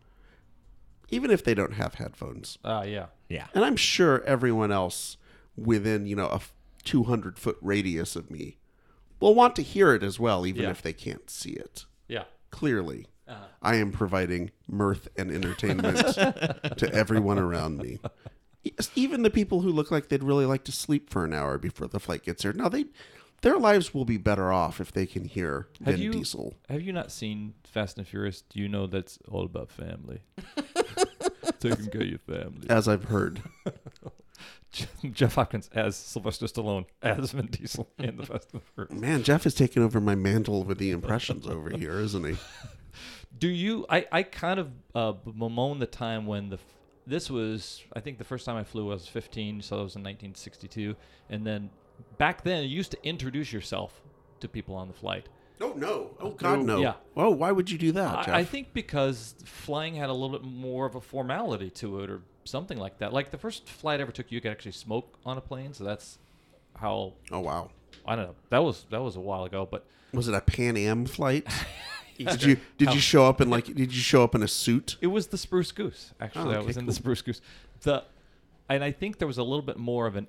Even 1.11 1.31
if 1.31 1.45
they 1.45 1.53
don't 1.53 1.75
have 1.75 1.97
headphones. 1.97 2.57
Ah, 2.65 2.85
yeah. 2.85 3.07
Yeah. 3.29 3.49
And 3.55 3.67
I'm 3.67 3.77
sure 3.77 4.23
everyone 4.25 4.73
else 4.73 5.19
within, 5.57 6.07
you 6.07 6.17
know, 6.17 6.29
a 6.29 6.41
200 6.85 7.39
foot 7.39 7.57
radius 7.61 8.17
of 8.17 8.31
me 8.31 8.59
will 9.21 9.35
want 9.35 9.57
to 9.57 9.63
hear 9.63 9.95
it 9.95 10.03
as 10.03 10.19
well, 10.21 10.47
even 10.47 10.63
Yeah. 10.65 10.71
if 10.71 10.83
they 10.83 10.93
can't 10.93 11.29
see 11.31 11.53
it. 11.53 11.87
Yeah. 12.09 12.25
Clearly, 12.51 13.07
Uh-huh. 13.27 13.47
I 13.63 13.77
am 13.77 13.91
providing 13.93 14.51
mirth 14.69 15.09
and 15.17 15.31
entertainment 15.31 15.97
to 16.77 16.91
everyone 16.93 17.39
around 17.39 17.79
me. 17.79 17.99
Even 18.95 19.23
the 19.23 19.31
people 19.31 19.61
who 19.63 19.71
look 19.71 19.91
like 19.91 20.09
they'd 20.09 20.23
really 20.23 20.47
like 20.47 20.65
to 20.65 20.73
sleep 20.73 21.11
for 21.11 21.25
an 21.25 21.33
hour 21.33 21.59
before 21.59 21.87
the 21.89 22.01
flight 22.01 22.23
gets 22.23 22.43
here. 22.43 22.53
Now, 22.53 22.69
they, 22.69 22.87
their 23.43 23.59
lives 23.59 23.93
will 23.95 24.05
be 24.05 24.17
better 24.17 24.53
off 24.53 24.81
if 24.81 24.91
they 24.93 25.07
can 25.07 25.25
hear 25.27 25.69
Have 25.85 25.95
Vin 25.97 26.03
you 26.03 26.13
Diesel. 26.13 26.55
have 26.71 26.81
you 26.83 26.93
not 26.93 27.11
seen 27.13 27.55
Fast 27.65 27.99
and 27.99 28.07
Furious? 28.07 28.43
Do 28.43 28.59
you 28.61 28.69
know 28.69 28.87
that's 28.87 29.19
all 29.29 29.45
about 29.45 29.71
family? 29.71 30.21
Taking 31.61 31.87
care 31.87 32.03
of 32.03 32.09
your 32.09 32.19
family. 32.19 32.69
As 32.69 32.89
I've 32.89 33.05
heard, 33.05 33.43
Jeff 35.13 35.35
Hopkins 35.35 35.71
as 35.75 35.97
Sylvester 35.97 36.47
Stallone 36.47 36.87
as 37.03 37.33
Vin 37.33 37.47
Diesel 37.47 37.89
in 37.99 38.17
the 38.17 38.27
Fast 38.27 38.53
and 38.53 38.63
Furious. 38.75 38.95
man, 38.95 39.23
Jeff 39.23 39.47
is 39.47 39.55
taking 39.55 39.83
over 39.83 40.01
my 40.01 40.15
mantle 40.15 40.65
with 40.65 40.79
the 40.79 40.91
impressions 40.91 41.47
over 41.47 41.71
here, 41.71 41.99
isn't 42.01 42.25
he? 42.25 42.37
Do 43.39 43.49
you? 43.49 43.85
I 43.89 44.07
I 44.13 44.23
kind 44.23 44.61
of 44.61 44.71
uh, 44.95 45.13
bemoan 45.13 45.79
the 45.79 45.87
time 45.87 46.27
when 46.27 46.51
the. 46.51 46.59
This 47.07 47.29
was, 47.29 47.83
I 47.93 48.01
think, 48.01 48.17
the 48.17 48.25
first 48.25 48.47
time 48.47 48.57
I 48.57 48.65
flew. 48.65 48.91
I 48.91 48.95
was 48.95 49.07
15, 49.07 49.61
so 49.61 49.81
it 49.81 49.83
was 49.83 49.95
in 49.95 50.03
1962. 50.03 50.97
And 51.29 51.47
then 51.47 51.69
back 52.17 52.43
then, 52.43 52.63
you 52.63 52.71
used 52.71 52.93
to 52.93 53.07
introduce 53.07 53.53
yourself 53.53 54.01
to 54.41 54.49
people 54.49 54.75
on 54.75 54.89
the 54.89 54.95
flight. 54.95 55.29
Oh 55.61 55.73
no! 55.77 56.11
Oh 56.21 56.31
God, 56.31 56.61
no! 56.65 56.81
Yeah. 56.81 56.95
Oh, 57.17 57.31
why 57.31 57.53
would 57.53 57.71
you 57.71 57.79
do 57.79 57.93
that, 57.93 58.27
Jeff? 58.27 58.35
I, 58.35 58.41
I 58.41 58.45
think 58.45 58.73
because 58.73 59.35
flying 59.45 59.95
had 59.95 60.11
a 60.11 60.13
little 60.13 60.37
bit 60.37 60.43
more 60.43 60.85
of 60.87 60.95
a 60.95 61.01
formality 61.01 61.71
to 61.71 62.01
it, 62.01 62.11
or 62.11 62.23
something 62.45 62.79
like 62.79 62.99
that. 62.99 63.13
Like 63.13 63.31
the 63.31 63.39
first 63.39 63.69
flight 63.69 64.01
I 64.01 64.03
ever 64.03 64.13
took, 64.13 64.33
you 64.33 64.41
could 64.41 64.51
actually 64.51 64.73
smoke 64.73 65.17
on 65.25 65.39
a 65.39 65.41
plane, 65.41 65.73
so 65.73 65.85
that's 65.85 66.19
how 66.77 67.13
oh 67.31 67.41
wow! 67.41 67.71
I 68.07 68.17
don't 68.17 68.27
know. 68.27 68.35
That 68.51 68.65
was 68.65 68.85
that 68.91 69.01
was 69.03 69.17
a 69.17 69.21
while 69.21 69.45
ago, 69.45 69.67
but 69.71 69.87
Was 70.13 70.27
it 70.29 70.35
a 70.35 70.41
Pan 70.41 70.77
Am 70.77 71.07
flight? 71.07 71.47
did 72.19 72.43
you 72.43 72.57
did 72.77 72.93
you 72.93 73.01
show 73.01 73.27
up 73.27 73.41
in 73.41 73.49
like 73.49 73.67
did 73.67 73.95
you 73.95 74.03
show 74.03 74.25
up 74.25 74.35
in 74.35 74.43
a 74.43 74.49
suit? 74.49 74.97
It 75.01 75.07
was 75.09 75.29
the 75.29 75.39
Spruce 75.39 75.73
Goose. 75.73 76.13
Actually, 76.21 76.55
Oh, 76.57 76.59
I 76.59 76.63
was 76.63 76.77
okay, 76.77 76.81
in 76.81 76.87
the. 76.87 76.93
Spruce 76.93 77.23
Goose. 77.23 77.41
The, 77.83 78.03
and 78.69 78.83
I 78.83 78.91
think 78.93 79.19
there 79.19 79.29
was 79.29 79.39
a 79.39 79.43
little 79.43 79.63
bit 79.63 79.77
more 79.77 80.07
of 80.07 80.17
an 80.17 80.27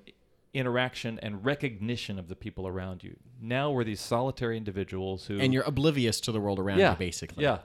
interaction 0.56 1.18
and 1.20 1.44
recognition 1.44 2.18
of 2.18 2.28
the 2.28 2.36
people 2.36 2.66
around 2.66 3.04
you. 3.04 3.16
Now 3.40 3.70
we're 3.70 3.84
these 3.84 4.00
solitary 4.00 4.56
individuals 4.56 5.26
who 5.26 5.38
and 5.38 5.52
you're 5.54 5.64
oblivious 5.64 6.20
to 6.22 6.32
the 6.32 6.40
world 6.40 6.58
around 6.58 6.78
yeah 6.78 6.92
you, 6.92 6.96
basically. 6.98 7.44
yeah. 7.44 7.58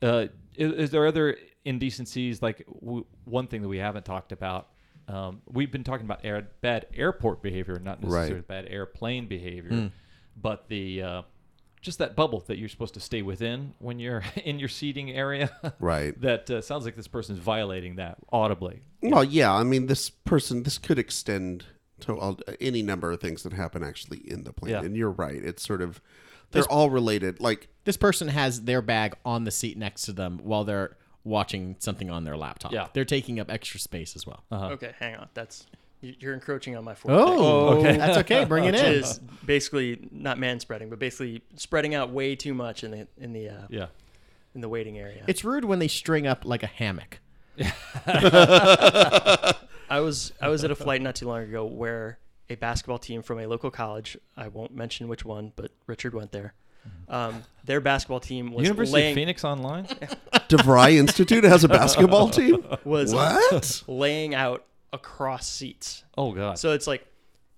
Uh, 0.00 0.26
is, 0.56 0.72
is 0.72 0.90
there 0.90 1.06
other 1.06 1.36
indecencies 1.64 2.42
like 2.42 2.66
w- 2.82 3.04
one 3.24 3.46
thing 3.46 3.62
that 3.62 3.68
we 3.68 3.78
haven't 3.78 4.04
talked 4.04 4.32
about? 4.32 4.68
Um, 5.08 5.42
we've 5.50 5.70
been 5.70 5.84
talking 5.84 6.06
about 6.06 6.20
air, 6.24 6.48
bad 6.60 6.86
airport 6.94 7.42
behavior, 7.42 7.78
not 7.78 8.00
necessarily 8.00 8.34
Right. 8.34 8.46
bad 8.48 8.66
airplane 8.68 9.26
behavior, 9.28 9.70
Hmm. 9.70 9.86
but 10.40 10.68
the 10.68 11.02
uh, 11.02 11.22
just 11.80 11.98
that 11.98 12.14
bubble 12.14 12.40
that 12.46 12.58
you're 12.58 12.68
supposed 12.68 12.94
to 12.94 13.00
stay 13.00 13.22
within 13.22 13.74
when 13.80 13.98
you're 13.98 14.22
in 14.44 14.58
your 14.58 14.68
seating 14.68 15.10
area. 15.10 15.50
Right. 15.80 16.18
that 16.20 16.48
uh, 16.50 16.60
sounds 16.62 16.84
like 16.84 16.96
this 16.96 17.08
person's 17.08 17.38
violating 17.40 17.96
that 17.96 18.18
audibly. 18.32 18.82
Well, 19.02 19.24
yeah. 19.24 19.52
I 19.52 19.62
mean, 19.64 19.86
this 19.86 20.08
person 20.10 20.62
this 20.62 20.78
could 20.78 20.98
extend 20.98 21.64
to 22.02 22.18
all, 22.18 22.38
any 22.60 22.82
number 22.82 23.10
of 23.12 23.20
things 23.20 23.42
that 23.42 23.52
happen 23.52 23.82
actually 23.82 24.18
in 24.30 24.44
the 24.44 24.52
plane. 24.52 24.72
Yeah. 24.72 24.82
And 24.82 24.96
you're 24.96 25.10
right. 25.10 25.42
It's 25.42 25.66
sort 25.66 25.82
of 25.82 26.00
they're 26.50 26.64
all 26.70 26.90
related. 26.90 27.40
Like 27.40 27.68
This 27.84 27.96
person 27.96 28.28
has 28.28 28.62
their 28.62 28.82
bag 28.82 29.14
on 29.24 29.44
the 29.44 29.50
seat 29.50 29.76
next 29.78 30.02
to 30.02 30.12
them 30.12 30.38
while 30.42 30.64
they're 30.64 30.96
watching 31.24 31.76
something 31.78 32.10
on 32.10 32.24
their 32.24 32.36
laptop. 32.36 32.72
Yeah. 32.72 32.88
They're 32.92 33.04
taking 33.04 33.40
up 33.40 33.50
extra 33.50 33.80
space 33.80 34.16
as 34.16 34.26
well. 34.26 34.42
Okay, 34.52 34.92
hang 34.98 35.16
on. 35.16 35.28
That's 35.34 35.66
you- 36.00 36.14
you're 36.18 36.34
encroaching 36.34 36.76
on 36.76 36.84
my 36.84 36.94
fourth. 36.94 37.14
Oh, 37.14 37.78
okay. 37.78 37.96
That's 37.96 38.18
okay. 38.18 38.44
Bring 38.44 38.64
it 38.64 38.72
which 38.74 38.82
in. 38.82 38.92
is 38.94 39.18
basically 39.46 40.08
not 40.10 40.38
man 40.38 40.58
spreading, 40.60 40.90
but 40.90 40.98
basically 40.98 41.42
spreading 41.56 41.94
out 41.94 42.10
way 42.10 42.34
too 42.36 42.54
much 42.54 42.82
in 42.84 42.90
the 42.90 43.06
in 43.18 43.32
the 43.32 43.48
uh, 43.50 43.62
Yeah. 43.70 43.86
in 44.54 44.60
the 44.62 44.68
waiting 44.68 44.98
area. 44.98 45.22
It's 45.28 45.44
rude 45.44 45.64
when 45.64 45.78
they 45.78 45.88
string 45.88 46.26
up 46.26 46.44
like 46.44 46.62
a 46.62 46.66
hammock. 46.66 47.20
I 49.92 50.00
was 50.00 50.32
I 50.40 50.48
was 50.48 50.64
at 50.64 50.70
a 50.70 50.74
flight 50.84 51.02
not 51.02 51.14
too 51.14 51.26
long 51.28 51.42
ago 51.42 51.64
where 51.64 52.18
a 52.50 52.54
basketball 52.56 52.98
team 52.98 53.22
from 53.22 53.38
a 53.38 53.46
local 53.46 53.70
college, 53.70 54.16
I 54.36 54.48
won't 54.48 54.74
mention 54.74 55.08
which 55.08 55.24
one, 55.24 55.52
but 55.56 55.70
Richard 55.86 56.14
went 56.14 56.32
there. 56.32 56.54
Um, 57.08 57.44
their 57.64 57.80
basketball 57.80 58.18
team 58.20 58.52
was 58.52 58.64
University 58.64 58.92
laying 58.94 59.12
of 59.12 59.14
Phoenix 59.14 59.44
Online. 59.44 59.84
DeVry 60.48 60.94
Institute 60.94 61.44
has 61.44 61.62
a 61.62 61.68
basketball 61.68 62.28
team. 62.28 62.64
was 62.84 63.14
What? 63.14 63.82
laying 63.86 64.34
out 64.34 64.64
across 64.92 65.46
seats. 65.46 66.02
Oh 66.18 66.32
God. 66.32 66.58
So 66.58 66.72
it's 66.72 66.86
like 66.88 67.06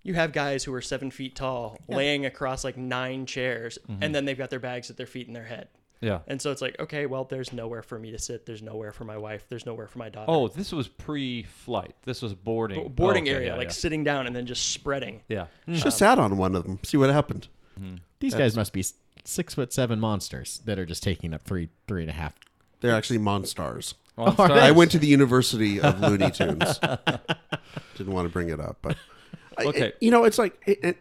you 0.02 0.12
have 0.14 0.32
guys 0.32 0.64
who 0.64 0.74
are 0.74 0.82
seven 0.82 1.10
feet 1.10 1.34
tall 1.34 1.78
laying 1.88 2.26
across 2.26 2.64
like 2.64 2.76
nine 2.76 3.24
chairs, 3.26 3.78
Mm-hmm. 3.88 4.02
and 4.02 4.14
then 4.14 4.24
they've 4.26 4.36
got 4.36 4.50
their 4.50 4.60
bags 4.60 4.90
at 4.90 4.96
their 4.98 5.06
feet 5.06 5.26
and 5.26 5.34
their 5.34 5.44
head. 5.44 5.68
Yeah. 6.04 6.18
And 6.26 6.40
so 6.40 6.50
it's 6.50 6.60
like, 6.60 6.78
okay, 6.78 7.06
well, 7.06 7.24
there's 7.24 7.52
nowhere 7.52 7.82
for 7.82 7.98
me 7.98 8.10
to 8.10 8.18
sit. 8.18 8.44
There's 8.46 8.62
nowhere 8.62 8.92
for 8.92 9.04
my 9.04 9.16
wife. 9.16 9.46
There's 9.48 9.64
nowhere 9.64 9.86
for 9.86 9.98
my 9.98 10.08
daughter. 10.10 10.26
Oh, 10.30 10.48
this 10.48 10.70
was 10.72 10.86
pre-flight. 10.86 11.94
This 12.04 12.20
was 12.20 12.34
boarding. 12.34 12.82
Bo- 12.82 12.88
boarding 12.90 13.24
Oh, 13.28 13.30
okay, 13.30 13.36
area, 13.36 13.52
yeah, 13.52 13.56
like 13.56 13.68
yeah. 13.68 13.72
sitting 13.72 14.04
down 14.04 14.26
and 14.26 14.36
then 14.36 14.46
just 14.46 14.70
spreading. 14.70 15.22
yeah. 15.28 15.46
Should 15.66 15.78
hmm. 15.78 15.84
have 15.84 15.94
sat 15.94 16.18
on 16.18 16.36
one 16.36 16.54
of 16.54 16.64
them. 16.64 16.78
See 16.82 16.96
what 16.96 17.10
happened. 17.10 17.48
Hmm. 17.78 17.96
These 18.20 18.34
guys 18.34 18.56
must 18.56 18.72
be 18.72 18.84
six 19.24 19.54
foot 19.54 19.72
seven 19.72 19.98
monsters 19.98 20.60
that 20.66 20.78
are 20.78 20.86
just 20.86 21.02
taking 21.02 21.34
up 21.34 21.42
three 21.42 21.70
three 21.88 22.02
and 22.02 22.10
a 22.10 22.14
half. 22.14 22.34
They're 22.80 22.94
actually 22.94 23.18
Monstars. 23.18 23.94
On 24.16 24.34
oh, 24.38 24.42
are 24.44 24.52
I 24.52 24.70
went 24.70 24.90
to 24.92 24.98
the 24.98 25.06
University 25.06 25.80
of 25.80 26.00
Looney 26.00 26.30
Tunes. 26.30 26.78
Didn't 27.96 28.12
want 28.12 28.28
to 28.28 28.32
bring 28.32 28.50
it 28.50 28.60
up, 28.60 28.78
but 28.82 28.96
I- 29.58 29.64
Okay. 29.64 29.92
you 30.00 30.10
know, 30.10 30.24
it's 30.24 30.38
like 30.38 30.60
it, 30.66 30.84
it, 30.84 30.96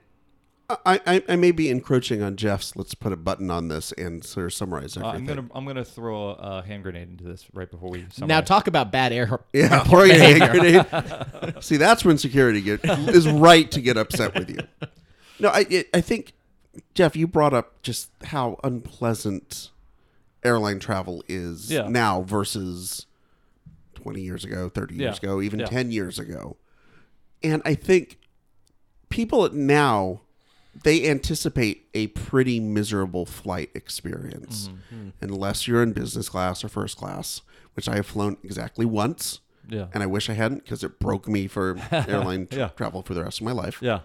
I, 0.70 1.00
I 1.06 1.24
I 1.30 1.36
may 1.36 1.52
be 1.52 1.70
encroaching 1.70 2.22
on 2.24 2.36
Jeff's. 2.36 2.76
Let's 2.76 2.96
put 2.96 3.12
a 3.12 3.18
button 3.18 3.52
on 3.52 3.68
this 3.68 3.92
and 3.94 4.24
sort 4.24 4.46
of 4.48 4.54
summarize 4.54 4.96
Uh, 4.98 5.02
everything. 5.08 5.30
I'm 5.30 5.36
gonna 5.36 5.50
I'm 5.54 5.66
gonna 5.66 5.86
throw 5.86 6.30
a, 6.30 6.34
a 6.34 6.62
hand 6.64 6.84
grenade 6.84 7.10
into 7.10 7.24
this 7.26 7.46
right 7.54 7.70
before 7.70 7.90
we. 7.90 8.06
Now 8.20 8.42
talk 8.42 8.68
about 8.68 8.92
bad 8.92 9.12
air. 9.14 9.40
Yeah, 9.54 9.86
or 9.92 10.06
a 10.06 10.14
hand 10.14 10.52
grenade. 10.52 11.56
See, 11.64 11.78
that's 11.78 12.04
when 12.06 12.18
security 12.18 12.62
get, 12.62 12.84
is 12.86 13.28
right 13.28 13.70
to 13.72 13.82
get 13.82 13.98
upset 13.98 14.34
with 14.36 14.50
you. 14.50 14.60
No, 15.40 15.50
I 15.50 15.66
it, 15.70 15.90
I 15.94 16.02
think 16.02 16.32
Jeff, 16.96 17.16
you 17.16 17.28
brought 17.28 17.54
up 17.54 17.82
just 17.84 18.10
how 18.24 18.58
unpleasant 18.64 19.70
airline 20.44 20.80
travel 20.80 21.24
is 21.28 21.72
Yeah. 21.72 21.88
now 21.90 22.22
versus 22.24 23.06
twenty 23.96 24.22
years 24.22 24.44
ago, 24.46 24.70
thirty 24.70 24.96
years 24.96 25.20
Yeah. 25.22 25.30
ago, 25.30 25.42
even 25.42 25.60
Yeah. 25.60 25.66
ten 25.68 25.92
years 25.92 26.18
ago, 26.20 26.56
and 27.44 27.62
I 27.66 27.76
think 27.76 28.18
people 29.10 29.50
now 29.54 30.22
they 30.82 31.08
anticipate 31.10 31.88
a 31.94 32.08
pretty 32.08 32.60
miserable 32.60 33.26
flight 33.26 33.70
experience 33.76 34.70
Mm-hmm. 34.94 35.10
unless 35.22 35.68
you're 35.68 35.84
in 35.84 35.94
business 35.94 36.30
class 36.30 36.64
or 36.64 36.70
first 36.70 36.98
class, 36.98 37.42
which 37.76 37.88
I 37.88 37.96
have 37.96 38.06
flown 38.08 38.38
exactly 38.44 38.86
once 38.86 39.40
Yeah. 39.70 39.88
and 39.94 40.02
I 40.02 40.08
wish 40.08 40.30
I 40.30 40.34
hadn't 40.34 40.64
because 40.64 40.84
it 40.84 41.00
broke 41.00 41.28
me 41.28 41.48
for 41.48 41.78
airline 41.92 42.48
Yeah. 42.52 42.70
travel 42.70 43.02
for 43.04 43.14
the 43.14 43.24
rest 43.24 43.40
of 43.40 43.46
my 43.46 43.52
life. 43.52 43.80
Yeah. 43.82 44.00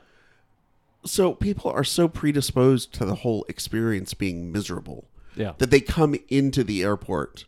So 1.04 1.32
people 1.34 1.70
are 1.70 1.84
so 1.84 2.08
predisposed 2.08 2.92
to 2.94 3.04
the 3.06 3.16
whole 3.16 3.44
experience 3.48 4.14
being 4.14 4.50
miserable 4.52 5.08
Yeah. 5.36 5.52
that 5.58 5.70
they 5.70 5.80
come 5.80 6.16
into 6.28 6.64
the 6.64 6.82
airport 6.82 7.44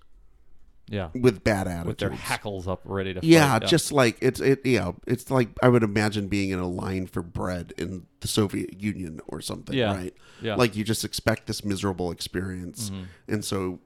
Yeah. 0.90 1.10
with 1.14 1.44
bad 1.44 1.68
attitudes. 1.68 1.86
With 1.86 1.98
their 1.98 2.10
hackles 2.10 2.68
up, 2.68 2.82
ready 2.84 3.14
to. 3.14 3.20
yeah, 3.22 3.52
fight. 3.52 3.62
Uh, 3.62 3.66
just 3.68 3.92
like 3.92 4.18
it's 4.20 4.40
it. 4.40 4.66
Yeah, 4.66 4.92
it's 5.06 5.30
like 5.30 5.48
I 5.62 5.68
would 5.68 5.84
imagine 5.84 6.26
being 6.26 6.50
in 6.50 6.58
a 6.58 6.68
line 6.68 7.06
for 7.06 7.22
bread 7.22 7.72
in 7.78 8.06
the 8.20 8.28
Soviet 8.28 8.82
Union 8.82 9.20
or 9.28 9.40
something. 9.40 9.74
Yeah. 9.76 9.94
Right. 9.94 10.14
Yeah. 10.42 10.56
Like 10.56 10.76
you 10.76 10.84
just 10.84 11.04
expect 11.04 11.46
this 11.46 11.64
miserable 11.64 12.10
experience, 12.10 12.90
mm-hmm. 12.90 13.04
and 13.28 13.44
so 13.44 13.78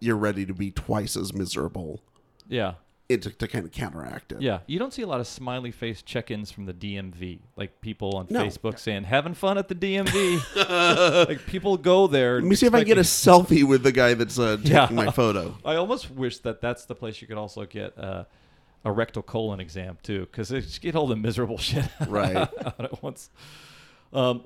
you're 0.00 0.16
ready 0.16 0.46
to 0.46 0.54
be 0.54 0.70
twice 0.70 1.16
as 1.16 1.32
miserable 1.34 2.00
Yeah. 2.48 2.74
It, 3.10 3.22
to, 3.22 3.30
to 3.30 3.48
kind 3.48 3.64
of 3.64 3.72
counteract 3.72 4.32
it. 4.32 4.40
Yeah, 4.40 4.60
you 4.66 4.78
don't 4.78 4.92
see 4.92 5.02
a 5.02 5.06
lot 5.06 5.20
of 5.20 5.26
smiley 5.26 5.70
face 5.70 6.00
check-ins 6.00 6.50
from 6.50 6.64
the 6.66 6.72
DMV, 6.72 7.40
like 7.56 7.80
people 7.80 8.16
on 8.16 8.26
No. 8.30 8.44
Facebook 8.44 8.78
saying 8.78 9.04
"having 9.04 9.34
fun 9.34 9.58
at 9.58 9.68
the 9.68 9.74
DMV." 9.74 11.26
like 11.28 11.44
people 11.46 11.76
go 11.76 12.06
there. 12.06 12.36
Let 12.36 12.44
me 12.44 12.54
see 12.56 12.66
if 12.66 12.74
I 12.74 12.78
can 12.80 12.86
get 12.86 12.98
a 12.98 13.00
selfie 13.26 13.64
with 13.64 13.82
the 13.82 13.92
guy 13.92 14.14
that's 14.14 14.38
uh, 14.38 14.56
taking 14.56 14.72
Yeah. 14.72 14.88
my 14.90 15.10
photo. 15.10 15.56
I 15.64 15.74
almost 15.76 16.10
wish 16.10 16.38
that 16.38 16.60
that's 16.60 16.84
the 16.86 16.94
place 16.94 17.20
you 17.20 17.26
could 17.26 17.36
also 17.38 17.64
get 17.66 17.98
uh, 17.98 18.24
a 18.84 18.92
rectal 18.92 19.22
colon 19.22 19.60
exam 19.60 19.98
too, 20.02 20.20
because 20.20 20.48
they 20.48 20.60
just 20.60 20.80
get 20.80 20.94
all 20.96 21.06
the 21.06 21.16
miserable 21.16 21.58
shit 21.58 21.84
Right. 22.08 22.36
out 22.36 22.54
at 22.78 23.02
once. 23.02 23.28
Um, 24.12 24.42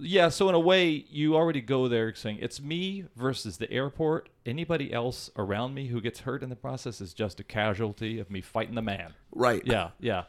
yeah, 0.00 0.28
so 0.28 0.48
in 0.48 0.54
a 0.54 0.60
way, 0.60 1.04
you 1.10 1.36
already 1.36 1.60
go 1.60 1.88
there 1.88 2.14
saying 2.14 2.38
it's 2.40 2.60
me 2.60 3.04
versus 3.16 3.58
the 3.58 3.70
airport. 3.70 4.28
Anybody 4.46 4.92
else 4.92 5.30
around 5.36 5.74
me 5.74 5.88
who 5.88 6.00
gets 6.00 6.20
hurt 6.20 6.42
in 6.42 6.48
the 6.48 6.56
process 6.56 7.00
is 7.00 7.14
just 7.14 7.40
a 7.40 7.44
casualty 7.44 8.18
of 8.18 8.30
me 8.30 8.40
fighting 8.40 8.74
the 8.74 8.82
man. 8.82 9.14
Right. 9.32 9.62
Yeah, 9.64 9.90
yeah. 10.00 10.24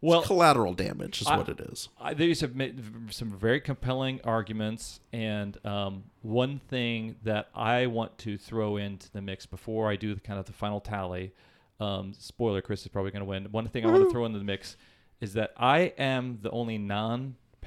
Well, 0.00 0.22
Collateral 0.22 0.74
damage 0.74 1.22
is 1.22 1.26
I- 1.26 1.36
what 1.36 1.48
it 1.48 1.60
is. 1.60 1.88
I, 2.00 2.14
they 2.14 2.26
used 2.26 2.40
to 2.40 2.48
make 2.48 2.74
some 3.10 3.30
very 3.30 3.60
compelling 3.60 4.20
arguments, 4.22 5.00
and 5.12 5.58
um, 5.66 6.04
one 6.22 6.60
thing 6.68 7.16
that 7.24 7.48
I 7.54 7.86
want 7.86 8.16
to 8.18 8.38
throw 8.38 8.76
into 8.76 9.10
the 9.10 9.20
mix 9.20 9.44
before 9.44 9.90
I 9.90 9.96
do 9.96 10.14
the 10.14 10.20
kind 10.20 10.38
of 10.38 10.46
the 10.46 10.52
final 10.52 10.80
tally, 10.80 11.32
um, 11.80 12.12
spoiler, 12.16 12.62
Chris 12.62 12.82
is 12.82 12.88
probably 12.88 13.10
going 13.10 13.24
to 13.24 13.28
win. 13.28 13.44
One 13.50 13.66
thing 13.68 13.84
I 13.84 13.90
want 13.90 14.04
to 14.04 14.10
throw 14.10 14.24
into 14.24 14.38
the 14.38 14.44
mix 14.44 14.76
is 15.20 15.32
that 15.32 15.52
I 15.56 15.92
am 15.98 16.38
the 16.42 16.50
only 16.50 16.78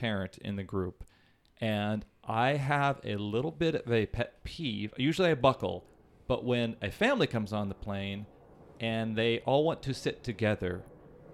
non-parent 0.02 0.38
in 0.40 0.56
the 0.56 0.64
group, 0.64 1.04
and 1.60 2.06
I 2.24 2.52
have 2.54 3.00
a 3.04 3.16
little 3.16 3.52
bit 3.52 3.76
of 3.76 3.92
a 3.92 4.06
pet 4.08 4.44
peeve. 4.44 4.94
Usually 4.98 5.30
I 5.30 5.36
buckle, 5.36 5.86
but 6.28 6.44
when 6.44 6.76
a 6.82 6.92
family 6.92 7.28
comes 7.28 7.54
on 7.54 7.70
the 7.70 7.76
plane 7.76 8.26
and 8.80 9.16
they 9.16 9.40
all 9.40 9.64
want 9.64 9.82
to 9.84 9.94
sit 9.94 10.24
together 10.24 10.84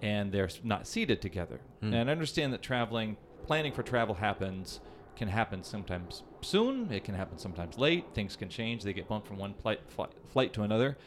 and 0.01 0.31
they're 0.31 0.49
not 0.63 0.85
seated 0.85 1.21
together. 1.21 1.59
Hmm. 1.81 1.93
And 1.93 2.09
I 2.09 2.11
understand 2.11 2.53
that 2.53 2.61
traveling, 2.61 3.17
planning 3.45 3.71
for 3.71 3.83
travel 3.83 4.15
happens, 4.15 4.79
can 5.15 5.29
happen 5.29 5.63
sometimes 5.63 6.23
soon, 6.41 6.91
it 6.91 7.03
can 7.03 7.15
happen 7.15 7.37
sometimes 7.37 7.79
late, 7.79 8.05
things 8.13 8.35
can 8.35 8.49
change, 8.49 8.83
they 8.83 8.93
get 8.93 9.07
bumped 9.07 9.27
from 9.27 9.37
one 9.37 9.55
flight, 9.55 9.79
flight, 9.87 10.11
flight 10.29 10.53
to 10.53 10.61
another. 10.61 10.97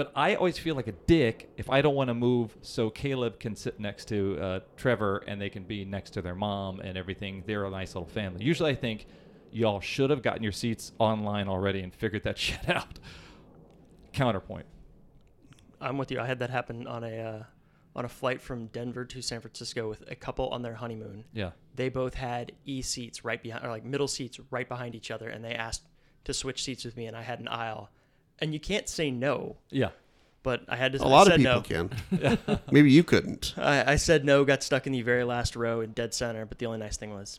But 0.00 0.12
I 0.16 0.34
always 0.34 0.56
feel 0.56 0.76
like 0.76 0.86
a 0.86 0.92
dick 0.92 1.50
if 1.58 1.68
I 1.68 1.82
don't 1.82 1.94
want 1.94 2.08
to 2.08 2.14
move 2.14 2.56
so 2.62 2.88
Caleb 2.88 3.38
can 3.38 3.54
sit 3.54 3.78
next 3.78 4.06
to 4.06 4.38
uh, 4.40 4.60
Trevor 4.78 5.22
and 5.26 5.38
they 5.38 5.50
can 5.50 5.64
be 5.64 5.84
next 5.84 6.12
to 6.12 6.22
their 6.22 6.34
mom 6.34 6.80
and 6.80 6.96
everything. 6.96 7.44
They're 7.46 7.66
a 7.66 7.70
nice 7.70 7.94
little 7.94 8.08
family. 8.08 8.42
Usually 8.42 8.70
I 8.70 8.76
think 8.76 9.04
y'all 9.52 9.82
should 9.82 10.08
have 10.08 10.22
gotten 10.22 10.42
your 10.42 10.52
seats 10.52 10.92
online 10.98 11.48
already 11.48 11.80
and 11.80 11.94
figured 11.94 12.24
that 12.24 12.38
shit 12.44 12.66
out. 12.66 12.98
Counterpoint. 14.14 14.64
I'm 15.82 15.98
with 15.98 16.10
you. 16.10 16.18
I 16.18 16.26
had 16.26 16.38
that 16.38 16.48
happen 16.48 16.86
on 16.86 17.04
a 17.04 17.18
uh, 17.18 17.42
on 17.94 18.06
a 18.06 18.08
flight 18.08 18.40
from 18.40 18.68
Denver 18.68 19.04
to 19.04 19.20
San 19.20 19.42
Francisco 19.42 19.86
with 19.86 20.10
a 20.10 20.14
couple 20.14 20.48
on 20.48 20.62
their 20.62 20.76
honeymoon. 20.76 21.26
Yeah. 21.34 21.50
They 21.74 21.90
both 21.90 22.14
had 22.14 22.52
E 22.64 22.80
seats 22.80 23.22
right 23.22 23.42
behind, 23.42 23.66
or 23.66 23.68
like 23.68 23.84
middle 23.84 24.08
seats 24.08 24.40
right 24.50 24.66
behind 24.66 24.94
each 24.94 25.10
other, 25.10 25.28
and 25.28 25.44
they 25.44 25.52
asked 25.52 25.82
to 26.24 26.32
switch 26.32 26.64
seats 26.64 26.86
with 26.86 26.96
me, 26.96 27.04
and 27.04 27.14
I 27.14 27.20
had 27.20 27.40
an 27.40 27.48
aisle. 27.48 27.90
And 28.40 28.52
you 28.54 28.60
can't 28.60 28.88
say 28.88 29.10
no, 29.10 29.56
Yeah. 29.70 29.90
but 30.42 30.62
I 30.68 30.76
had 30.76 30.92
to. 30.92 30.98
Say. 30.98 31.04
A 31.04 31.08
lot 31.08 31.28
I 31.30 31.34
of 31.34 31.40
said 31.42 31.62
people 31.62 31.88
no. 32.20 32.38
can. 32.38 32.60
Maybe 32.70 32.90
you 32.90 33.04
couldn't. 33.04 33.54
I, 33.56 33.92
I 33.92 33.96
said 33.96 34.24
no, 34.24 34.44
got 34.44 34.62
stuck 34.62 34.86
in 34.86 34.92
the 34.92 35.02
very 35.02 35.24
last 35.24 35.56
row 35.56 35.80
in 35.80 35.92
dead 35.92 36.14
center. 36.14 36.46
But 36.46 36.58
the 36.58 36.66
only 36.66 36.78
nice 36.78 36.96
thing 36.96 37.12
was, 37.12 37.38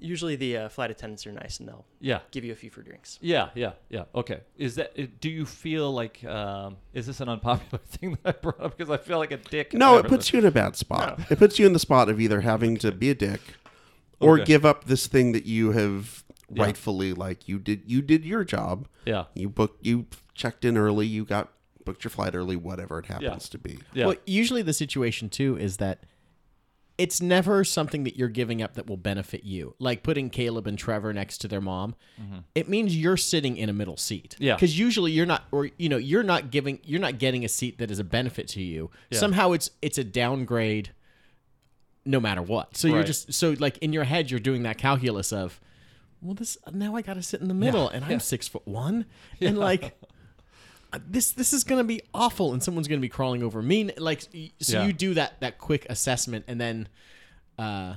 usually 0.00 0.36
the 0.36 0.56
uh, 0.56 0.68
flight 0.68 0.90
attendants 0.90 1.26
are 1.26 1.32
nice 1.32 1.60
and 1.60 1.68
they'll 1.68 1.84
Yeah. 2.00 2.18
give 2.32 2.44
you 2.44 2.52
a 2.52 2.56
few 2.56 2.68
free 2.68 2.84
drinks. 2.84 3.18
Yeah, 3.22 3.50
yeah, 3.54 3.72
yeah. 3.88 4.04
Okay. 4.14 4.40
Is 4.58 4.74
that? 4.74 4.92
uh, 4.98 5.04
Do 5.20 5.30
you 5.30 5.46
feel 5.46 5.92
like? 5.92 6.22
Um, 6.24 6.76
is 6.92 7.06
this 7.06 7.20
an 7.20 7.28
unpopular 7.28 7.82
thing 7.86 8.18
that 8.22 8.36
I 8.36 8.38
brought 8.38 8.60
up? 8.60 8.76
Because 8.76 8.90
I 8.90 8.96
feel 8.98 9.18
like 9.18 9.30
a 9.30 9.36
dick. 9.38 9.72
No, 9.72 9.98
it 9.98 10.06
puts 10.08 10.26
this. 10.26 10.32
you 10.32 10.38
in 10.40 10.46
a 10.46 10.50
bad 10.50 10.76
spot. 10.76 11.20
It 11.30 11.38
puts 11.38 11.58
you 11.58 11.66
in 11.66 11.72
the 11.72 11.78
spot 11.78 12.08
of 12.08 12.20
either 12.20 12.40
having 12.40 12.76
to 12.78 12.90
be 12.92 13.10
a 13.10 13.14
dick 13.14 13.40
or 14.20 14.34
Okay. 14.34 14.44
give 14.44 14.64
up 14.66 14.84
this 14.84 15.06
thing 15.06 15.30
that 15.32 15.46
you 15.46 15.70
have 15.72 16.24
Yeah. 16.52 16.64
rightfully 16.64 17.14
like 17.14 17.48
you 17.48 17.58
did 17.58 17.82
you 17.86 18.02
did 18.02 18.24
your 18.24 18.44
job. 18.44 18.86
Yeah. 19.06 19.24
You 19.34 19.48
booked 19.48 19.84
you 19.86 20.06
checked 20.34 20.64
in 20.64 20.76
early, 20.76 21.06
you 21.06 21.24
got 21.24 21.52
booked 21.84 22.04
your 22.04 22.10
flight 22.10 22.34
early, 22.34 22.56
whatever 22.56 22.98
it 22.98 23.06
happens 23.06 23.48
to 23.50 23.58
be. 23.58 23.78
Yeah. 23.92 24.06
Well, 24.06 24.16
usually 24.26 24.62
the 24.62 24.72
situation 24.72 25.28
too 25.28 25.56
is 25.58 25.76
that 25.78 26.04
it's 26.96 27.20
never 27.20 27.64
something 27.64 28.04
that 28.04 28.16
you're 28.16 28.28
giving 28.28 28.62
up 28.62 28.74
that 28.74 28.86
will 28.86 28.96
benefit 28.96 29.42
you. 29.42 29.74
Like 29.78 30.02
putting 30.04 30.30
Caleb 30.30 30.66
and 30.66 30.78
Trevor 30.78 31.12
next 31.12 31.38
to 31.38 31.48
their 31.48 31.60
mom. 31.60 31.96
It 32.54 32.68
means 32.68 32.96
you're 32.96 33.16
sitting 33.16 33.56
in 33.56 33.68
a 33.68 33.72
middle 33.72 33.96
seat. 33.96 34.34
Mm-hmm. 34.34 34.44
Yeah. 34.44 34.54
Because 34.54 34.78
usually 34.78 35.10
you're 35.10 35.26
not, 35.26 35.42
or 35.50 35.70
you 35.76 35.88
know, 35.88 35.96
you're 35.96 36.22
not 36.22 36.50
giving, 36.52 36.78
you're 36.84 37.00
not 37.00 37.18
getting 37.18 37.44
a 37.44 37.48
seat 37.48 37.78
that 37.78 37.90
is 37.90 37.98
a 37.98 38.04
benefit 38.04 38.46
to 38.48 38.62
you. 38.62 38.90
Yeah. 39.10 39.18
Somehow 39.18 39.52
it's 39.52 39.70
it's 39.82 39.98
a 39.98 40.04
downgrade, 40.04 40.92
no 42.04 42.20
matter 42.20 42.42
what. 42.42 42.76
So 42.76 42.86
you're 42.86 43.02
just 43.02 43.34
so 43.34 43.56
like 43.58 43.78
in 43.78 43.92
your 43.92 44.04
head 44.04 44.30
you're 44.30 44.38
doing 44.38 44.62
that 44.62 44.78
calculus 44.78 45.32
of, 45.32 45.60
well, 46.22 46.34
this 46.34 46.56
now 46.72 46.94
I 46.94 47.02
got 47.02 47.14
to 47.14 47.22
sit 47.22 47.40
in 47.40 47.48
the 47.48 47.54
middle, 47.54 47.88
and 47.88 48.04
I'm 48.04 48.12
yeah. 48.12 48.18
six 48.18 48.46
foot 48.46 48.66
one, 48.68 49.04
and 49.40 49.58
like 49.58 49.98
this 51.06 51.32
this 51.32 51.52
is 51.52 51.64
gonna 51.64 51.84
be 51.84 52.00
awful 52.12 52.52
and 52.52 52.62
someone's 52.62 52.88
gonna 52.88 53.00
be 53.00 53.08
crawling 53.08 53.42
over 53.42 53.62
me 53.62 53.90
like 53.96 54.20
so 54.22 54.28
Yeah. 54.78 54.86
you 54.86 54.92
do 54.92 55.14
that 55.14 55.40
that 55.40 55.58
quick 55.58 55.86
assessment 55.88 56.44
and 56.48 56.60
then 56.60 56.88
uh 57.58 57.94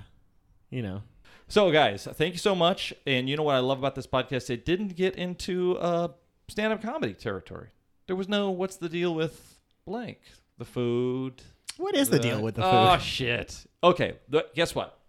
you 0.69 0.81
know 0.81 1.01
So, 1.49 1.71
guys, 1.71 2.05
thank 2.15 2.33
you 2.33 2.39
so 2.39 2.53
much. 2.53 2.93
And 3.05 3.29
you 3.29 3.37
know 3.37 3.43
what 3.43 3.55
I 3.55 3.59
love 3.59 3.79
about 3.79 3.95
this 3.95 4.05
podcast? 4.05 4.49
It 4.49 4.65
didn't 4.65 4.97
get 4.97 5.15
into 5.15 5.77
uh, 5.77 6.09
stand-up 6.49 6.81
comedy 6.81 7.13
territory. 7.13 7.69
There 8.07 8.17
was 8.17 8.27
no 8.27 8.51
what's 8.51 8.75
the 8.75 8.89
deal 8.89 9.15
with 9.15 9.57
blank 9.85 10.19
the 10.57 10.65
food. 10.65 11.41
What 11.77 11.95
is 11.95 12.09
the 12.09 12.19
deal 12.19 12.41
with 12.41 12.55
the 12.55 12.63
food? 12.63 12.69
Oh 12.93 12.97
shit. 12.97 13.65
Okay, 13.81 14.15
guess 14.55 14.75
what? 14.75 14.99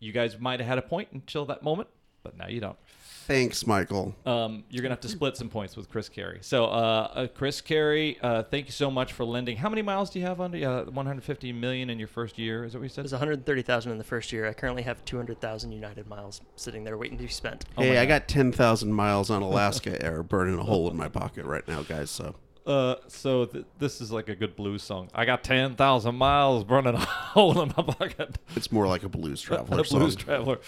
You 0.00 0.12
guys 0.12 0.38
might 0.40 0.60
have 0.60 0.68
had 0.68 0.78
a 0.78 0.82
point 0.82 1.08
until 1.12 1.44
that 1.46 1.62
moment, 1.62 1.88
but 2.22 2.34
now 2.36 2.48
you 2.48 2.60
don't. 2.60 2.78
Thanks, 3.26 3.66
Michael. 3.66 4.14
Um, 4.26 4.64
you're 4.68 4.82
gonna 4.82 4.92
have 4.92 5.00
to 5.00 5.08
split 5.08 5.36
some 5.36 5.48
points 5.48 5.76
with 5.76 5.88
Chris 5.88 6.08
Carey. 6.10 6.38
So, 6.42 6.66
uh, 6.66 6.68
uh, 7.14 7.26
Chris 7.28 7.60
Carey, 7.62 8.18
uh, 8.22 8.42
thank 8.42 8.66
you 8.66 8.72
so 8.72 8.90
much 8.90 9.12
for 9.14 9.24
lending. 9.24 9.56
How 9.56 9.68
many 9.70 9.80
miles 9.82 10.10
do 10.10 10.18
you 10.18 10.26
have 10.26 10.40
under? 10.42 10.58
Uh, 10.58 10.84
150 10.90 11.52
million 11.52 11.88
in 11.88 11.98
your 11.98 12.08
first 12.08 12.38
year. 12.38 12.64
Is 12.64 12.72
that 12.74 12.80
what 12.80 12.82
you 12.84 12.86
It 12.86 12.92
said? 12.92 13.02
was 13.04 13.12
130,000 13.12 13.90
in 13.92 13.96
the 13.98 14.04
first 14.04 14.30
year. 14.32 14.46
I 14.46 14.52
currently 14.52 14.82
have 14.82 15.02
200,000 15.06 15.72
United 15.72 16.06
miles 16.06 16.42
sitting 16.56 16.84
there 16.84 16.98
waiting 16.98 17.16
to 17.16 17.24
be 17.24 17.30
spent. 17.30 17.64
Oh 17.78 17.82
hey, 17.82 17.96
I 17.98 18.04
got 18.04 18.28
10,000 18.28 18.92
miles 18.92 19.30
on 19.30 19.40
Alaska 19.42 20.02
Air 20.04 20.22
burning 20.22 20.58
a 20.58 20.62
hole 20.62 20.90
in 20.90 20.96
my 20.96 21.08
pocket 21.08 21.46
right 21.46 21.66
now, 21.66 21.82
guys. 21.82 22.10
So 22.10 22.34
Uh, 22.66 22.96
so 23.08 23.46
th- 23.46 23.64
this 23.78 24.00
is 24.02 24.12
like 24.12 24.28
a 24.28 24.34
good 24.34 24.54
blues 24.54 24.82
song. 24.82 25.08
I 25.14 25.24
got 25.24 25.42
10,000 25.44 26.14
miles 26.14 26.64
burning 26.64 26.94
a 26.94 26.98
hole 27.34 27.58
in 27.62 27.68
my 27.76 27.82
pocket. 27.84 28.36
it's 28.54 28.70
more 28.70 28.86
like 28.86 29.02
a 29.02 29.08
blues 29.08 29.40
traveler 29.46 29.80
a 29.80 29.82
blues 29.84 30.12
song. 30.14 30.22
traveler. 30.22 30.58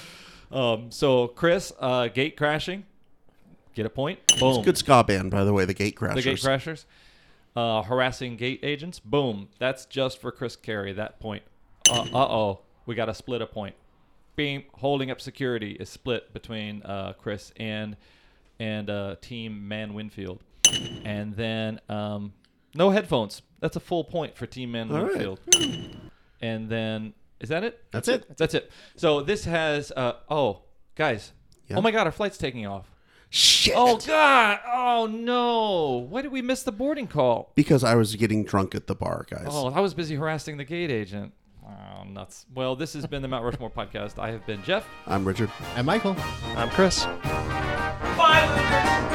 Um, 0.51 0.91
so 0.91 1.29
Chris, 1.29 1.73
uh, 1.81 2.09
gate 2.09 2.37
crashing, 2.37 2.85
get 3.75 3.87
a 3.87 3.91
point. 3.91 4.21
Boom. 4.39 4.63
Good 4.65 4.79
ska 4.79 5.05
band, 5.05 5.31
by 5.31 5.45
the 5.45 5.53
way, 5.53 5.65
the 5.65 5.75
Gate 5.75 5.97
Crashers. 5.97 6.15
the 6.15 6.23
gate 6.23 6.39
crashers. 6.39 6.85
Uh, 7.55 7.83
harassing 7.83 8.37
gate 8.37 8.61
agents. 8.63 8.99
Boom. 9.01 9.49
That's 9.59 9.87
just 9.87 10.21
for 10.21 10.31
Chris 10.31 10.57
Carey. 10.57 10.93
That 10.93 11.19
point. 11.21 11.43
Uh 11.91 12.05
oh. 12.15 12.61
We 12.85 12.95
got 12.95 13.07
to 13.07 13.15
split 13.15 13.43
a 13.43 13.47
point. 13.47 13.75
Being 14.37 14.65
holding 14.75 15.11
up 15.11 15.21
security 15.21 15.73
is 15.73 15.89
split 15.89 16.33
between 16.33 16.83
uh, 16.83 17.15
Chris 17.15 17.53
and 17.57 17.97
and 18.61 18.91
uh, 18.91 19.17
Team 19.21 19.67
Man 19.67 19.95
Winfield. 19.95 20.41
And 21.05 21.35
then 21.35 21.81
um, 21.89 22.33
no 22.75 22.91
headphones. 22.91 23.43
That's 23.61 23.77
a 23.77 23.81
full 23.81 24.05
point 24.05 24.37
for 24.37 24.47
Team 24.47 24.73
Man 24.73 24.91
All 24.91 24.99
right. 25.05 25.13
Winfield. 25.17 25.41
And 26.43 26.69
then 26.69 27.15
is 27.41 27.49
that 27.51 27.65
it? 27.65 27.83
That's 27.91 28.09
it. 28.09 28.37
That's 28.37 28.55
it. 28.55 28.71
So 28.97 29.21
this 29.23 29.45
has 29.45 29.93
uh, 29.93 30.15
oh 30.31 30.63
guys. 30.95 31.33
Yeah. 31.69 31.79
Oh 31.79 31.81
my 31.83 31.91
God, 31.91 32.07
our 32.07 32.13
flight's 32.13 32.39
taking 32.39 32.67
off. 32.67 32.91
Shit. 33.29 33.75
Oh 33.77 33.97
God! 33.99 34.61
Oh 34.67 35.07
no! 35.11 36.07
Why 36.09 36.23
did 36.23 36.31
we 36.31 36.43
miss 36.43 36.63
the 36.63 36.73
boarding 36.73 37.09
call? 37.09 37.53
Because 37.57 37.83
I 37.83 37.97
was 37.97 38.15
getting 38.15 38.45
drunk 38.45 38.75
at 38.75 38.87
the 38.87 38.95
bar, 38.95 39.27
guys. 39.29 39.49
Oh, 39.51 39.69
I 39.69 39.81
was 39.81 39.95
busy 39.95 40.15
harassing 40.15 40.57
the 40.57 40.65
gate 40.65 40.91
agent. 40.91 41.33
Oh, 41.67 42.05
nuts. 42.05 42.47
Well, 42.55 42.77
this 42.77 42.93
has 42.95 43.07
been 43.07 43.23
the 43.23 43.29
Mount 43.29 43.45
Rushmore 43.45 43.71
podcast. 43.71 44.21
I 44.21 44.31
have 44.31 44.47
been 44.47 44.63
Jeff. 44.63 44.87
I'm 45.07 45.25
Richard. 45.25 45.51
I'm 45.75 45.87
Michael. 45.87 46.15
I'm 46.55 46.71
Chris. 46.71 47.05
Bye. 48.17 49.13